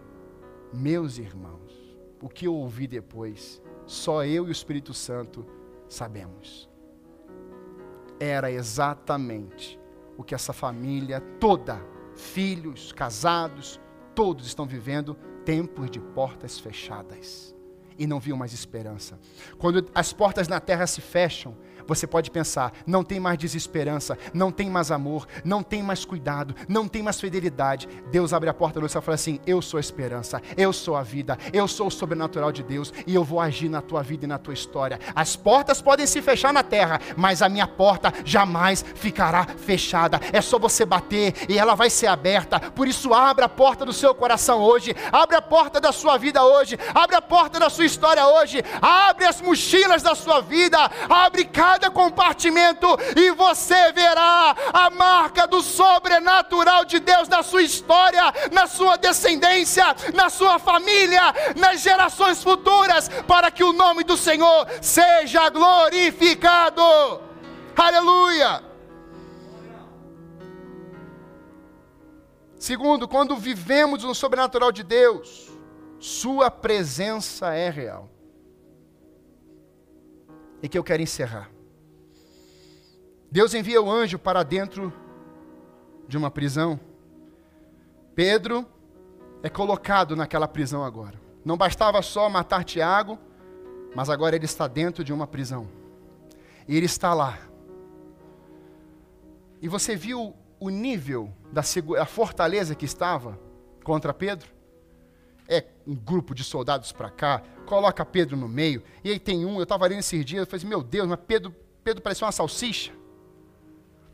Meus 0.72 1.18
irmãos, 1.18 1.98
o 2.22 2.30
que 2.30 2.48
eu 2.48 2.56
ouvi 2.56 2.88
depois, 2.88 3.62
só 3.86 4.24
eu 4.24 4.46
e 4.46 4.48
o 4.48 4.52
Espírito 4.54 4.94
Santo 4.94 5.46
sabemos. 5.90 6.70
Era 8.22 8.50
exatamente 8.50 9.78
o 10.18 10.24
que 10.24 10.34
essa 10.34 10.54
família 10.54 11.20
toda, 11.42 11.86
filhos, 12.16 12.92
casados, 12.92 13.80
todos 14.16 14.46
estão 14.46 14.66
vivendo 14.66 15.16
tempos 15.46 15.90
de 15.90 16.00
portas 16.00 16.60
fechadas 16.60 17.54
e 17.98 18.08
não 18.08 18.20
viam 18.20 18.38
mais 18.38 18.54
esperança. 18.54 19.20
Quando 19.58 19.90
as 19.94 20.14
portas 20.14 20.48
na 20.48 20.60
terra 20.60 20.88
se 20.88 21.02
fecham, 21.02 21.56
você 21.88 22.08
pode 22.08 22.32
pensar: 22.32 22.74
não 22.86 23.04
tem 23.04 23.20
mais 23.20 23.38
desesperança, 23.38 24.18
não 24.34 24.52
tem 24.52 24.70
mais 24.70 24.92
amor, 24.92 25.28
não 25.44 25.64
tem 25.64 25.84
mais 25.84 26.06
cuidado, 26.06 26.56
não 26.68 26.88
tem 26.88 27.02
mais 27.04 27.20
fidelidade. 27.20 27.88
Deus 28.12 28.34
abre 28.34 28.50
a 28.50 28.54
porta 28.54 28.80
do 28.80 28.90
céu 28.90 29.02
e 29.02 29.04
fala 29.04 29.16
assim: 29.16 29.40
Eu 29.46 29.62
sou 29.62 29.78
a 29.78 29.82
esperança, 29.82 30.42
eu 30.58 30.72
sou 30.72 30.96
a 30.96 31.04
vida, 31.04 31.38
eu 31.52 31.68
sou 31.68 31.88
o 31.88 31.92
sobrenatural 31.92 32.52
de 32.52 32.64
Deus 32.64 32.94
e 33.06 33.16
eu 33.16 33.24
vou 33.24 33.40
agir 33.40 33.70
na 33.70 33.82
tua 33.82 34.02
vida 34.02 34.26
e 34.26 34.28
na 34.28 34.38
tua 34.38 34.54
história. 34.54 35.00
As 35.16 35.36
portas 35.36 35.82
podem 35.82 36.06
se 36.06 36.22
fechar 36.22 36.54
na 36.54 36.64
terra, 36.64 37.00
mas 37.18 37.42
a 37.42 37.50
minha 37.50 37.68
porta 37.68 38.14
jamais 38.24 38.84
ficará 38.96 39.46
fechada. 39.46 40.20
É 40.32 40.42
só 40.42 40.58
você 40.60 40.86
bater 40.86 41.34
e 41.50 41.58
ela 41.58 41.76
vai 41.76 41.90
ser 41.90 42.08
aberta. 42.08 42.60
Por 42.60 42.88
isso, 42.88 43.14
abra 43.14 43.46
a 43.46 43.50
porta 43.50 43.86
do 43.86 43.94
seu 43.94 44.14
coração 44.14 44.62
hoje, 44.62 44.96
abre 45.12 45.36
a 45.36 45.42
porta 45.42 45.80
da 45.80 45.92
sua 45.92 46.18
vida 46.18 46.44
hoje, 46.44 46.78
abre 46.94 47.16
a 47.16 47.22
porta 47.22 47.60
da 47.60 47.70
sua 47.70 47.86
história 47.86 48.26
hoje, 48.26 48.64
abre 48.82 49.26
as 49.26 49.42
mochilas 49.42 50.02
da 50.02 50.16
sua 50.16 50.42
vida, 50.42 50.78
abre 51.10 51.46
cada 51.46 51.73
cada 51.74 51.90
compartimento 51.90 52.88
e 53.16 53.32
você 53.32 53.92
verá 53.92 54.56
a 54.72 54.90
marca 54.92 55.48
do 55.48 55.62
sobrenatural 55.62 56.86
de 56.86 57.00
Deus 57.00 57.28
na 57.28 57.42
sua 57.42 57.64
história, 57.64 58.22
na 58.52 58.68
sua 58.68 58.96
descendência, 58.96 59.84
na 60.14 60.30
sua 60.30 60.60
família, 60.60 61.34
nas 61.56 61.82
gerações 61.82 62.44
futuras, 62.44 63.10
para 63.28 63.50
que 63.50 63.64
o 63.64 63.74
nome 63.74 64.04
do 64.04 64.16
Senhor 64.16 64.68
seja 64.82 65.50
glorificado. 65.50 66.84
Aleluia! 67.76 68.64
Segundo, 72.60 73.08
quando 73.08 73.36
vivemos 73.36 74.04
no 74.04 74.14
sobrenatural 74.14 74.72
de 74.72 74.84
Deus, 74.84 75.52
Sua 76.00 76.52
presença 76.52 77.56
é 77.56 77.70
real. 77.70 78.10
E 80.62 80.68
que 80.68 80.78
eu 80.78 80.84
quero 80.84 81.02
encerrar. 81.02 81.50
Deus 83.34 83.56
envia 83.56 83.82
o 83.82 83.90
anjo 83.90 84.20
para 84.20 84.44
dentro 84.44 84.94
de 86.08 86.16
uma 86.16 86.30
prisão. 86.30 86.80
Pedro 88.14 88.64
é 89.42 89.50
colocado 89.50 90.16
naquela 90.16 90.48
prisão 90.48 90.84
agora. 90.84 91.20
Não 91.44 91.58
bastava 91.58 92.00
só 92.04 92.30
matar 92.30 92.64
Tiago, 92.64 93.18
mas 93.96 94.08
agora 94.08 94.36
ele 94.36 94.46
está 94.46 94.68
dentro 94.68 95.04
de 95.04 95.12
uma 95.12 95.26
prisão. 95.26 95.68
E 96.68 96.78
ele 96.78 96.86
está 96.86 97.12
lá. 97.16 97.40
E 99.60 99.68
você 99.68 99.96
viu 99.96 100.36
o 100.60 100.70
nível 100.70 101.34
da 101.52 101.64
a 102.00 102.06
fortaleza 102.06 102.76
que 102.76 102.86
estava 102.86 103.40
contra 103.84 104.14
Pedro? 104.14 104.48
É 105.48 105.66
um 105.88 105.96
grupo 105.96 106.36
de 106.36 106.44
soldados 106.44 106.92
para 106.92 107.10
cá, 107.10 107.42
coloca 107.66 108.06
Pedro 108.06 108.38
no 108.38 108.48
meio, 108.48 108.84
e 109.04 109.10
aí 109.10 109.18
tem 109.18 109.44
um, 109.44 109.56
eu 109.56 109.64
estava 109.64 109.86
ali 109.86 109.96
nesses 109.96 110.24
dias, 110.24 110.42
eu 110.42 110.46
falei 110.46 110.60
assim, 110.60 110.68
meu 110.68 110.84
Deus, 110.84 111.08
mas 111.08 111.20
Pedro, 111.26 111.52
Pedro 111.84 112.04
parecia 112.04 112.28
uma 112.28 112.32
salsicha. 112.32 113.02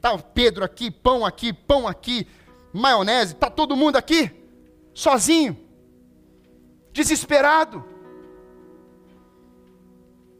Tá 0.01 0.17
Pedro 0.17 0.63
aqui, 0.63 0.89
pão 0.89 1.25
aqui, 1.25 1.51
pão 1.51 1.87
aqui, 1.87 2.25
maionese, 2.73 3.35
tá 3.35 3.49
todo 3.49 3.75
mundo 3.75 3.97
aqui, 3.97 4.31
sozinho, 4.93 5.57
desesperado. 6.93 7.83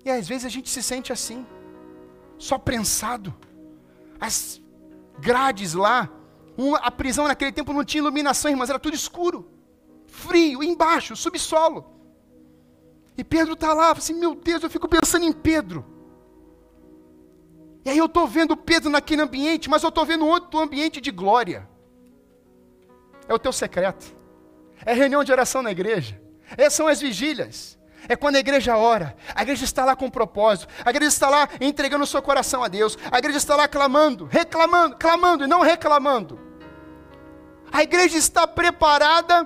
E 0.06 0.10
às 0.10 0.28
vezes 0.28 0.46
a 0.46 0.50
gente 0.50 0.70
se 0.70 0.82
sente 0.82 1.12
assim, 1.12 1.46
só 2.38 2.58
prensado. 2.58 3.34
As 4.20 4.62
grades 5.20 5.74
lá, 5.74 6.10
a 6.82 6.92
prisão 6.92 7.28
naquele 7.28 7.52
tempo 7.52 7.74
não 7.74 7.84
tinha 7.84 8.02
iluminação, 8.02 8.52
irmãs, 8.52 8.70
era 8.70 8.80
tudo 8.80 8.96
escuro, 8.96 9.52
frio, 10.08 10.64
embaixo, 10.64 11.16
subsolo. 11.16 11.86
E 13.18 13.24
Pedro 13.24 13.54
está 13.54 13.74
lá, 13.74 13.92
assim, 13.92 14.14
meu 14.14 14.34
Deus, 14.34 14.64
eu 14.64 14.70
fico 14.70 14.88
pensando 14.88 15.26
em 15.26 15.34
Pedro. 15.34 15.99
E 17.90 17.92
aí 17.92 17.98
eu 17.98 18.06
estou 18.06 18.28
vendo 18.28 18.56
Pedro 18.56 18.88
naquele 18.88 19.24
ambiente, 19.24 19.68
mas 19.68 19.82
eu 19.82 19.90
estou 19.90 20.06
vendo 20.06 20.24
outro 20.24 20.60
ambiente 20.60 21.02
de 21.02 21.10
glória. 21.10 21.68
É 23.28 23.34
o 23.34 23.40
teu 23.40 23.52
secreto. 23.52 24.16
É 24.86 24.94
reunião 24.94 25.24
de 25.24 25.32
oração 25.32 25.64
na 25.64 25.72
igreja. 25.72 26.22
Essas 26.56 26.76
são 26.76 26.88
as 26.88 27.02
vigílias. 27.02 27.80
É 28.08 28.16
quando 28.16 28.36
a 28.36 28.40
igreja 28.40 28.78
ora, 28.78 29.18
a 29.34 29.42
igreja 29.42 29.66
está 29.66 29.84
lá 29.86 29.96
com 29.96 30.08
propósito, 30.08 30.72
a 30.86 30.92
igreja 30.92 31.10
está 31.10 31.30
lá 31.30 31.50
entregando 31.60 32.04
o 32.04 32.08
seu 32.08 32.22
coração 32.22 32.64
a 32.64 32.68
Deus, 32.68 32.96
a 33.12 33.18
igreja 33.18 33.40
está 33.40 33.56
lá 33.56 33.68
clamando, 33.68 34.26
reclamando, 34.26 34.96
clamando 34.96 35.44
e 35.46 35.48
não 35.48 35.62
reclamando. 35.62 36.40
A 37.72 37.82
igreja 37.82 38.20
está 38.20 38.46
preparada 38.46 39.46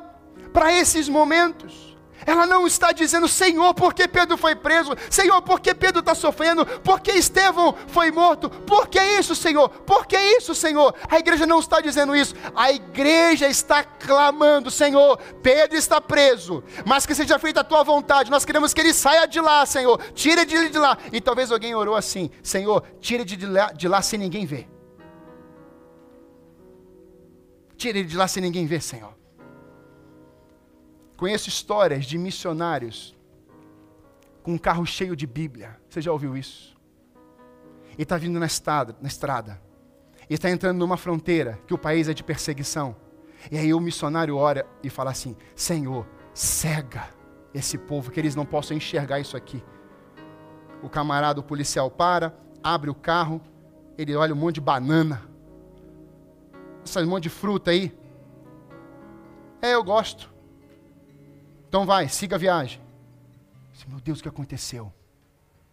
para 0.51 0.73
esses 0.73 1.07
momentos. 1.07 1.92
Ela 2.25 2.45
não 2.45 2.65
está 2.65 2.91
dizendo, 2.91 3.27
Senhor, 3.27 3.73
por 3.73 3.93
que 3.93 4.07
Pedro 4.07 4.37
foi 4.37 4.55
preso? 4.55 4.91
Senhor, 5.09 5.41
por 5.41 5.59
que 5.59 5.73
Pedro 5.73 5.99
está 5.99 6.15
sofrendo? 6.15 6.65
Por 6.65 6.99
que 6.99 7.11
Estevão 7.11 7.75
foi 7.87 8.11
morto? 8.11 8.49
Por 8.49 8.87
que 8.87 9.01
isso, 9.01 9.35
Senhor? 9.35 9.69
Por 9.69 10.05
que 10.05 10.17
isso, 10.17 10.53
Senhor? 10.55 10.93
A 11.09 11.17
igreja 11.19 11.45
não 11.45 11.59
está 11.59 11.81
dizendo 11.81 12.15
isso. 12.15 12.35
A 12.55 12.71
igreja 12.71 13.47
está 13.47 13.83
clamando, 13.83 14.71
Senhor, 14.71 15.17
Pedro 15.41 15.77
está 15.77 15.99
preso, 15.99 16.63
mas 16.85 17.05
que 17.05 17.15
seja 17.15 17.39
feita 17.39 17.61
a 17.61 17.63
tua 17.63 17.83
vontade. 17.83 18.31
Nós 18.31 18.45
queremos 18.45 18.73
que 18.73 18.81
ele 18.81 18.93
saia 18.93 19.25
de 19.25 19.39
lá, 19.39 19.65
Senhor. 19.65 19.99
Tira 20.13 20.41
ele 20.41 20.69
de 20.69 20.79
lá. 20.79 20.97
E 21.11 21.19
talvez 21.19 21.51
alguém 21.51 21.75
orou 21.75 21.95
assim: 21.95 22.29
Senhor, 22.41 22.83
tira 22.99 23.23
ele 23.23 23.35
de 23.35 23.45
lá, 23.45 23.71
de 23.71 23.87
lá 23.87 24.01
sem 24.01 24.19
ninguém 24.19 24.45
ver. 24.45 24.69
Tira 27.77 27.97
ele 27.99 28.07
de 28.07 28.15
lá 28.15 28.27
sem 28.27 28.41
ninguém 28.41 28.65
ver, 28.65 28.81
Senhor. 28.81 29.22
Conheço 31.23 31.47
histórias 31.47 32.03
de 32.03 32.17
missionários 32.17 33.15
com 34.41 34.55
um 34.55 34.57
carro 34.57 34.85
cheio 34.85 35.15
de 35.15 35.25
Bíblia. 35.25 35.79
Você 35.87 36.01
já 36.01 36.11
ouviu 36.11 36.35
isso? 36.35 36.75
E 37.97 38.01
está 38.01 38.17
vindo 38.17 38.37
na 38.41 38.45
estrada, 38.45 38.93
na 38.99 39.07
estrada. 39.07 39.61
E 40.29 40.33
está 40.33 40.49
entrando 40.49 40.79
numa 40.79 40.97
fronteira 40.97 41.57
que 41.65 41.73
o 41.73 41.77
país 41.77 42.09
é 42.09 42.13
de 42.13 42.25
perseguição. 42.25 42.93
E 43.49 43.57
aí 43.57 43.73
o 43.73 43.79
missionário 43.79 44.35
ora 44.35 44.67
e 44.83 44.89
fala 44.89 45.11
assim: 45.11 45.33
Senhor, 45.55 46.05
cega 46.33 47.07
esse 47.53 47.77
povo, 47.77 48.11
que 48.11 48.19
eles 48.19 48.35
não 48.35 48.45
possam 48.45 48.75
enxergar 48.75 49.21
isso 49.21 49.37
aqui. 49.37 49.63
O 50.81 50.89
camarada, 50.89 51.39
o 51.39 51.43
policial, 51.43 51.89
para, 51.89 52.37
abre 52.61 52.89
o 52.89 52.93
carro, 52.93 53.41
ele 53.97 54.13
olha 54.13 54.33
um 54.33 54.37
monte 54.37 54.55
de 54.55 54.61
banana, 54.61 55.21
esse 56.85 57.01
monte 57.05 57.23
de 57.23 57.29
fruta 57.29 57.71
aí. 57.71 57.97
É, 59.61 59.73
eu 59.73 59.83
gosto. 59.85 60.32
Então 61.73 61.87
vai, 61.87 62.07
siga 62.07 62.35
a 62.35 62.37
viagem. 62.37 62.79
Meu 63.87 63.99
Deus, 63.99 64.19
o 64.19 64.21
que 64.21 64.29
aconteceu? 64.29 64.93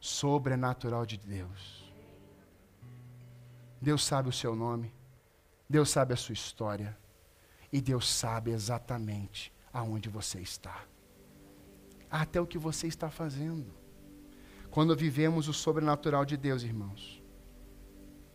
Sobrenatural 0.00 1.04
de 1.04 1.18
Deus. 1.18 1.92
Deus 3.78 4.02
sabe 4.02 4.30
o 4.30 4.32
seu 4.32 4.56
nome, 4.56 4.94
Deus 5.68 5.90
sabe 5.90 6.14
a 6.14 6.16
sua 6.16 6.32
história, 6.32 6.96
e 7.70 7.82
Deus 7.82 8.08
sabe 8.08 8.50
exatamente 8.50 9.52
aonde 9.70 10.08
você 10.08 10.40
está, 10.40 10.84
até 12.10 12.40
o 12.40 12.46
que 12.46 12.56
você 12.56 12.86
está 12.86 13.10
fazendo. 13.10 13.70
Quando 14.70 14.96
vivemos 14.96 15.48
o 15.48 15.52
sobrenatural 15.52 16.24
de 16.24 16.38
Deus, 16.38 16.62
irmãos, 16.62 17.22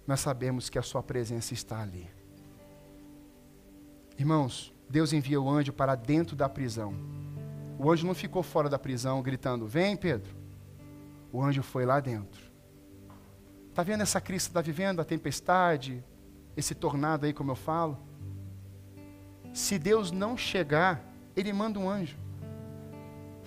nós 0.06 0.20
sabemos 0.20 0.70
que 0.70 0.78
a 0.78 0.84
Sua 0.84 1.02
presença 1.02 1.56
está 1.56 1.82
ali. 1.82 2.08
Irmãos, 4.20 4.72
Deus 4.88 5.14
envia 5.14 5.42
o 5.42 5.50
anjo 5.50 5.74
para 5.74 5.96
dentro 5.96 6.36
da 6.36 6.48
prisão 6.48 7.25
o 7.78 7.92
anjo 7.92 8.08
não 8.08 8.14
ficou 8.14 8.42
fora 8.42 8.70
da 8.70 8.80
prisão 8.80 9.22
gritando: 9.22 9.68
Vem, 9.68 9.96
Pedro. 9.96 10.36
O 11.32 11.44
anjo 11.44 11.62
foi 11.62 11.86
lá 11.86 12.00
dentro. 12.00 12.42
Está 13.70 13.84
vendo 13.84 14.02
essa 14.02 14.22
crise 14.22 14.46
que 14.46 14.52
está 14.52 14.62
vivendo, 14.62 15.02
a 15.02 15.06
tempestade, 15.06 16.02
esse 16.56 16.74
tornado 16.74 17.26
aí, 17.26 17.34
como 17.34 17.52
eu 17.52 17.56
falo? 17.56 18.00
Se 19.54 19.78
Deus 19.78 20.12
não 20.12 20.38
chegar, 20.38 21.04
Ele 21.36 21.52
manda 21.52 21.78
um 21.78 21.90
anjo. 21.90 22.18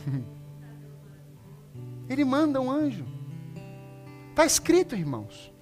Ele 2.09 2.25
manda 2.25 2.61
um 2.61 2.71
anjo. 2.71 3.07
Está 4.31 4.45
escrito, 4.45 4.95
irmãos. 4.95 5.53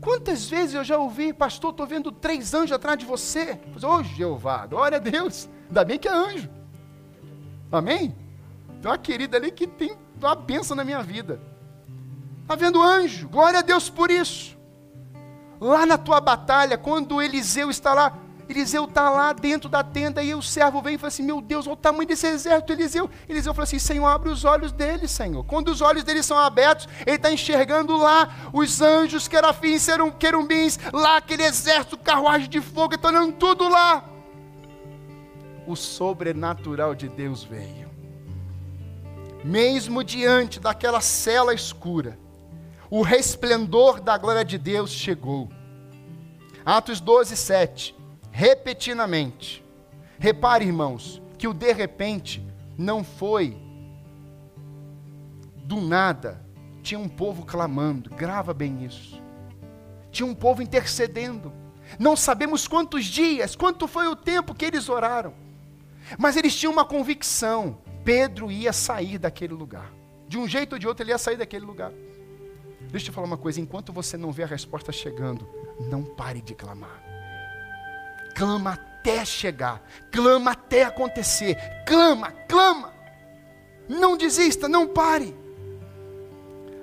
Quantas 0.00 0.48
vezes 0.48 0.74
eu 0.74 0.84
já 0.84 0.98
ouvi, 0.98 1.32
pastor, 1.32 1.70
estou 1.70 1.86
vendo 1.86 2.12
três 2.12 2.52
anjos 2.54 2.72
atrás 2.72 2.98
de 2.98 3.06
você. 3.06 3.58
Ô 3.82 3.86
oh, 3.86 4.02
Jeová, 4.02 4.66
glória 4.66 4.98
a 4.98 5.00
Deus. 5.00 5.48
Ainda 5.68 5.84
bem 5.84 5.98
que 5.98 6.08
é 6.08 6.12
anjo. 6.12 6.61
Amém? 7.72 8.14
Tem 8.82 8.90
uma 8.90 8.98
querida 8.98 9.38
ali 9.38 9.50
que 9.50 9.66
tem 9.66 9.96
uma 10.20 10.34
bênção 10.34 10.76
na 10.76 10.84
minha 10.84 11.02
vida. 11.02 11.40
Está 12.42 12.54
vendo 12.54 12.82
anjo? 12.82 13.28
Glória 13.28 13.60
a 13.60 13.62
Deus 13.62 13.88
por 13.88 14.10
isso. 14.10 14.58
Lá 15.58 15.86
na 15.86 15.96
tua 15.96 16.20
batalha, 16.20 16.76
quando 16.76 17.22
Eliseu 17.22 17.70
está 17.70 17.94
lá, 17.94 18.18
Eliseu 18.48 18.84
está 18.84 19.08
lá 19.08 19.32
dentro 19.32 19.68
da 19.68 19.82
tenda 19.82 20.22
e 20.22 20.34
o 20.34 20.42
servo 20.42 20.82
vem 20.82 20.96
e 20.96 20.98
fala 20.98 21.08
assim: 21.08 21.22
Meu 21.22 21.40
Deus, 21.40 21.66
olha 21.66 21.74
o 21.74 21.76
tamanho 21.76 22.06
desse 22.06 22.26
exército, 22.26 22.72
Eliseu. 22.72 23.08
Eliseu 23.28 23.54
fala 23.54 23.64
assim: 23.64 23.78
Senhor, 23.78 24.06
abre 24.06 24.28
os 24.28 24.44
olhos 24.44 24.72
dele, 24.72 25.08
Senhor. 25.08 25.44
Quando 25.44 25.68
os 25.68 25.80
olhos 25.80 26.04
dele 26.04 26.22
são 26.22 26.36
abertos, 26.36 26.88
ele 27.06 27.16
está 27.16 27.32
enxergando 27.32 27.96
lá 27.96 28.28
os 28.52 28.82
anjos, 28.82 29.28
querafins, 29.28 29.86
querumbins, 30.18 30.78
lá 30.92 31.16
aquele 31.16 31.44
exército, 31.44 31.96
carruagem 31.96 32.48
de 32.48 32.60
fogo, 32.60 32.94
está 32.94 33.08
olhando 33.08 33.32
tudo 33.32 33.68
lá. 33.68 34.11
O 35.66 35.76
sobrenatural 35.76 36.94
de 36.94 37.08
Deus 37.08 37.44
veio. 37.44 37.90
Mesmo 39.44 40.04
diante 40.04 40.60
daquela 40.60 41.00
cela 41.00 41.54
escura, 41.54 42.18
o 42.90 43.02
resplendor 43.02 44.00
da 44.00 44.16
glória 44.16 44.44
de 44.44 44.58
Deus 44.58 44.90
chegou. 44.90 45.48
Atos 46.64 47.00
12, 47.00 47.36
7 47.36 48.02
repetidamente. 48.32 49.62
Repare, 50.18 50.64
irmãos, 50.64 51.22
que 51.38 51.46
o 51.46 51.52
de 51.52 51.72
repente 51.72 52.44
não 52.76 53.04
foi 53.04 53.56
do 55.64 55.80
nada. 55.80 56.42
Tinha 56.82 56.98
um 56.98 57.08
povo 57.08 57.44
clamando, 57.44 58.10
grava 58.10 58.52
bem 58.54 58.84
isso. 58.84 59.20
Tinha 60.10 60.26
um 60.26 60.34
povo 60.34 60.62
intercedendo. 60.62 61.52
Não 61.98 62.16
sabemos 62.16 62.66
quantos 62.66 63.04
dias, 63.04 63.54
quanto 63.54 63.86
foi 63.86 64.08
o 64.08 64.16
tempo 64.16 64.54
que 64.54 64.64
eles 64.64 64.88
oraram. 64.88 65.34
Mas 66.18 66.36
eles 66.36 66.54
tinham 66.54 66.72
uma 66.72 66.84
convicção: 66.84 67.78
Pedro 68.04 68.50
ia 68.50 68.72
sair 68.72 69.18
daquele 69.18 69.54
lugar. 69.54 69.92
De 70.28 70.38
um 70.38 70.48
jeito 70.48 70.74
ou 70.74 70.78
de 70.78 70.88
outro, 70.88 71.02
ele 71.04 71.12
ia 71.12 71.18
sair 71.18 71.36
daquele 71.36 71.64
lugar. 71.64 71.92
Deixa 72.90 73.06
eu 73.06 73.10
te 73.10 73.14
falar 73.14 73.26
uma 73.26 73.38
coisa: 73.38 73.60
enquanto 73.60 73.92
você 73.92 74.16
não 74.16 74.32
vê 74.32 74.42
a 74.42 74.46
resposta 74.46 74.92
chegando, 74.92 75.48
não 75.88 76.04
pare 76.04 76.40
de 76.40 76.54
clamar 76.54 77.12
clama 78.34 78.72
até 78.72 79.24
chegar, 79.24 79.82
clama 80.10 80.52
até 80.52 80.84
acontecer, 80.84 81.56
clama, 81.86 82.32
clama. 82.48 82.92
Não 83.88 84.16
desista, 84.16 84.68
não 84.68 84.86
pare. 84.86 85.36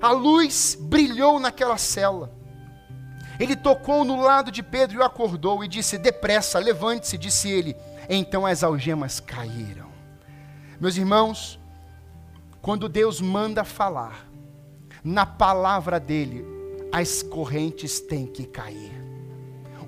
A 0.02 0.12
luz 0.12 0.78
brilhou 0.80 1.40
naquela 1.40 1.78
cela. 1.78 2.32
Ele 3.40 3.56
tocou 3.56 4.04
no 4.04 4.22
lado 4.22 4.52
de 4.52 4.62
Pedro 4.62 4.98
e 4.98 5.00
o 5.00 5.04
acordou 5.04 5.64
e 5.64 5.68
disse: 5.68 5.98
Depressa, 5.98 6.60
levante-se, 6.60 7.18
disse 7.18 7.50
ele. 7.50 7.76
Então 8.10 8.46
as 8.46 8.64
algemas 8.64 9.20
caíram. 9.20 9.88
Meus 10.80 10.98
irmãos, 10.98 11.60
quando 12.62 12.90
Deus 12.90 13.22
manda 13.22 13.64
falar, 13.64 14.28
na 15.04 15.26
palavra 15.26 16.00
dele, 16.00 16.44
as 16.92 17.22
correntes 17.22 18.00
têm 18.00 18.26
que 18.26 18.46
cair 18.46 18.99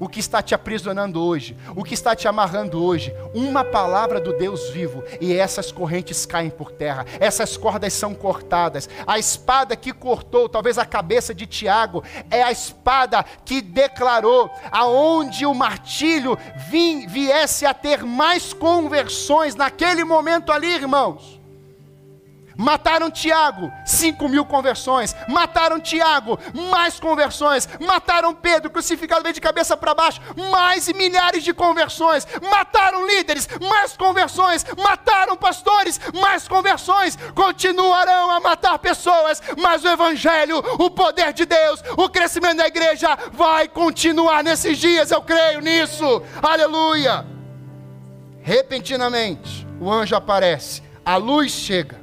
o 0.01 0.09
que 0.09 0.19
está 0.19 0.41
te 0.41 0.55
aprisionando 0.55 1.21
hoje, 1.21 1.55
o 1.75 1.83
que 1.83 1.93
está 1.93 2.15
te 2.15 2.27
amarrando 2.27 2.83
hoje, 2.83 3.13
uma 3.35 3.63
palavra 3.63 4.19
do 4.19 4.33
Deus 4.33 4.71
vivo, 4.71 5.03
e 5.21 5.31
essas 5.31 5.71
correntes 5.71 6.25
caem 6.25 6.49
por 6.49 6.71
terra, 6.71 7.05
essas 7.19 7.55
cordas 7.55 7.93
são 7.93 8.15
cortadas. 8.15 8.89
A 9.05 9.19
espada 9.19 9.75
que 9.75 9.93
cortou, 9.93 10.49
talvez 10.49 10.79
a 10.79 10.85
cabeça 10.87 11.35
de 11.35 11.45
Tiago, 11.45 12.03
é 12.31 12.41
a 12.41 12.51
espada 12.51 13.23
que 13.45 13.61
declarou 13.61 14.49
aonde 14.71 15.45
o 15.45 15.53
martírio 15.53 16.35
vim, 16.71 17.05
viesse 17.05 17.63
a 17.67 17.73
ter 17.73 18.03
mais 18.03 18.53
conversões 18.53 19.53
naquele 19.53 20.03
momento 20.03 20.51
ali, 20.51 20.73
irmãos. 20.73 21.40
Mataram 22.61 23.09
Tiago, 23.09 23.73
5 23.83 24.29
mil 24.29 24.45
conversões. 24.45 25.15
Mataram 25.27 25.79
Tiago, 25.79 26.37
mais 26.69 26.99
conversões. 26.99 27.67
Mataram 27.79 28.35
Pedro, 28.35 28.69
crucificado 28.69 29.23
bem 29.23 29.33
de 29.33 29.41
cabeça 29.41 29.75
para 29.75 29.95
baixo, 29.95 30.21
mais 30.51 30.87
milhares 30.93 31.43
de 31.43 31.55
conversões. 31.55 32.27
Mataram 32.39 33.07
líderes, 33.07 33.49
mais 33.59 33.97
conversões. 33.97 34.63
Mataram 34.77 35.35
pastores, 35.35 35.99
mais 36.13 36.47
conversões. 36.47 37.17
Continuarão 37.33 38.29
a 38.29 38.39
matar 38.39 38.77
pessoas, 38.77 39.41
mas 39.57 39.83
o 39.83 39.87
Evangelho, 39.87 40.59
o 40.59 40.91
poder 40.91 41.33
de 41.33 41.45
Deus, 41.45 41.81
o 41.97 42.07
crescimento 42.09 42.57
da 42.57 42.67
igreja 42.67 43.17
vai 43.31 43.67
continuar 43.67 44.43
nesses 44.43 44.77
dias. 44.77 45.09
Eu 45.09 45.23
creio 45.23 45.61
nisso. 45.61 46.21
Aleluia. 46.39 47.25
Repentinamente, 48.43 49.67
o 49.79 49.91
anjo 49.91 50.15
aparece, 50.15 50.83
a 51.03 51.15
luz 51.15 51.51
chega 51.51 52.00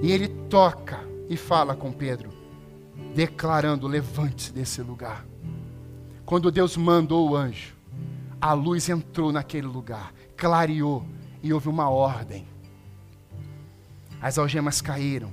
e 0.00 0.12
ele 0.12 0.28
toca 0.28 1.00
e 1.28 1.36
fala 1.36 1.74
com 1.74 1.92
Pedro, 1.92 2.30
declarando: 3.14 3.86
levante-se 3.86 4.52
desse 4.52 4.82
lugar. 4.82 5.24
Quando 6.24 6.50
Deus 6.50 6.76
mandou 6.76 7.30
o 7.30 7.36
anjo, 7.36 7.74
a 8.40 8.52
luz 8.52 8.88
entrou 8.88 9.32
naquele 9.32 9.66
lugar, 9.66 10.12
clareou 10.36 11.04
e 11.42 11.52
houve 11.52 11.68
uma 11.68 11.88
ordem. 11.88 12.46
As 14.20 14.38
algemas 14.38 14.80
caíram. 14.80 15.30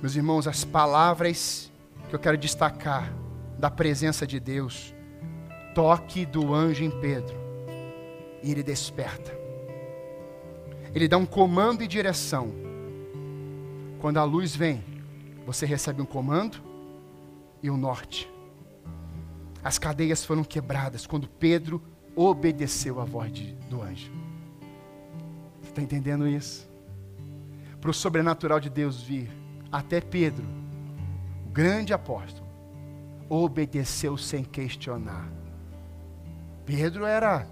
Meus 0.00 0.16
irmãos, 0.16 0.48
as 0.48 0.64
palavras 0.64 1.70
que 2.08 2.14
eu 2.14 2.18
quero 2.18 2.36
destacar 2.36 3.12
da 3.58 3.70
presença 3.70 4.26
de 4.26 4.40
Deus, 4.40 4.92
toque 5.74 6.26
do 6.26 6.52
anjo 6.52 6.82
em 6.82 6.90
Pedro, 6.90 7.36
e 8.42 8.50
ele 8.50 8.62
desperta. 8.62 9.32
Ele 10.92 11.06
dá 11.06 11.16
um 11.16 11.24
comando 11.24 11.82
e 11.84 11.86
direção 11.86 12.71
quando 14.02 14.18
a 14.18 14.24
luz 14.24 14.56
vem, 14.56 14.82
você 15.46 15.64
recebe 15.64 16.02
um 16.02 16.04
comando 16.04 16.60
e 17.62 17.70
um 17.70 17.76
norte. 17.76 18.28
As 19.62 19.78
cadeias 19.78 20.24
foram 20.24 20.42
quebradas 20.42 21.06
quando 21.06 21.28
Pedro 21.28 21.80
obedeceu 22.16 22.98
à 22.98 23.04
voz 23.04 23.32
de, 23.32 23.52
do 23.70 23.80
anjo. 23.80 24.10
Você 25.62 25.68
está 25.68 25.80
entendendo 25.80 26.26
isso? 26.26 26.68
Para 27.80 27.92
o 27.92 27.94
sobrenatural 27.94 28.58
de 28.58 28.68
Deus 28.68 29.00
vir, 29.00 29.30
até 29.70 30.00
Pedro, 30.00 30.44
o 31.46 31.50
grande 31.50 31.94
apóstolo, 31.94 32.48
obedeceu 33.28 34.18
sem 34.18 34.42
questionar. 34.42 35.30
Pedro 36.66 37.06
era 37.06 37.46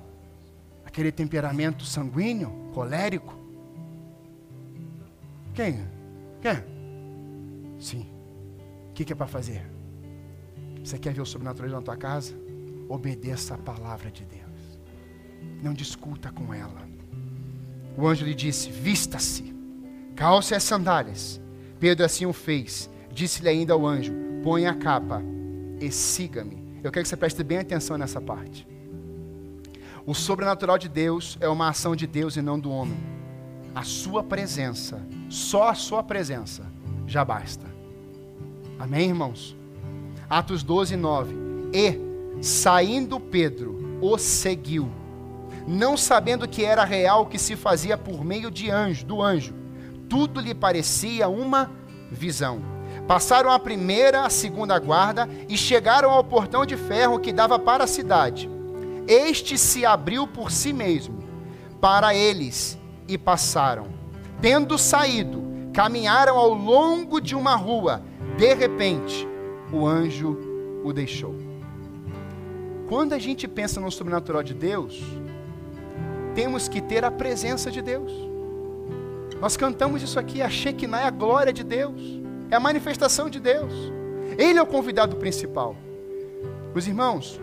aquele 0.85 1.13
temperamento 1.13 1.85
sanguíneo, 1.85 2.51
colérico. 2.75 3.39
Quem? 5.55 6.00
Quer? 6.41 6.67
Sim. 7.79 8.07
O 8.91 8.93
que, 8.93 9.05
que 9.05 9.13
é 9.13 9.17
para 9.17 9.27
fazer? 9.27 9.63
Você 10.83 10.99
quer 10.99 11.13
ver 11.13 11.21
o 11.21 11.27
sobrenatural 11.27 11.71
na 11.71 11.83
tua 11.83 11.97
casa? 11.97 12.35
Obedeça 12.89 13.55
a 13.55 13.59
palavra 13.59 14.11
de 14.11 14.25
Deus. 14.25 14.81
Não 15.63 15.75
discuta 15.75 16.33
com 16.33 16.53
ela. 16.53 16.89
O 17.97 18.07
anjo 18.07 18.25
lhe 18.25 18.35
disse: 18.35 18.71
Vista-se, 18.71 19.55
calce 20.17 20.55
as 20.55 20.63
sandálias. 20.63 21.41
Pedro 21.79 22.05
assim 22.05 22.27
o 22.27 22.33
fez. 22.33 22.91
Disse-lhe 23.13 23.49
ainda 23.49 23.75
ao 23.75 23.87
anjo: 23.87 24.13
Põe 24.43 24.67
a 24.67 24.75
capa 24.75 25.23
e 25.81 25.91
siga-me. 25.91 26.61
Eu 26.83 26.91
quero 26.91 27.05
que 27.05 27.09
você 27.09 27.17
preste 27.17 27.43
bem 27.45 27.59
atenção 27.59 27.99
nessa 27.99 28.21
parte. 28.21 28.67
O 30.07 30.15
sobrenatural 30.15 30.79
de 30.79 30.89
Deus 30.89 31.37
é 31.41 31.49
uma 31.49 31.69
ação 31.69 31.95
de 31.95 32.07
Deus 32.07 32.37
e 32.37 32.43
não 32.43 32.59
do 32.59 32.71
homem. 32.71 32.99
A 33.75 33.83
sua 33.83 34.23
presença 34.23 35.07
só 35.31 35.69
a 35.69 35.75
sua 35.75 36.03
presença 36.03 36.65
já 37.07 37.25
basta. 37.25 37.65
Amém, 38.79 39.11
irmãos? 39.11 39.57
Atos 40.29 40.65
12, 40.65 40.97
9. 40.97 41.35
E, 41.73 42.43
saindo 42.43 43.21
Pedro, 43.21 43.99
o 44.03 44.19
seguiu, 44.19 44.91
não 45.69 45.97
sabendo 45.97 46.49
que 46.49 46.65
era 46.65 46.83
real 46.83 47.23
o 47.23 47.27
que 47.27 47.39
se 47.39 47.55
fazia 47.55 47.97
por 47.97 48.25
meio 48.25 48.51
de 48.51 48.71
anjo, 48.71 49.07
do 49.07 49.23
anjo. 49.23 49.55
Tudo 50.09 50.41
lhe 50.41 50.53
parecia 50.53 51.29
uma 51.29 51.71
visão. 52.11 52.61
Passaram 53.07 53.53
a 53.53 53.59
primeira, 53.59 54.25
a 54.25 54.31
segunda 54.31 54.77
guarda 54.81 55.29
e 55.49 55.57
chegaram 55.57 56.11
ao 56.11 56.25
portão 56.25 56.67
de 56.67 56.77
ferro 56.77 57.21
que 57.21 57.33
dava 57.33 57.57
para 57.57 57.85
a 57.85 57.87
cidade. 57.87 58.51
Este 59.07 59.57
se 59.57 59.87
abriu 59.87 60.27
por 60.27 60.51
si 60.51 60.73
mesmo 60.73 61.23
para 61.81 62.15
eles 62.15 62.77
e 63.07 63.17
passaram 63.17 64.00
Tendo 64.41 64.79
saído, 64.79 65.43
caminharam 65.73 66.37
ao 66.37 66.53
longo 66.53 67.21
de 67.21 67.35
uma 67.35 67.55
rua. 67.55 68.03
De 68.37 68.55
repente, 68.55 69.29
o 69.73 69.87
anjo 69.87 70.39
o 70.83 70.93
deixou. 70.93 71.35
Quando 72.89 73.13
a 73.13 73.19
gente 73.19 73.47
pensa 73.47 73.81
no 73.81 73.91
sobrenatural 73.91 74.43
de 74.43 74.55
Deus, 74.55 75.01
temos 76.35 76.69
que 76.69 76.81
ter 76.81 77.05
a 77.05 77.11
presença 77.11 77.71
de 77.71 77.81
Deus. 77.81 78.13
Nós 79.41 79.57
cantamos 79.57 80.03
isso 80.03 80.19
aqui, 80.19 80.43
a 80.43 80.51
Shekinah 80.51 81.03
é 81.03 81.05
a 81.05 81.11
glória 81.11 81.53
de 81.53 81.63
Deus. 81.63 82.21
É 82.51 82.57
a 82.57 82.61
manifestação 82.61 83.31
de 83.31 83.39
Deus. 83.39 83.73
Ele 84.37 84.59
é 84.59 84.63
o 84.63 84.67
convidado 84.67 85.17
principal. 85.17 85.77
Os 86.75 86.87
irmãos, 86.89 87.41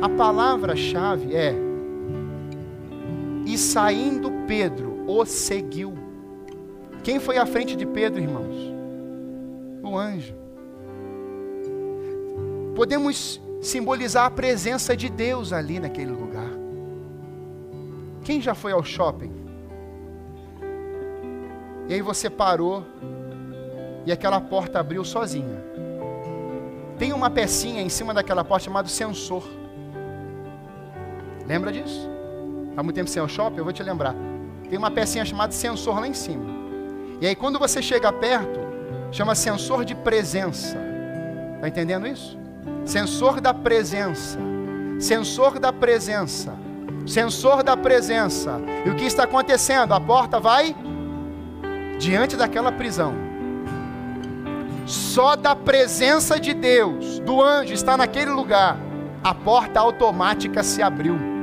a 0.00 0.08
palavra-chave 0.08 1.34
é: 1.34 1.54
E 3.44 3.58
saindo 3.58 4.30
Pedro, 4.46 5.04
o 5.08 5.24
seguiu. 5.24 5.97
Quem 7.08 7.18
foi 7.18 7.38
à 7.38 7.46
frente 7.46 7.74
de 7.74 7.86
Pedro, 7.86 8.20
irmãos? 8.20 8.54
O 9.82 9.96
anjo. 9.96 10.34
Podemos 12.76 13.40
simbolizar 13.62 14.26
a 14.26 14.30
presença 14.30 14.94
de 14.94 15.08
Deus 15.08 15.50
ali 15.50 15.80
naquele 15.80 16.10
lugar. 16.10 16.50
Quem 18.22 18.42
já 18.42 18.54
foi 18.54 18.72
ao 18.72 18.84
shopping? 18.84 19.32
E 21.88 21.94
aí 21.94 22.02
você 22.02 22.28
parou 22.28 22.84
e 24.04 24.12
aquela 24.12 24.38
porta 24.38 24.78
abriu 24.78 25.02
sozinha. 25.02 25.64
Tem 26.98 27.14
uma 27.14 27.30
pecinha 27.30 27.80
em 27.80 27.88
cima 27.88 28.12
daquela 28.12 28.44
porta 28.44 28.66
chamada 28.66 28.86
sensor. 28.86 29.48
Lembra 31.46 31.72
disso? 31.72 32.06
Há 32.76 32.82
muito 32.82 32.96
tempo 32.96 33.08
sem 33.08 33.22
ao 33.22 33.28
shopping, 33.30 33.56
eu 33.56 33.64
vou 33.64 33.72
te 33.72 33.82
lembrar. 33.82 34.14
Tem 34.68 34.78
uma 34.78 34.90
pecinha 34.90 35.24
chamada 35.24 35.54
sensor 35.54 36.00
lá 36.00 36.06
em 36.06 36.12
cima. 36.12 36.67
E 37.20 37.26
aí 37.26 37.34
quando 37.34 37.58
você 37.58 37.82
chega 37.82 38.12
perto, 38.12 38.60
chama 39.10 39.34
sensor 39.34 39.84
de 39.84 39.94
presença. 39.94 40.76
Está 41.56 41.68
entendendo 41.68 42.06
isso? 42.06 42.38
Sensor 42.84 43.40
da 43.40 43.52
presença. 43.52 44.38
Sensor 45.00 45.58
da 45.58 45.72
presença. 45.72 46.54
Sensor 47.06 47.62
da 47.62 47.76
presença. 47.76 48.60
E 48.84 48.90
o 48.90 48.94
que 48.94 49.04
está 49.04 49.24
acontecendo? 49.24 49.92
A 49.92 50.00
porta 50.00 50.38
vai 50.38 50.76
diante 51.98 52.36
daquela 52.36 52.70
prisão. 52.70 53.14
Só 54.86 55.36
da 55.36 55.54
presença 55.54 56.38
de 56.38 56.54
Deus, 56.54 57.18
do 57.20 57.42
anjo, 57.42 57.74
está 57.74 57.96
naquele 57.96 58.30
lugar. 58.30 58.78
A 59.22 59.34
porta 59.34 59.80
automática 59.80 60.62
se 60.62 60.82
abriu 60.82 61.37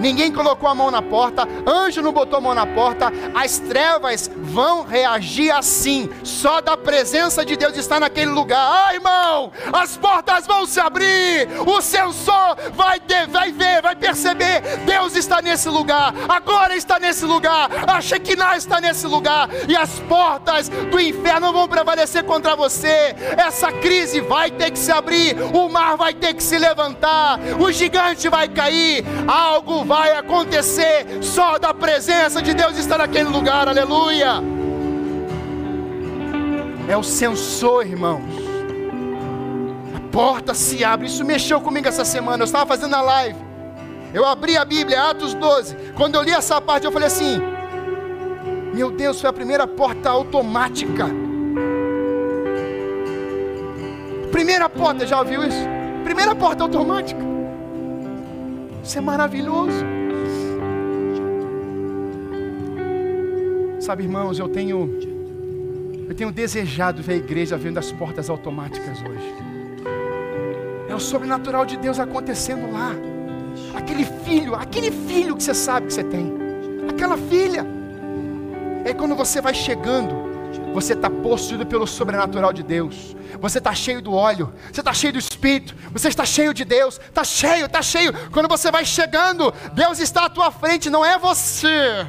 ninguém 0.00 0.32
colocou 0.32 0.68
a 0.68 0.74
mão 0.74 0.90
na 0.90 1.02
porta, 1.02 1.46
anjo 1.66 2.02
não 2.02 2.12
botou 2.12 2.38
a 2.38 2.40
mão 2.40 2.54
na 2.54 2.66
porta, 2.66 3.12
as 3.34 3.58
trevas 3.58 4.30
vão 4.36 4.84
reagir 4.84 5.50
assim, 5.50 6.10
só 6.22 6.60
da 6.60 6.76
presença 6.76 7.44
de 7.44 7.56
Deus 7.56 7.76
estar 7.76 8.00
naquele 8.00 8.30
lugar. 8.30 8.86
Ah, 8.88 8.94
irmão, 8.94 9.52
as 9.72 9.96
portas 9.96 10.46
vão 10.46 10.66
se 10.66 10.80
abrir, 10.80 11.48
o 11.66 11.80
sensor 11.80 12.56
vai, 12.74 13.00
ter, 13.00 13.26
vai 13.28 13.52
ver, 13.52 13.82
vai 13.82 13.96
perceber, 13.96 14.60
Deus 14.84 15.16
está 15.16 15.40
nesse 15.40 15.68
lugar, 15.68 16.14
agora 16.28 16.76
está 16.76 16.98
nesse 16.98 17.24
lugar, 17.24 17.68
a 17.86 18.00
Shekinah 18.00 18.56
está 18.56 18.80
nesse 18.80 19.06
lugar, 19.06 19.48
e 19.68 19.76
as 19.76 20.00
portas 20.00 20.68
do 20.68 21.00
inferno 21.00 21.52
vão 21.52 21.68
prevalecer 21.68 22.24
contra 22.24 22.56
você. 22.56 23.14
Essa 23.36 23.72
crise 23.72 24.20
vai 24.20 24.50
ter 24.50 24.70
que 24.70 24.78
se 24.78 24.92
abrir, 24.92 25.36
o 25.54 25.68
mar 25.68 25.96
vai 25.96 26.14
ter 26.14 26.34
que 26.34 26.42
se 26.42 26.58
levantar, 26.58 27.38
o 27.60 27.70
gigante 27.72 28.28
vai 28.28 28.48
cair, 28.48 29.04
algo 29.26 29.81
vai 29.84 30.12
acontecer, 30.16 31.06
só 31.20 31.58
da 31.58 31.72
presença 31.74 32.40
de 32.40 32.54
Deus 32.54 32.76
estar 32.76 32.98
naquele 32.98 33.28
lugar, 33.28 33.68
aleluia. 33.68 34.42
É 36.88 36.96
o 36.96 37.02
sensor, 37.02 37.86
irmãos. 37.86 38.22
A 39.96 40.00
porta 40.10 40.54
se 40.54 40.84
abre, 40.84 41.06
isso 41.06 41.24
mexeu 41.24 41.60
comigo 41.60 41.88
essa 41.88 42.04
semana. 42.04 42.42
Eu 42.42 42.46
estava 42.46 42.66
fazendo 42.66 42.94
a 42.94 43.00
live, 43.00 43.38
eu 44.12 44.26
abri 44.26 44.56
a 44.56 44.64
Bíblia, 44.64 45.10
Atos 45.10 45.34
12. 45.34 45.74
Quando 45.96 46.16
eu 46.16 46.22
li 46.22 46.32
essa 46.32 46.60
parte, 46.60 46.84
eu 46.84 46.92
falei 46.92 47.08
assim: 47.08 47.40
Meu 48.74 48.90
Deus, 48.90 49.20
foi 49.20 49.30
a 49.30 49.32
primeira 49.32 49.66
porta 49.66 50.10
automática. 50.10 51.06
Primeira 54.30 54.68
porta, 54.68 55.06
já 55.06 55.18
ouviu 55.18 55.44
isso? 55.44 55.64
Primeira 56.04 56.34
porta 56.34 56.62
automática. 56.62 57.31
Isso 58.82 58.98
é 58.98 59.00
maravilhoso. 59.00 59.84
Sabe, 63.80 64.04
irmãos, 64.04 64.38
eu 64.38 64.48
tenho 64.48 65.12
eu 66.08 66.14
tenho 66.14 66.32
desejado 66.32 67.02
ver 67.02 67.14
a 67.14 67.16
igreja 67.16 67.56
vendo 67.56 67.78
as 67.78 67.90
portas 67.92 68.28
automáticas 68.28 68.98
hoje. 69.00 69.34
É 70.88 70.94
o 70.94 71.00
sobrenatural 71.00 71.64
de 71.64 71.76
Deus 71.76 71.98
acontecendo 71.98 72.70
lá. 72.70 72.94
Aquele 73.74 74.04
filho, 74.04 74.54
aquele 74.54 74.90
filho 74.90 75.36
que 75.36 75.42
você 75.42 75.54
sabe 75.54 75.86
que 75.86 75.94
você 75.94 76.04
tem. 76.04 76.32
Aquela 76.88 77.16
filha. 77.16 77.64
É 78.84 78.92
quando 78.92 79.14
você 79.14 79.40
vai 79.40 79.54
chegando 79.54 80.31
você 80.72 80.94
está 80.94 81.10
possuído 81.10 81.66
pelo 81.66 81.86
sobrenatural 81.86 82.52
de 82.52 82.62
Deus. 82.62 83.14
Você 83.40 83.58
está 83.58 83.74
cheio 83.74 84.00
do 84.00 84.12
óleo. 84.12 84.52
Você 84.72 84.80
está 84.80 84.92
cheio 84.92 85.12
do 85.12 85.18
Espírito. 85.18 85.74
Você 85.92 86.08
está 86.08 86.24
cheio 86.24 86.54
de 86.54 86.64
Deus. 86.64 86.98
Está 86.98 87.24
cheio, 87.24 87.66
está 87.66 87.82
cheio. 87.82 88.12
Quando 88.30 88.48
você 88.48 88.70
vai 88.70 88.84
chegando, 88.84 89.52
Deus 89.74 89.98
está 89.98 90.26
à 90.26 90.30
tua 90.30 90.50
frente. 90.50 90.88
Não 90.88 91.04
é 91.04 91.18
você. 91.18 92.06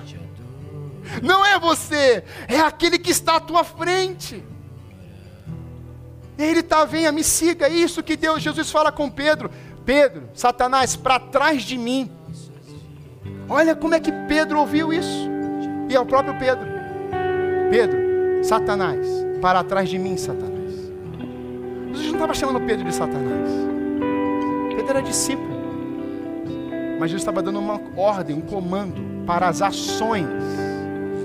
Não 1.22 1.45
é 1.45 1.59
você. 1.59 2.24
É 2.47 2.59
aquele 2.59 2.97
que 2.97 3.11
está 3.11 3.36
à 3.36 3.39
tua 3.39 3.64
frente. 3.64 4.43
Ele 6.38 6.61
está, 6.61 6.86
venha, 6.86 7.11
me 7.11 7.24
siga. 7.24 7.68
É 7.68 7.74
isso 7.74 8.01
que 8.01 8.16
Deus, 8.16 8.41
Jesus 8.41 8.72
fala 8.72 8.91
com 8.91 9.09
Pedro. 9.09 9.51
Pedro, 9.86 10.30
Satanás, 10.34 10.95
para 10.95 11.20
trás 11.20 11.64
de 11.64 11.78
mim. 11.78 12.09
Olha 13.49 13.76
como 13.76 13.93
é 13.93 13.99
que 13.99 14.11
Pedro 14.28 14.59
ouviu 14.59 14.93
isso. 14.93 15.30
E 15.89 15.95
é 15.95 15.99
o 15.99 16.05
próprio 16.05 16.38
Pedro. 16.39 16.66
Pedro, 17.70 18.03
Satanás, 18.44 19.08
para 19.41 19.64
trás 19.64 19.89
de 19.89 19.98
mim, 19.98 20.18
Satanás. 20.18 20.74
Jesus 21.91 22.08
não 22.08 22.16
estava 22.16 22.34
chamando 22.34 22.60
Pedro 22.66 22.86
de 22.86 22.94
Satanás. 22.94 23.50
Pedro 24.76 24.89
era 24.89 25.02
discípulo. 25.02 25.54
Mas 27.00 27.10
Jesus 27.10 27.22
estava 27.22 27.41
dando 27.41 27.60
uma 27.60 27.80
ordem, 27.96 28.36
um 28.36 28.41
comando 28.41 29.02
para 29.26 29.48
as 29.48 29.62
ações 29.62 30.28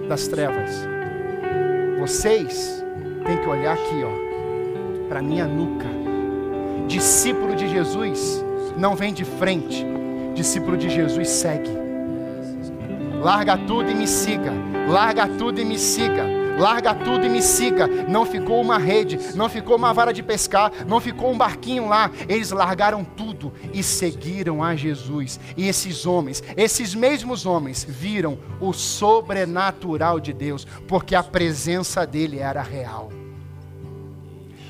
das 0.08 0.28
trevas. 0.28 0.70
Vocês 1.98 2.84
têm 3.26 3.36
que 3.38 3.48
olhar 3.48 3.74
aqui, 3.74 4.04
ó, 4.04 5.08
para 5.08 5.20
minha 5.20 5.46
nuca. 5.46 5.88
Discípulo 6.86 7.56
de 7.56 7.68
Jesus 7.68 8.44
não 8.76 8.94
vem 8.94 9.12
de 9.12 9.24
frente. 9.24 9.84
Discípulo 10.34 10.76
de 10.76 10.88
Jesus 10.88 11.28
segue. 11.28 11.70
Larga 13.20 13.58
tudo 13.58 13.90
e 13.90 13.94
me 13.94 14.06
siga. 14.06 14.52
Larga 14.88 15.26
tudo 15.26 15.60
e 15.60 15.64
me 15.64 15.76
siga 15.76 16.37
larga 16.58 16.94
tudo 16.94 17.24
e 17.24 17.28
me 17.28 17.40
siga. 17.40 17.86
Não 17.86 18.26
ficou 18.26 18.60
uma 18.60 18.78
rede, 18.78 19.18
não 19.34 19.48
ficou 19.48 19.76
uma 19.76 19.94
vara 19.94 20.12
de 20.12 20.22
pescar, 20.22 20.72
não 20.86 21.00
ficou 21.00 21.30
um 21.30 21.38
barquinho 21.38 21.88
lá. 21.88 22.10
Eles 22.28 22.50
largaram 22.50 23.04
tudo 23.04 23.52
e 23.72 23.82
seguiram 23.82 24.62
a 24.62 24.74
Jesus. 24.74 25.38
E 25.56 25.68
esses 25.68 26.04
homens, 26.04 26.42
esses 26.56 26.94
mesmos 26.94 27.46
homens, 27.46 27.84
viram 27.88 28.38
o 28.60 28.72
sobrenatural 28.72 30.18
de 30.20 30.32
Deus, 30.32 30.66
porque 30.86 31.14
a 31.14 31.22
presença 31.22 32.06
dele 32.06 32.38
era 32.38 32.62
real. 32.62 33.10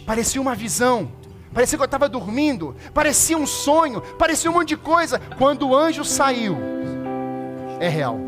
Parecia 0.06 0.40
uma 0.40 0.54
visão, 0.54 1.10
parecia 1.52 1.76
que 1.76 1.82
eu 1.82 1.86
estava 1.86 2.08
dormindo, 2.08 2.74
parecia 2.94 3.36
um 3.36 3.46
sonho, 3.46 4.00
parecia 4.18 4.50
um 4.50 4.54
monte 4.54 4.68
de 4.68 4.76
coisa. 4.76 5.20
Quando 5.36 5.68
o 5.68 5.76
anjo 5.76 6.04
saiu, 6.04 6.56
é 7.80 7.88
real. 7.88 8.18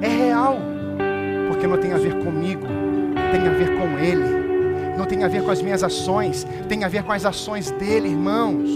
É 0.00 0.08
real 0.08 0.71
porque 1.62 1.66
não 1.68 1.78
tem 1.78 1.92
a 1.92 1.96
ver 1.96 2.24
comigo, 2.24 2.66
tem 3.30 3.46
a 3.46 3.52
ver 3.52 3.78
com 3.78 3.96
Ele. 3.96 4.96
Não 4.98 5.06
tem 5.06 5.22
a 5.22 5.28
ver 5.28 5.44
com 5.44 5.50
as 5.52 5.62
minhas 5.62 5.84
ações, 5.84 6.44
tem 6.68 6.82
a 6.82 6.88
ver 6.88 7.04
com 7.04 7.12
as 7.12 7.24
ações 7.24 7.70
dele, 7.70 8.08
irmãos. 8.08 8.68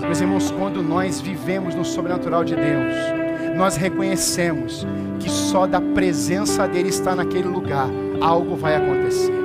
Meus 0.00 0.20
irmãos, 0.20 0.52
quando 0.52 0.80
nós 0.80 1.20
vivemos 1.20 1.74
no 1.74 1.84
sobrenatural 1.84 2.44
de 2.44 2.54
Deus, 2.54 2.94
nós 3.56 3.76
reconhecemos 3.76 4.86
que 5.18 5.28
só 5.28 5.66
da 5.66 5.80
presença 5.80 6.68
dele 6.68 6.88
está 6.88 7.16
naquele 7.16 7.48
lugar, 7.48 7.88
algo 8.20 8.54
vai 8.54 8.76
acontecer. 8.76 9.41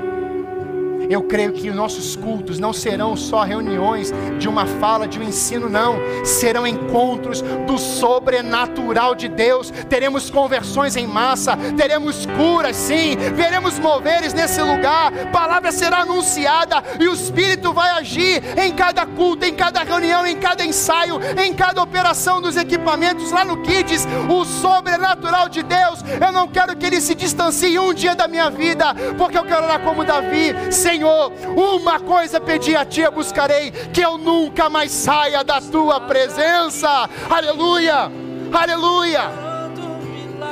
Eu 1.10 1.24
creio 1.24 1.54
que 1.54 1.70
nossos 1.72 2.16
cultos 2.16 2.60
não 2.60 2.74
serão 2.74 3.16
só 3.16 3.44
reuniões 3.44 4.14
de 4.38 4.48
uma 4.48 4.66
fala, 4.66 5.08
de 5.08 5.20
um 5.20 5.24
ensino, 5.24 5.70
não. 5.70 5.98
Serão 6.26 6.68
encontros 6.68 7.42
do 7.42 7.78
sobrenatural 7.78 9.16
de 9.16 9.28
Deus. 9.28 9.72
Teremos 9.90 10.30
conversões 10.30 10.96
em 10.96 11.08
massa, 11.08 11.58
teremos 11.76 12.26
curas, 12.26 12.76
sim. 12.76 13.16
Veremos 13.36 13.80
moveres 13.80 14.34
nesse 14.34 14.62
lugar. 14.62 15.12
Palavra 15.32 15.72
será 15.72 16.00
anunciada 16.00 16.84
e 17.00 17.08
o 17.08 17.14
Espírito 17.14 17.74
vai 17.74 17.92
agir 17.92 18.44
em 18.58 18.72
cada 18.74 19.06
culto, 19.06 19.46
em 19.46 19.54
cada 19.54 19.84
reunião, 19.84 20.26
em 20.26 20.38
cada 20.38 20.66
ensaio, 20.66 21.20
em 21.44 21.54
cada 21.54 21.82
operação 21.82 22.42
dos 22.42 22.58
equipamentos. 22.58 23.32
Lá 23.32 23.46
no 23.46 23.62
Kids, 23.62 24.08
o 24.30 24.46
sobrenatural 24.46 25.50
de 25.50 25.64
Deus. 25.64 26.00
Eu 26.26 26.32
não 26.32 26.48
quero 26.48 26.76
que 26.76 26.86
ele 26.86 27.02
se 27.02 27.16
distancie 27.16 27.78
um 27.80 27.94
dia 27.94 28.16
da 28.16 28.28
minha 28.28 28.50
vida, 28.50 28.94
porque 29.18 29.38
eu 29.38 29.44
quero 29.44 29.64
orar 29.64 29.80
como 29.82 30.04
Davi, 30.04 30.56
sem 30.72 30.97
Senhor, 30.98 31.32
uma 31.56 32.00
coisa 32.00 32.42
pedi 32.42 32.76
a 32.76 32.84
Ti, 32.84 33.02
eu 33.02 33.12
buscarei, 33.12 33.70
que 33.70 34.02
eu 34.02 34.18
nunca 34.18 34.68
mais 34.68 34.92
saia 34.92 35.44
da 35.44 35.62
Tua 35.62 36.02
presença. 36.02 37.08
Aleluia, 37.30 38.12
aleluia. 38.52 39.22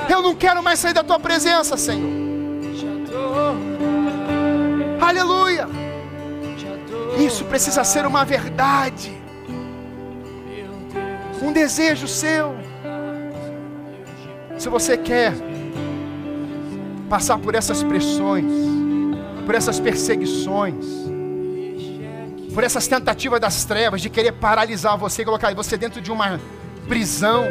Eu 0.08 0.22
não 0.22 0.36
quero 0.36 0.62
mais 0.62 0.80
sair 0.80 0.94
da 0.94 1.04
Tua 1.04 1.20
presença, 1.20 1.76
Senhor. 1.78 2.12
Aleluia! 5.02 5.68
Isso 7.18 7.44
precisa 7.46 7.84
ser 7.84 8.06
uma 8.06 8.24
verdade, 8.24 9.12
um 11.42 11.52
desejo 11.52 12.08
seu. 12.08 12.56
Se 14.60 14.70
você 14.70 14.96
quer 14.96 15.34
passar 17.10 17.40
por 17.40 17.56
essas 17.56 17.82
pressões, 17.82 18.85
por 19.46 19.56
essas 19.56 19.80
perseguições, 19.80 20.86
por 22.54 22.64
essas 22.64 22.88
tentativas 22.88 23.40
das 23.40 23.64
trevas 23.66 24.02
de 24.02 24.10
querer 24.10 24.34
paralisar 24.34 24.98
você 24.98 25.22
e 25.22 25.26
colocar 25.26 25.54
você 25.54 25.78
dentro 25.78 26.02
de 26.02 26.12
uma 26.12 26.40
prisão, 26.88 27.46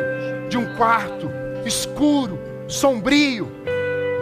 de 0.48 0.58
um 0.58 0.76
quarto 0.76 1.30
escuro, 1.64 2.38
sombrio, 2.68 3.50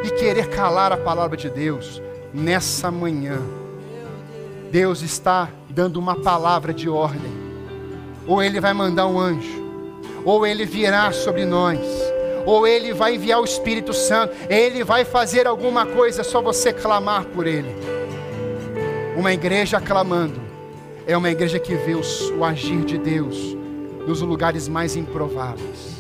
e 0.05 0.11
querer 0.11 0.49
calar 0.49 0.93
a 0.93 0.97
palavra 0.97 1.37
de 1.37 1.49
Deus 1.49 2.03
nessa 2.35 2.91
manhã. 2.91 3.41
Deus 4.71 5.03
está 5.03 5.49
dando 5.69 5.99
uma 5.99 6.17
palavra 6.17 6.73
de 6.73 6.89
ordem. 6.89 7.43
Ou 8.27 8.43
Ele 8.43 8.61
vai 8.61 8.73
mandar 8.73 9.07
um 9.07 9.19
anjo, 9.19 9.63
ou 10.25 10.47
Ele 10.47 10.65
virá 10.65 11.13
sobre 11.13 11.45
nós, 11.45 11.79
ou 12.47 12.67
Ele 12.67 12.93
vai 12.93 13.15
enviar 13.15 13.41
o 13.41 13.45
Espírito 13.45 13.93
Santo, 13.93 14.35
Ele 14.49 14.85
vai 14.85 15.05
fazer 15.05 15.47
alguma 15.47 15.87
coisa, 15.87 16.23
é 16.23 16.25
só 16.25 16.41
você 16.41 16.73
clamar 16.73 17.25
por 17.27 17.47
Ele. 17.47 17.75
Uma 19.17 19.33
igreja 19.33 19.81
clamando 19.81 20.41
é 21.07 21.17
uma 21.17 21.31
igreja 21.31 21.59
que 21.59 21.75
vê 21.75 21.95
o, 21.95 22.45
agir 22.45 22.85
de 22.85 22.99
Deus 22.99 23.37
nos 24.07 24.21
lugares 24.21 24.69
mais 24.69 24.97
improváveis. 24.97 25.92